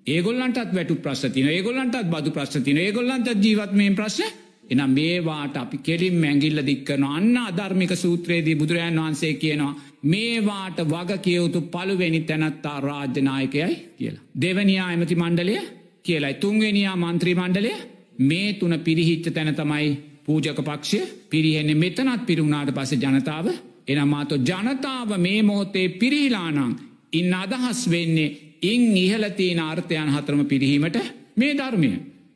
[0.08, 4.30] ඒගොල්ලන්ටත් වැටු ප්‍රශ්තින ඒගොල්ලන්ටත් බදු ප්‍රශ්තින ඒගොල්ලන්ට ජීවත්මයෙන් ප්‍රශ්න
[4.72, 9.74] එනම් මේවාට අපි කෙලින් මැගිල්ල දික්කන අන්න අධර්මික සූත්‍රයේදී බුදුරජන් වහන්සේ කියනවා
[10.06, 14.24] මේවාට වග කියවුතු පළුවෙනි තැනත්තා රාජ්‍යනායකයයි කියලා.
[14.36, 15.56] දෙවනියා ඇමති මණ්ඩලය
[16.04, 17.74] කියලයි තුන්වෙනියා මන්ත්‍රී මණ්ඩලය
[18.22, 19.90] මේ තුන පිරිහිච්ච තැන තමයි
[20.26, 21.00] පූජක පක්ෂය
[21.30, 23.48] පිරිහෙන්නේ මෙතනත් පිරුණාට පස ජනතාව
[23.88, 26.76] එනමාතො ජනතාව මේ මොහොතේ පිරිහිලානං
[27.14, 28.30] ඉන්න අදහස් වෙන්නේ
[28.64, 30.98] ඉං ඉහලතිීන අර්ථයන් හතරම පිරිහීමට
[31.36, 31.92] මේ ධර්මය.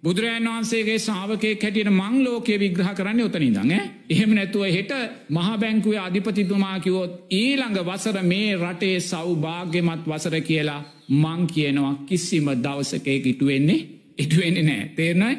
[0.05, 3.73] බුදුරජන් වහන්සේගේ සාාවකය හැටියට මං ලෝකය විග්‍රහ කරන්න ඔතනි දඟ
[4.09, 4.91] එහෙම නැතුව හෙට
[5.31, 10.81] මහබැංකුවේ අධිපතිතුමාකිවොත් ඊළඟ වසර මේ රටේ සෞභාග්‍යමත් වසර කියලා
[11.13, 13.79] මං කියනවා කිසිම දවසකය ඉටුවෙන්නේ
[14.17, 15.33] ඉටුවෙන්නේ නෑ තේරණයි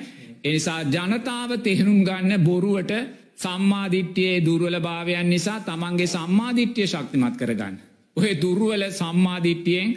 [0.45, 2.93] එනිසා ජනතාව තේරුම් ගන්න බොරුවට
[3.37, 7.75] සම්මාධිට්්‍යයේ දුර්වල භාවයන් නිසා තමන්ගේ සම්මාධිට්්‍යය ශක්තිමත් කරගන්න.
[8.17, 9.89] ඔය දුර්ුවල සම්මාධිට්්‍යයෙන්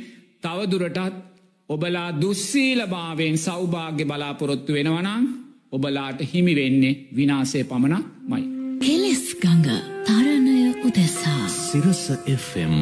[0.41, 1.28] තවදුරටත්
[1.69, 5.25] ඔබලා දුස්සීල භාවයෙන් සෞභාග්‍ය බලාපොරොත්තු වෙනවනම්
[5.71, 8.43] ඔබලාට හිමි වෙන්නේ විනාසේ පමණක් මයි.
[8.81, 9.69] කෙලෙස් ගඟ
[10.07, 12.03] තරණය උදෙසා සිරස
[12.35, 12.75] FM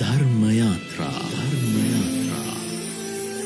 [0.00, 2.56] ධර්මයාත්‍රා ධර්මයාත්‍රා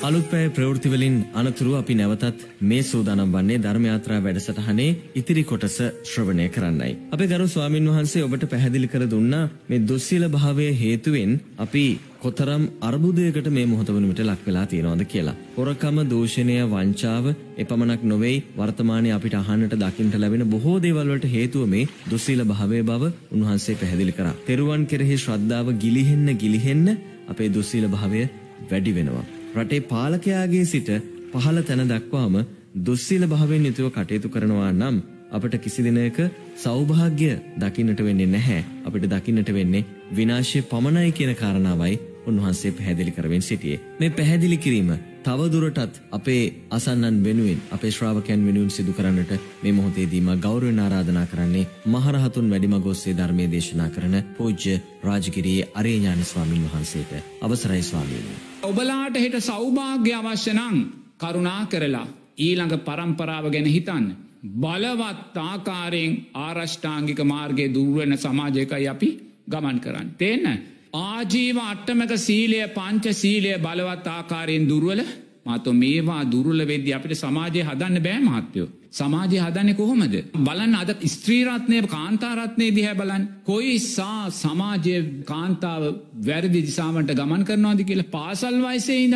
[0.02, 6.92] අලුත්පෑ ප්‍රවෘතිවලින් අනතුරු අපි නැවතත් මේ සූදානම් වන්නේ ධර්මයාත්‍රා වැඩසටහනේ ඉතිරි කොටස ශ්‍රවණය කරන්නයි.
[7.10, 11.86] අපේ ගරු ස්වාමින් වහන්සේ ඔබට පැහැදිලි කර දුන්නා මේ දුස්සීල භාවය හේතුවෙන් අපි
[12.26, 15.34] කොතරම් අර්බුදයකට මේ මොහොත වනට ලක් වෙලා තියෙනවාද කියලා.
[15.56, 22.42] හොරකම දූෂණය වංචාව එපමණක් නොවෙයි වර්තමානය අපිට අහන්නට දකිින්ට ලැබෙන බොහෝ දේවල්වලට හේතුව මේ දුස්සීල
[22.44, 24.28] භාවය බව උන්වහන්සේ පැහැදිලි කර.
[24.46, 26.86] තෙරුවන් කෙරෙහි ශ්‍රද්ධාව ගිලිහෙන්න ගිලිහෙන්න
[27.28, 28.22] අපේ දුස්සීල භාවය
[28.70, 29.26] වැඩි වෙනවා.
[29.56, 30.90] රටේ පාලකයාගේ සිට
[31.32, 32.34] පහළ තැන දක්වාම
[32.82, 34.98] දුස්සීල භාවයෙන් යුතුව කටයුතු කරනවා නම්
[35.32, 36.18] අපට කිසි දිනයක
[36.56, 38.60] සෞභාග්‍ය දකින්නට වෙන්නේ නැහැ.
[38.84, 41.96] අපිට දකින්නට වෙන්නේ විනාශය පමණයි කියන කාරණාවයි
[42.26, 43.80] උන්වහන්සේ පැහැදිලි කරමින් සිටියේ.
[44.00, 44.90] මේ පැහැදිලි කිරීම
[45.24, 52.50] තවදුරටත් අපේ අසන්නන් වෙනුවෙන් අපේ ශ්‍රාවකයන් වෙනුවෙන් සිදු කරන්නට මේ මොහොතේදීම ගෞරවෙන් ආරාධනා කරන්නේ මහරහතුන්
[52.50, 58.36] වැඩිමගොස්සේ ධර්මයේ දේශනා කරන පූජ්‍ය රාජගිරියේ අරේඥාන ස්වාමින් වහන්සේට අවසරයි ස්වාමීනි.
[58.62, 60.78] ඔබලාට හෙට සෞභාග්‍ය අවශ්‍ය නං
[61.18, 62.06] කරුණා කරලා
[62.38, 64.06] ඊළඟ පරම්පරාව ගැන හිතන්න.
[64.54, 69.10] බලවත් ආකාරයෙන් ආරෂ්ඨාංගික මාර්ගය දුර්වන සමාජයකයි අපි
[69.50, 70.08] ගමන් කරන්න.
[70.18, 75.02] තියන්න ආජීව අට්ටමක සීලය පංච සීලය බලවත් ආකාරයෙන් දුර්වල
[75.46, 78.68] මතු මේවා දුරුල වෙද්‍ය අපිට සමාජය හදන්න බෑ මහත්තයෝ.
[78.92, 80.14] සමාජය හදන්න කොහොමද.
[80.38, 85.82] බලන්න අද ස්ත්‍රීරත්නය කාන්තාරත්නය දිහැ බලන් කොයි සා සමාජය කාන්තාව
[86.22, 89.14] වැරදි දිසාමට ගමන් කරනවාද කියල පාසල් වයිසේහිද.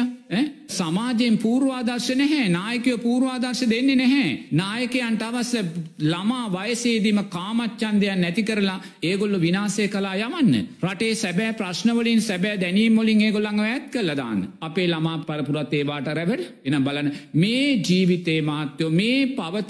[0.70, 4.28] සමාජයෙන් පූර්වාදර්ශ නැහැ නායකයෝ පූර්වාදර්ශ දෙන්නේ නැහැ.
[4.52, 5.52] නායකයන්ට අවස්ස
[6.02, 10.54] ළමා වයසේදීම කාමච්චන්දයන් නැති කරලා ඒගොල්ල විනාසය කලා යවන්න.
[10.82, 14.40] රටේ සැබෑ ප්‍රශ්නවලින් සැබෑ දැනීම් මොලින් ඒගොල්ළඟ ඇත් කල්ලදාන්න.
[14.60, 19.18] අපේ ළමා පරපුරත් ඒවාට රැවට එන බලන මේ ජීවිතේ මාත්‍යයෝ මේ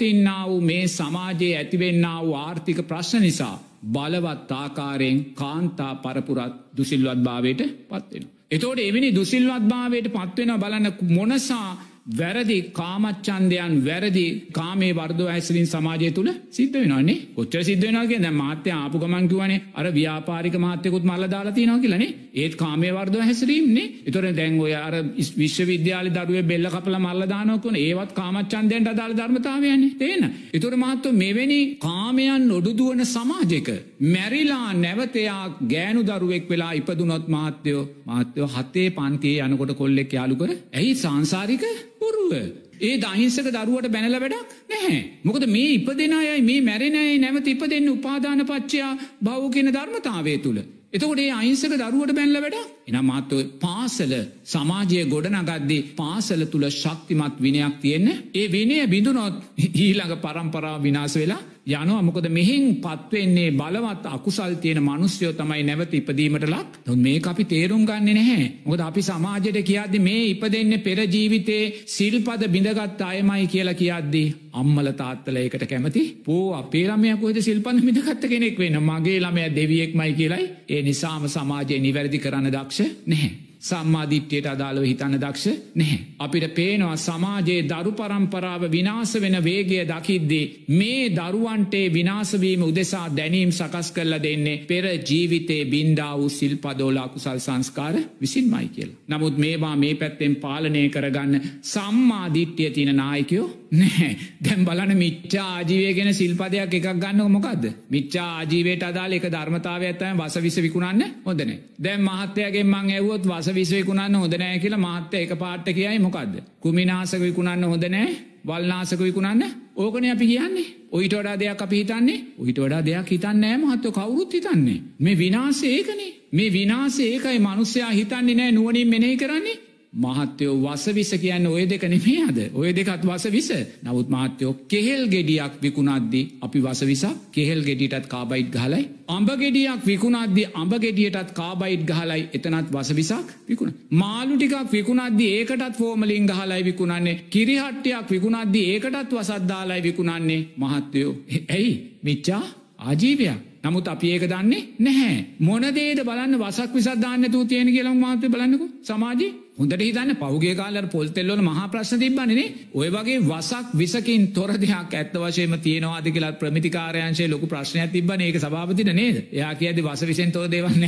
[0.01, 3.55] පවතින්නා වූ මේ සමාජයේ ඇතිවෙන්න වූ ආර්ථික ප්‍රශ්න නිසා
[3.87, 8.23] බලවත් ආකාරයෙන් කාන්තා පරපුරත් දුසිල්වත් භාවයට පත්වෙන.
[8.51, 11.69] එතෝට එවැනි දුසිල්වත් භාවයට පත්වෙන බලන්න මොනසා
[12.05, 18.71] වැරදි කාමච්චන්දයන් වැරදි කාමේ වර්ද ඇසලින් සමාජය තුළ සිද්ධ වෙනන්නේ කොච්චර සිද්ධ වෙනගේ දැ මාත්‍ය
[18.71, 24.59] ආපු ගමන්කිවනේ අර ව්‍යාපාරික මාත්‍යකුත් මල්ල දාලාති නවා කියලනේ ඒත් කාමේ වර්ද හැසිරීමන්නේ එතොර දැන්
[24.59, 24.95] ඔය අර
[25.35, 29.95] විශ්වවිද්‍යාල දරුව බෙල්ල කපල මල්ල දානොකන ඒවත් කාමච්චන්දයන්ට අදාළ ධර්මතාවයන්නේ.
[29.95, 33.69] තේන එතුර මාත්තු මෙවැනි කාමයන් නොඩුදුවන සමාජයක
[34.07, 41.65] මැරිලා නැවතයා ගෑනු දරුවෙක් වෙලා ඉපදුනොත් මාත්‍යයෝ මාත්‍යයෝ හතේ පන්තියේ යනකොට කොල්ලෙක් යාලුකර ඇයි සංසාරික
[42.01, 42.33] බොරුව.
[42.81, 44.99] ඒ දහිංසක දරුවට බැනල වැඩක් නැහැ.
[45.23, 48.91] මොකද මේ ඉපදෙනයයි මේ මැරෙනයි නැවත ඉපදෙන්න උපාදාන පච්චයා
[49.21, 50.61] බෞගෙන ධර්මතාවය තුළ.
[50.91, 52.57] එතකොට ඒ අයිංසක දරුවට බැල්ල වැඩ
[52.89, 54.13] එන මාත්ව පාසල
[54.45, 59.37] සමාජය ගොඩනගද්දී පාසල තුළ ශක්තිමත් විනයක් තියෙන්න ඒ විනය බිඳුනොත්
[59.77, 66.45] ඊළඟ පරම්පරාව විනාස වෙලා යනු අමකොද මෙහින් පත්වෙන්නේ බලවත් අකුසල් තියෙන මනුස්්‍යයෝ තමයි නැවත ඉපදීමට
[66.45, 66.69] ලක්.
[66.85, 68.51] තුන් මේ අපි තේරුම් ගන්න නැහැ.
[68.65, 75.67] මොද අපි සමාජයට කියද්දි මේ ඉපදෙන්න පෙරජීවිතේ සිල්පද බිඳගත් අයමයි කියලා කියද්දී අම්මල තාත්තල එකට
[75.67, 76.03] කැමති.
[76.25, 80.49] පෝ අපේ ළමයකොද සිල්පඳ මිඳගත්ත කෙනෙක් වෙන මගේ ළමය දෙවියෙක්මයි කියලයි.
[80.67, 83.50] ඒ නිසාම සමාජය නිවැරදි කරන්න දක්ෂ නැහැ.
[83.61, 85.45] සම්මාධිට්්‍යයට අදාළව හිතන්න දක්ෂ
[85.75, 85.99] නැහැ.
[86.19, 90.65] අපිට පේනවා සමාජයේ දරු පරම්පරාව විනාස වෙන වේගය දකිද්දී.
[90.69, 97.95] මේ දරුවන්ටේ විනාසවීම උදෙසා දැනීම් සකස් කරල දෙන්නේ පෙර ජීවිතේ බින්දා වූ සිල්පදෝලා කුසල් සංස්කාර
[98.21, 98.91] විසින්මයි කියල.
[99.07, 106.13] නමුත් මේවා මේ පැත්තෙන් පාලනය කරගන්න සම්මාධිට්්‍යය තින නායකයෝ නැහැ දැම් බලන මිච්චා ආජීවය ගෙන
[106.13, 112.01] සිල්පදයක් එකක් ගන්න මොකක්ද මිච්චා ආජීවයට අදාල එක ධර්මතාව ඇත්තම වස විස විකුණන්න හොදන දැම්
[112.03, 118.11] මහත්තයගේ මං ඇවුවොත් වස විසවිකුණන්න හොදනෑ කියලා මහත්ත එක පාට්ට කියයි මොකක්ද කුමිනාසක විකුණන්න හොදනෑ
[118.43, 119.43] වල්නාසක විකුණන්න?
[119.75, 120.65] ඕකන අපි කියන්නේ.
[120.91, 122.19] ඔයිට වඩා දෙයක් අපි හිතන්නේ?
[122.37, 124.81] ඔයිට වඩා දෙයක් හිතන්නෑ මහත්ව කවුරුත් හිතන්නේ.
[124.99, 126.11] මේ විනාසේ ඒකනේ.
[126.31, 127.39] මේ විනාසේ ඒකයි.
[127.39, 129.59] මනුස්්‍යයා හිතන්නේ නෑ නුවනින් මෙනෙහි කරන්නේ.
[129.93, 133.49] මහත්තයෝ වසවිස කියන්න ඔය දෙක නෙමේ අද ඔය දෙකත් වස විස.
[133.83, 138.87] නවත් මහත්තයෝ කෙහෙල් ගෙඩියක් විකුණද්දි අපි වසවිසක් කෙහෙල් ගෙඩියටත් කාබයිට් ගහලයි.
[139.07, 142.21] අඹ ගෙඩියක් විකුණද්දි අඹ ගෙඩියටත් කාබයිට් ගහලයි.
[142.33, 147.19] එතනත් වසවිසක් විකුණ මාළු ටිකක් විකුණද්දි ඒකටත් ෆෝමලින් ගහලයි විකුණන්නේ.
[147.29, 150.41] කිරිහට්ටයක් විකුණද්දි ඒකටත් වසද්දාලයි විකුණන්නේ.
[150.57, 151.13] මහත්තයෝ
[151.49, 151.71] ඇයි
[152.03, 152.43] මිච්චා
[152.79, 153.39] ආජීවයක්.
[153.61, 155.17] නමුත් අපි ඒක දන්නේ නැහැ.
[155.39, 158.65] මොනදේද බලන්න වසක් විසදාන්න තු තියෙන කියලම් මාතය බලන්නකු.
[158.81, 159.31] සමාජී
[159.61, 160.11] හොඳට හිතන්න.
[160.15, 166.07] පෞගේ කාලර පොල්තෙල්ලොල මහා ප්‍රශ්න තිබන්නනේ ඔය වගේ වසක් විසකින් තොර දෙයක් ඇත්ත වශයම තියෙනවාද
[166.07, 169.17] කියලා ප්‍රමිතිකාරයංශය ලොකු ප්‍රශ්නයක් තිබන ඒක සභාපතින නේද?
[169.31, 170.83] එයා කියද වස විසෙන් තොර දෙවන්න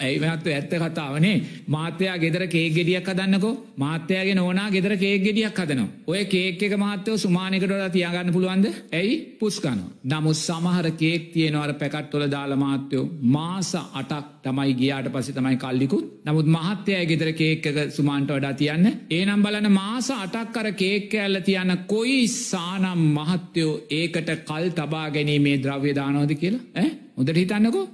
[0.00, 1.34] ඇයිමත්ව ඇත්ත කතාවනේ
[1.68, 3.54] මාත්‍යයා ගෙදර කේ ගෙඩියක් හදන්නකෝ.
[3.76, 5.88] මාත්‍යයාගේ නෝනා ගෙදර කේ ගෙඩියක් හදනවා.
[6.06, 8.66] ඔය කේක් එක මහත්තව සුමානකට තියාගන්න පුළුවන්ද?
[8.92, 9.14] ඇයි?
[9.38, 16.04] පුස්කන නමුත් සමහර කේක් තියෙනවර පැකට්ටොල දාලා මාත්‍යයෝ මාස අටක් තමයි ගියාට පසි තමයි කල්ලිකුත්.
[16.24, 18.86] නමුත් මහත්‍යය ගෙදර කේක්ක සුමා සාමාන්ට වඩා තියන්න.
[19.10, 25.56] ඒනම් බලන මාස අටක් කර කේක් ඇල්ල තියන්න කොයි සානම් මහත්තයෝ ඒකට කල් තබා ගැනීමේ
[25.58, 26.86] ද්‍රව්‍යදානෝද කියලා?
[27.16, 27.86] හොදට හිතන්නකෝ.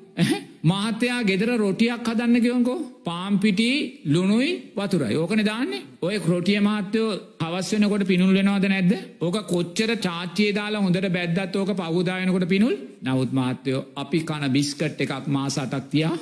[0.62, 3.68] මහත්තයා ගෙදර රොටියක් හදන්න කිවන්කෝ පාම්පිටි
[4.06, 5.16] ලුණුයි වතුරයි.
[5.16, 5.82] ඕකන දාන්නේ.
[6.02, 7.10] ඔය ක්‍රෝටිය මහත්තයෝ
[7.42, 8.92] හවස් වෙනකොට පිනුල් වෙනවාද නැද්ද?
[9.20, 12.76] ඕක කොච්චර චාච්චේ දාලා හොඳට බැද්දත් ඕක පවුදායනකොට පිනුල්?
[13.04, 16.16] නවත් මහත්තයෝ අපි කන බිස්කට් එකක් මාස අටක් තියා.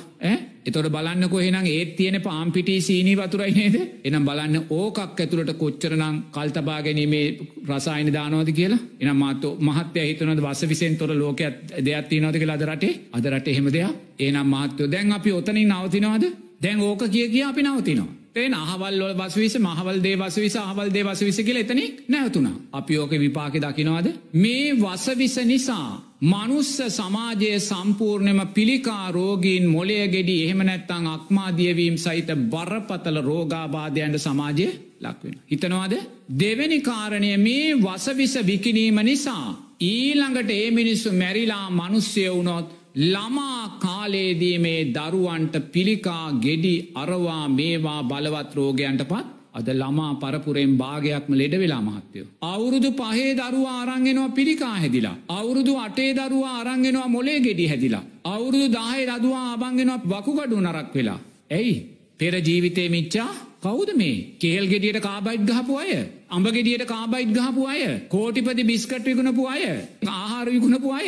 [0.65, 3.75] එතොට බලන්න කොහෙනම් ඒත් තියෙන පාම්පිටි සීනී වතුරයි නේද?
[4.03, 7.25] එනම් බලන්න ඕකක් ඇතුළට කොච්චරනම් කල්තබා ගැනීමේ
[7.67, 8.79] රසායන දානවද කියලා?
[8.99, 12.99] එනම් මාත මහත්‍ය හිතනද වස විසෙන් තොර ලෝකයක් දෙයක් තියනවද කියලා අද රටේ?
[13.11, 13.91] අද රටේ එහෙම දෙයක්?
[14.19, 16.25] ඒනම් මහත්‍යෝ දැන් අපි ඔතනින් නවතිනවද?
[16.61, 18.20] දැන් ඕක කිය කිය අපි නවතිනවා.
[18.35, 22.55] තේන අහවල් වල බස්විස මහවල් දේ වසවිස අහවල් දේ වසවිස කියලා එතනින් නැවතුණා.
[22.71, 24.07] අපි ඕක විපාකෙ දකින්නවද?
[24.33, 25.89] මේ වසවිස නිසා
[26.23, 35.35] මනුස්ස සමාජයේ සම්පූර්ණයම පිළිකා රෝගීන් මොලය ගෙඩි එහෙම නැත්නම් අක්මාදියවීම සහිත බරපතල රෝගාබාධයන්ට සමාජයේ ලක්වෙන.
[35.45, 35.93] හිතනවාද?
[36.39, 39.47] දෙවැනි කාරණය මේ වසවිස විකිනීම නිසා
[39.83, 48.55] ඊළඟට ඒ මිනිස්සු මැරිලා මිනිස්සය වුණොත් ළමා කාලේදී මේ දරුවන්ට පිළිකා ගෙඩි අරවා මේවා බලවත්
[48.55, 52.27] රෝගයන්ට පත් අද ළමා පරපුරෙන් භාගයක්ම ලෙඩ වෙලා මහත්තයෝ.
[52.43, 55.15] අවුරුදු පහේ දරුවා අරංගෙනවා පිළිකා හැදිලා.
[55.29, 58.03] අවුරුදු අටේ දරුවා අරංගෙනවා මොලේ ගෙඩි හැදිලා.
[58.25, 61.19] අවුරුදු දාහේ රදවා අබංගෙනවා වකුගඩු නරක් වෙලා.
[61.51, 61.75] ඇයි
[62.19, 63.31] පෙර ජීවිතය මිච්චා
[63.61, 65.91] කවුද මේ කේල් ගෙඩියට කාබයිට් ගහපු අය
[66.29, 69.61] අඹ ගෙඩියට කාබයිට් ගහපු අය කෝටිපති බිස්කට් විකුණපු අය
[70.09, 71.07] ආහාර විකුණපු අය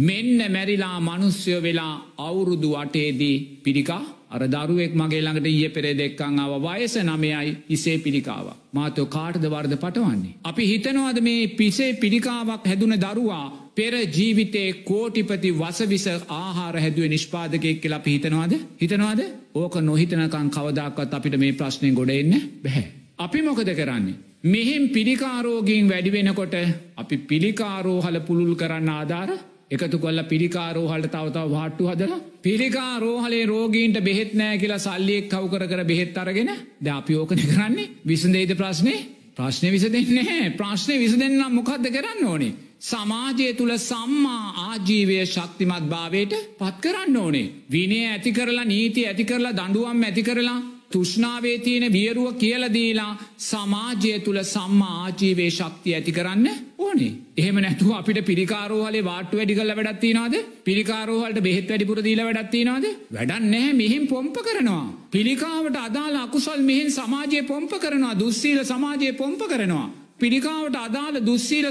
[0.00, 6.52] මෙන්න මැරිලා මනුස්්‍යය වෙලා අවුරුදු අටේදී පිරිකා අර දරුවෙක් මගේ ළඟට ඊය පෙරේ දෙක්කං අව
[6.60, 8.46] වයස නමයයි ඉසේ පිළිකාව.
[8.72, 10.34] මාතෝ කාටද වර්ධ පටවන්නේ.
[10.42, 18.00] අපි හිතනවාද මේ පිසේ පිළිකාවක් හැදුන දරුවා පෙර ජීවිතේ කෝටිපති වසවිස ආහාර හැදුව නිෂ්පාදකයෙක් කියලා
[18.00, 19.24] පිහිතනවාද හිතනවාද
[19.54, 22.86] ඕක නොහිතනකං කවදක්වත් අපිට මේ ප්‍රශ්නය ගොඩෙන්න බැහැ.
[23.18, 24.20] අපි මොකද කරන්නේ.
[24.44, 26.54] මෙහෙම් පිළිකාරෝගීන් වැඩිවෙනකොට
[26.96, 29.30] අපි පිළිකාරෝහල පුළුල් කරන්න ආධාර
[29.70, 35.66] එකතු කොල්ල පිරිකාරෝහලට තවතාව වාට්ටු හදලා පිරිකා රෝහලේ රෝගීන්ට බෙහෙත් නෑ කියලා සල්ලියෙක් කව් කර
[35.66, 37.90] කර බෙහෙත් අරගෙන ද අපි ඕකන කරන්නේ?
[38.04, 38.94] විසඳේද ප්‍රශ්නය
[39.34, 42.52] ප්‍රශ්නය විස දෙන්නේ ප්‍රශ්නය විස දෙන්නම් මොකක්ද කරන්න ඕනේ?
[42.80, 47.52] සමාජය තුළ සම්මා ආජීවය ශක්තිමත් භාවයට පත් කරන්න ඕනේ.
[47.70, 50.60] විනය ඇති කරලා නීති ඇති කරලා දඩුවම් ඇති කරලා
[50.94, 56.46] තුෂ්නාවේ තියෙන වියරුව කියලදීලා සමාජය තුළ සම්මා ආජීවේ ශක්තිය ඇති කරන්න
[56.78, 57.12] ඕනේ.
[57.36, 62.86] එහෙම නැතුව අපිට පිරිකාරෝහලේ වාට්ටු වැඩි කල්ල වැඩත්තිනවාද පිරිකාරෝහලට බෙහෙත් වැඩිපුර දීල වැඩත්තිනවාද
[63.16, 64.86] වැඩන්න නෑ මෙහිම් පොම්ප කරනවා.
[65.10, 68.14] පිළිකාවට අදාලා අකුසල් මෙහින් සමාජය පොම්ප කරනවා.
[68.16, 69.88] දුස්සීල සමාජය පොම්ප කරනවා.
[70.18, 71.66] පිරිකාවට අදාළ දුස්සීල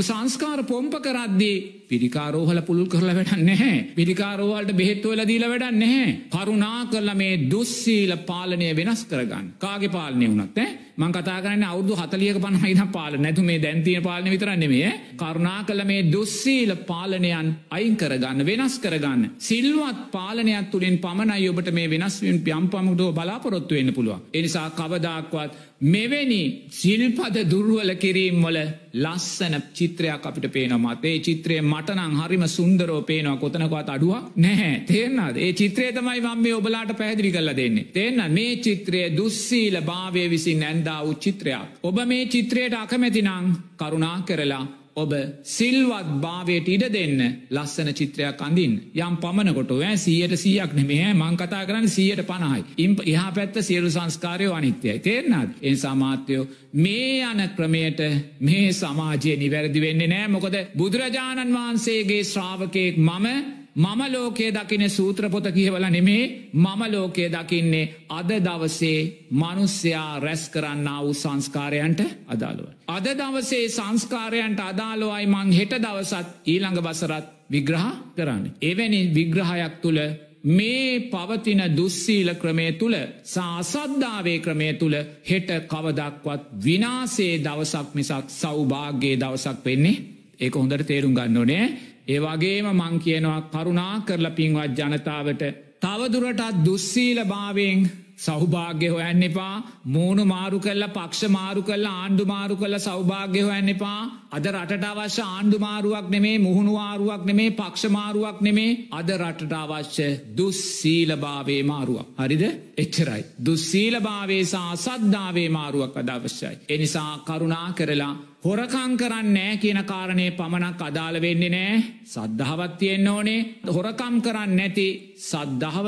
[0.00, 1.56] සංස්කාර පොම්ප කරද්දී
[1.92, 3.80] පිරිකාරෝහල පුළුල් කරලා වැඩන්න නැහැ.
[3.98, 6.14] පිරිකාරෝහලට බෙහෙත්වල දීල වැඩන්න නැහැ.
[6.34, 9.52] කරුණා කරලා මේ දුස්සීල පාලනය වෙනස් කරගන්න.
[9.58, 10.70] කාගේ පාලනය වුණත් ඈ
[11.00, 15.00] මං කතා කරන්නේ අවුරුදු 40ක 50ක පාලන නැතු මේ දැන් තියෙන පාලනය විතරක් නෙමෙයි ඈ.
[15.22, 19.30] කරුණා කරලා මේ දුස්සීල පාලනයන් අයින් කරගන්න වෙනස් කරගන්න.
[19.38, 24.24] සිල්වත් පාලනයක් තුලින් පමණයි ඔබට මේ වෙනස් වීම යම් පමණකට බලාපොරොත්තු වෙන්න පුළුවන්.
[24.34, 25.52] ඒ නිසා කවදාක්වත්
[25.84, 28.58] මෙවැනි සිල්පද දුර්වල කිරීම් වල
[28.94, 30.96] ලස්සන චිත්‍රයක් අපිට පේනවා.
[31.02, 34.84] ඒ චිත්‍රය මටනම් හරිම සුන්දරෝ පේනවා කොතනකවත් අඩුවක් නැහැ.
[34.86, 35.36] තේරෙනවද?
[35.36, 37.88] ඒ චිත්‍රය තමයි මම මේ ඔබලාට පැහැදිලි කරලා දෙන්නේ.
[37.92, 38.32] තේරෙනවද?
[38.32, 41.80] මේ චිත්‍රය දුස්සීල භාවය විසින් ඇඳා වූ චිත්‍රයක්.
[41.82, 45.12] ඔබ මේ චිත්‍රයට අකමැති නම් කරුණා කරලා ඔබ
[45.42, 47.20] සිල්වත් භාවයට ඉඩ දෙන්න
[47.50, 52.64] ලස්සන චිත්‍රයක් අඳින් යම් පමණකොට ෑ සීයට සීයක් නෙමේ මං කතා කරන්න සීයට පණහයි.
[52.78, 54.98] ඉම් එහා පැත්ත සියලු සංස්කාරයෝ අනිත්‍යයි.
[55.00, 58.00] තේරනාද එන් සමාත්‍යයෝ මේ යන ක්‍රමයට
[58.40, 60.28] මේ සමාජය නිවැරදි වෙන්නේ නෑ.
[60.28, 68.30] මොකද බුදුරජාණන් වහන්සේගේ ශ්‍රාවකයෙක් මම මම ලෝකයේ දකින සූත්‍රපොත කියවල නෙමේ මම ලෝකයේ දකින්නේ අද
[68.38, 72.68] දවසේ මනුස්්‍යයා රැස් කරන්න වූ සංස්කාරයන්ට අදාළුව.
[72.88, 78.44] අද දවසේ සංස්කාරයන්ට අදාළුවයි මං හෙට දවසත් ඊළඟ වසරත් විග්‍රහ කරන්න.
[78.62, 80.00] එවැනි විග්‍රහයක් තුළ
[80.44, 89.64] මේ පවතින දුස්සීල ක්‍රමය තුළ සාසද්ධාවේ ක්‍රමය තුළ හෙට කවදක්වත් විනාසේ දවසක් මිසක් සෞභාග්‍යයේ දවසක්
[89.64, 90.02] වෙන්නේ
[90.38, 95.42] ඒක හොඳට තේරුම් ගන්න ඕනේ ඒවගේම මං කියනවා කරුණා කරලා පින්වත් ජනතාවට
[95.80, 99.62] තවදුරටත් දුස්සීල භාවෙන් සෞභාග්‍ය හොයන්න එපා.
[99.84, 104.00] මූුණු මාරු කල්ල පක්ෂ මාරු කල්ල ආණ්ඩු මාරු කල්ල සෞභාග්‍ය හොයන්න එපා.
[104.30, 108.88] අද රටට අවශ්‍ය ආණ්ඩු මාරුවක් නෙමේ මුහුණුවාරුවක් නෙමේ පක්ෂමාරුවක් නෙමේ.
[108.90, 112.06] අද රටට අවශ්‍ය දුස්සීලභාවේ මාරුවක්.
[112.18, 112.44] හරිද?
[112.78, 113.22] එච්චරයි.
[113.46, 116.58] දුස්සීලභාවේ සා සද්ධාවේ මාරුවක් අද අවශ්‍යයි.
[116.68, 121.74] එනිසා කරුණා කරලා හොරකං කරන්න නෑ කියන කාරණය පමණක් අදාළ වෙන්නේ නෑ
[122.04, 124.86] සද්ධාවත් තියෙන්න්න ඕනේ හොරකම් කරන්න නැති
[125.22, 125.86] සද්ධාව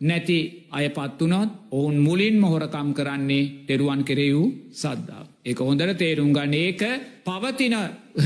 [0.00, 0.38] නැති
[0.70, 5.26] අය පත්වනොත් ඔවුන් මුලින් මොහොරකම් කරන්නේ තෙරුවන් කෙරෙවූ සද්ධාව.
[5.44, 6.82] එක හොඳට තේරුම් ගන්න ඒක
[7.24, 7.74] පවතින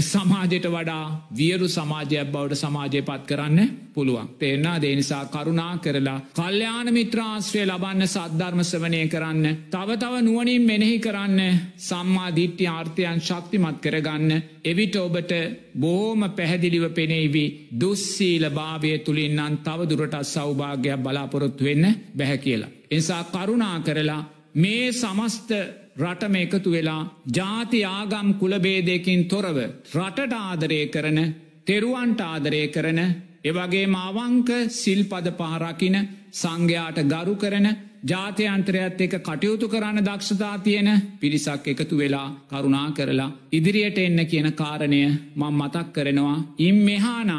[0.02, 4.28] සමාජයට වඩා වියරු සමාජයක් බවට සමාජය පත් කරන්න පුළුවන්.
[4.36, 9.46] තේරනා දේනිසා කරුණා කරලා කල්්‍යයාන මිත්‍රාශ්‍රය ලබන්න සද්ධර්මසවනය කරන්න.
[9.70, 14.42] තව තව නුවනින් මෙනෙහි කරන්න සම්මා දිට්ටි ආර්ථයන් ශක්තිමත් කරගන්න.
[14.64, 15.32] එවිට ඔබට
[15.76, 17.46] බෝම පැහැදිලිව පෙනෙයිවි
[17.80, 22.74] දුස්සීල භාවය තුළින්නන් තව දුරටත් සෞභාගයක් බලාපොරොත්තු වෙන්න බැහැ කියලා.
[22.90, 24.22] එනිසා කරුණා කරලා
[24.54, 25.50] මේ සමස්ත
[25.96, 29.58] රටම එකතු වෙලා ජාති ආගම් කුලබේදයකින් තොරව
[29.94, 31.20] රටට ආදරය කරන
[31.66, 33.00] තෙරුවන්ට ආදරය කරන
[33.44, 35.96] එවගේ මාවංක සිල්පද පහරකින
[36.32, 37.68] සංඝයාට ගරු කරන
[38.04, 40.90] ජාතයන්ත්‍රයත් එක කටයුතු කරන්න දක්ෂතා තියෙන
[41.20, 45.00] පිරිසක් එකතු වෙලා කරුණා කරලා ඉදිරියට එන්න කියන කාරණය
[45.34, 46.36] මං මතක් කරනවා.
[46.58, 47.30] ඉම් මෙහානං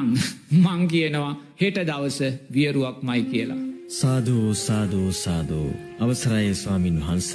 [0.56, 3.62] මං කියනවා හෙට දවස වියරුවක් මයි කියලා.
[3.92, 7.32] සාධූ සාධූ සාධූ අවසරයි ස්වාමින් වහන්ස.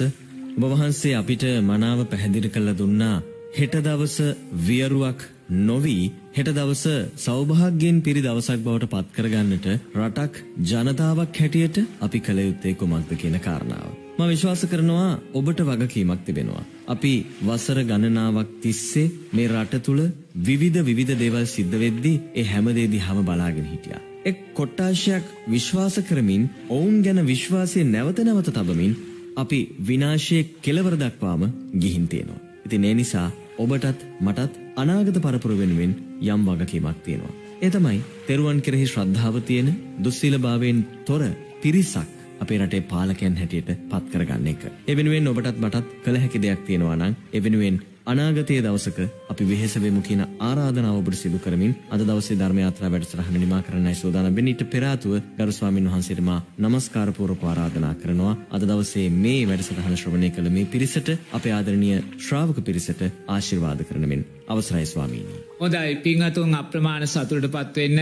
[0.61, 3.15] ඔබ වහන්සේ අපිට මනාව පැහැදිලි කළ දුන්නා
[3.53, 4.17] හෙට දවස
[4.65, 5.21] වියරුවක්
[5.61, 6.03] නොවී
[6.35, 6.83] හෙට දවස
[7.17, 9.65] සෞභාග්‍යයෙන් පිරි දවසක් බවට පත්කරගන්නට
[9.97, 10.37] රටක්
[10.69, 13.89] ජනතාවක් හැටියට අපි කළ යුත්තේ කුමක්ද කියන කාරණාව.
[14.17, 16.63] ම විශ්වාස කරනවා ඔබට වගකීමක් තිබෙනවා.
[16.87, 20.03] අපි වසර ගණනාවක් තිස්සේ මේ රට තුළ
[20.41, 24.01] විවිධ විවිධ දේවල් සිද්ධ වෙද්දී ඒ හැමදේදී හම බලාගෙන හිටියා.
[24.23, 28.93] එක් කොට්ටාශයක් විශ්වාස කරමින් ඔවුන් ගැන විශ්වාසය නැවත නැවත තබමින්
[29.35, 31.43] අපි විනාශය කෙලවර දක්වාම
[31.79, 32.39] ගිහින් තියෙනවා.
[32.65, 33.27] ඉතින් ඒ නිසා
[33.57, 37.37] ඔබටත් මටත් අනාගත පරපුර වෙනුවෙන් යම් වගකීමක් තියෙනවා.
[37.61, 39.69] ඒ තමයි තෙරුවන් කෙරෙහි ශ්‍රද්ධාව තියෙන
[40.03, 41.23] දුස්සීලභාවයෙන් තොර
[41.61, 42.09] පිරිසක්
[42.39, 44.61] අපේ රටේ පාලකයන් හැටියට පත් කරගන්න එක.
[44.87, 48.99] එවෙනුවෙන් ඔබටත් මටත් කළ හැකි දෙයක් තියෙනවා නම් එවෙනුවෙන් අනාගතයේ දවසක
[49.29, 54.35] අපි වෙහෙසවෙමු කියන ආරාධනාව ඔබට සිදු කරමින් අද දවසේ ධර්ම යාත්‍රා වැඩසටහන නිමා කරන්නයි සූදානම්
[54.35, 54.53] වෙන්නේ.
[54.53, 58.33] ඊට පෙර ආතුව ගරු ස්වාමීන් වහන්සේට මා নমස්කාර පූර්වක ආරාධනා කරනවා.
[58.49, 64.25] අද දවසේ මේ වැඩසටහන ශ්‍රවණය කළ මේ පිරිසට අපේ ආදරණීය ශ්‍රාවක පිරිසට ආශිර්වාද කරන මෙන්
[64.47, 65.35] අවසරයි ස්වාමීනි.
[65.59, 67.99] හොඳයි පිංහතුන් අප්‍රමාණ සතුටටපත් වෙන්න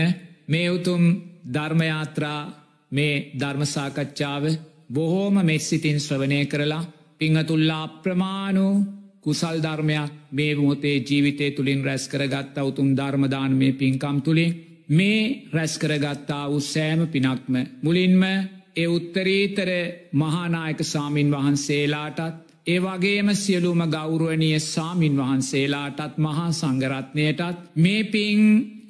[0.48, 1.02] මේ උතුම්
[1.46, 2.40] ධර්ම යාත්‍රා
[2.92, 4.44] මේ ධර්ම සාකච්ඡාව
[4.90, 6.88] බොහෝම මෙස්සිතින් ශ්‍රවණය කරලා
[7.18, 8.74] පිංහතුල්ලා අප්‍රමාණූ
[9.24, 14.52] කුසල් ධර්මයක් මේ මොතේ ජීවිතය තුළින් රැස් කරගත්තා උතුම් ධර්මදාන මේ පින්කම් තුළින්
[14.88, 15.20] මේ
[15.52, 17.54] රැස් කරගත්තා වූ සෑම පිනක්ම.
[17.82, 18.22] මුලින්ම
[18.76, 19.70] ඒ උත්තරීතර
[20.12, 28.40] මහානායක සාමීන් වහන්සේලාටත් ඒ වගේම සියලුම ගෞරුවනිය සාමීන් වහන්සේලාටත් මහා සංගරත්නයටත් මේ පින්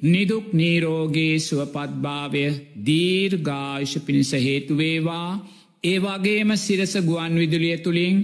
[0.03, 2.45] නිදුක් නීරෝගේ සුවපත්භාවය
[2.85, 5.29] දීර්ගාශ පිණිස හේතුවේවා
[5.83, 8.15] ඒ වගේම සිරස ගුවන් විදුලිය තුළින්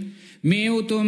[0.44, 1.08] මේ උතුම්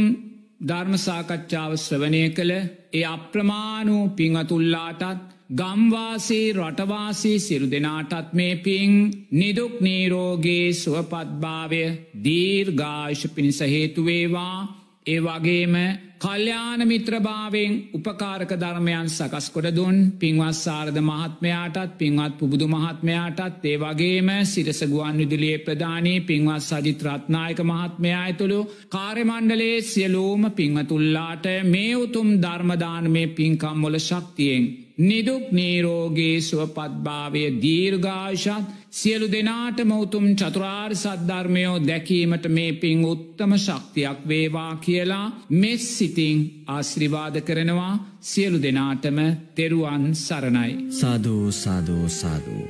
[0.62, 2.53] ධර්මසාකච්ඡාව ශ්‍රවනය කළ
[2.93, 8.91] ඒ අප්‍රමාණූ පිංහතුල්ලාටත් ගම්වාසේ රටවාසේ සිරු දෙනාටත් මේ පින්
[9.32, 11.84] නිදුක් නීරෝගේ සුවපත්භාවය
[12.24, 14.57] දීර්ගාශ පිණිස හේතුවේවා
[15.05, 15.76] ඒ වගේම
[16.22, 19.97] කල්්‍යාන මිත්‍රභාවෙන් උපකාරක ධර්මයන් සකස් කොට දුන්.
[20.13, 28.24] පින්වත් සාරධ මහත්මයාටත් පින්වත් පුබුදු මහත්මයාටත් ඒ වගේම සිරසගුවන් විදුලියේ ප්‍රධානී පින්වත් සජිත් රත්නායක මහත්මයා
[28.24, 28.59] ඇතුළු
[28.89, 34.63] කාර්යමණ්ඩලේ සියලූම පිංහතුල්ලාට මේ උතුම් ධර්මදාන මේ පින්කම්මොල ශක්තියෙන්
[34.99, 44.73] නිදුක් නීරෝගේ සුවපත්භාවය දීර්ඝාශත් සියලු දෙනාටම උතුම් චතුරාර් සද්ධර්මයෝ දැකීමට මේ පින් උත්තම ශක්තියක් වේවා
[44.77, 49.19] කියලා මෙස් සිතිං ආශ්‍රිවාද කරනවා සියලු දෙනාටම
[49.55, 50.71] තෙරුවන් සරණයි.
[50.91, 52.65] සාධූ සාධූ සාධූ.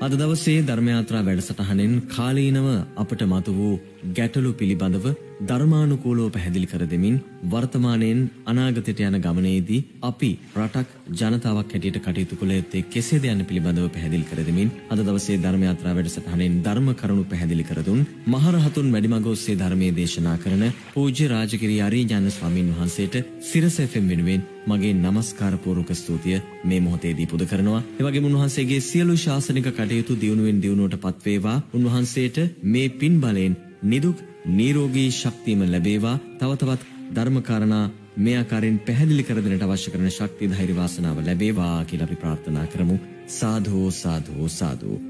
[0.00, 3.74] අද දවසේ ධර්මයාත්‍රා වැඩසටහනෙන් කාලීනව අපට මතු වූ
[4.16, 5.06] ගැටලු පිළිබඳව
[5.42, 7.16] ධර්මානුකූලෝ පැහැදිලි කර දෙමින්
[7.50, 14.24] වර්තමානයෙන් අනාගතයට යන ගමනේදී අපි රටක් ජනතාවක් හැටියට කටයුතු කළ යුත්තේ කෙසේද යන්න පිළිබඳව පැහැදිලි
[14.24, 19.56] කර දෙමින් අද දවසේ ධර්ම යාත්‍රා වැඩසටහනෙන් ධර්ම කරුණු පැහැදිලි කර දුන් මහරහතුන් වැඩිමග ඔස්සේ
[19.56, 20.64] ධර්මයේ දේශනා කරන
[20.94, 27.42] පූජ්‍ය රාජගිරි අරිඥාන ස්වාමින් වහන්සේට සිරස FM වෙනුවෙන් මගේ নমස්කාර පූර්වක ස්තුතිය මේ මොහොතේදී පුද
[27.44, 27.82] කරනවා.
[27.90, 31.58] ඒ වගේම උන්වහන්සේගේ සියලු ශාසනික කටයුතු දියුණුවෙන් දියුණුවට පත්වේවා.
[31.74, 36.18] උන්වහන්සේට මේ පින් බලයෙන් නිදුක් නීරෝගී ශක්තියම ලැබේවා.
[36.38, 36.82] තවතවත්
[37.14, 42.66] ධර්මකාරණා මේ ආකාරයෙන් පැහැදිලි කර දෙන්නට අවශ්‍ය කරන ශක්තිය ධෛර්ය වාසනාව ලැබේවා කියලා අපි ප්‍රාර්ථනා
[42.66, 43.00] කරමු.
[43.26, 45.04] සාධෝ සාධෝ සාධෝ.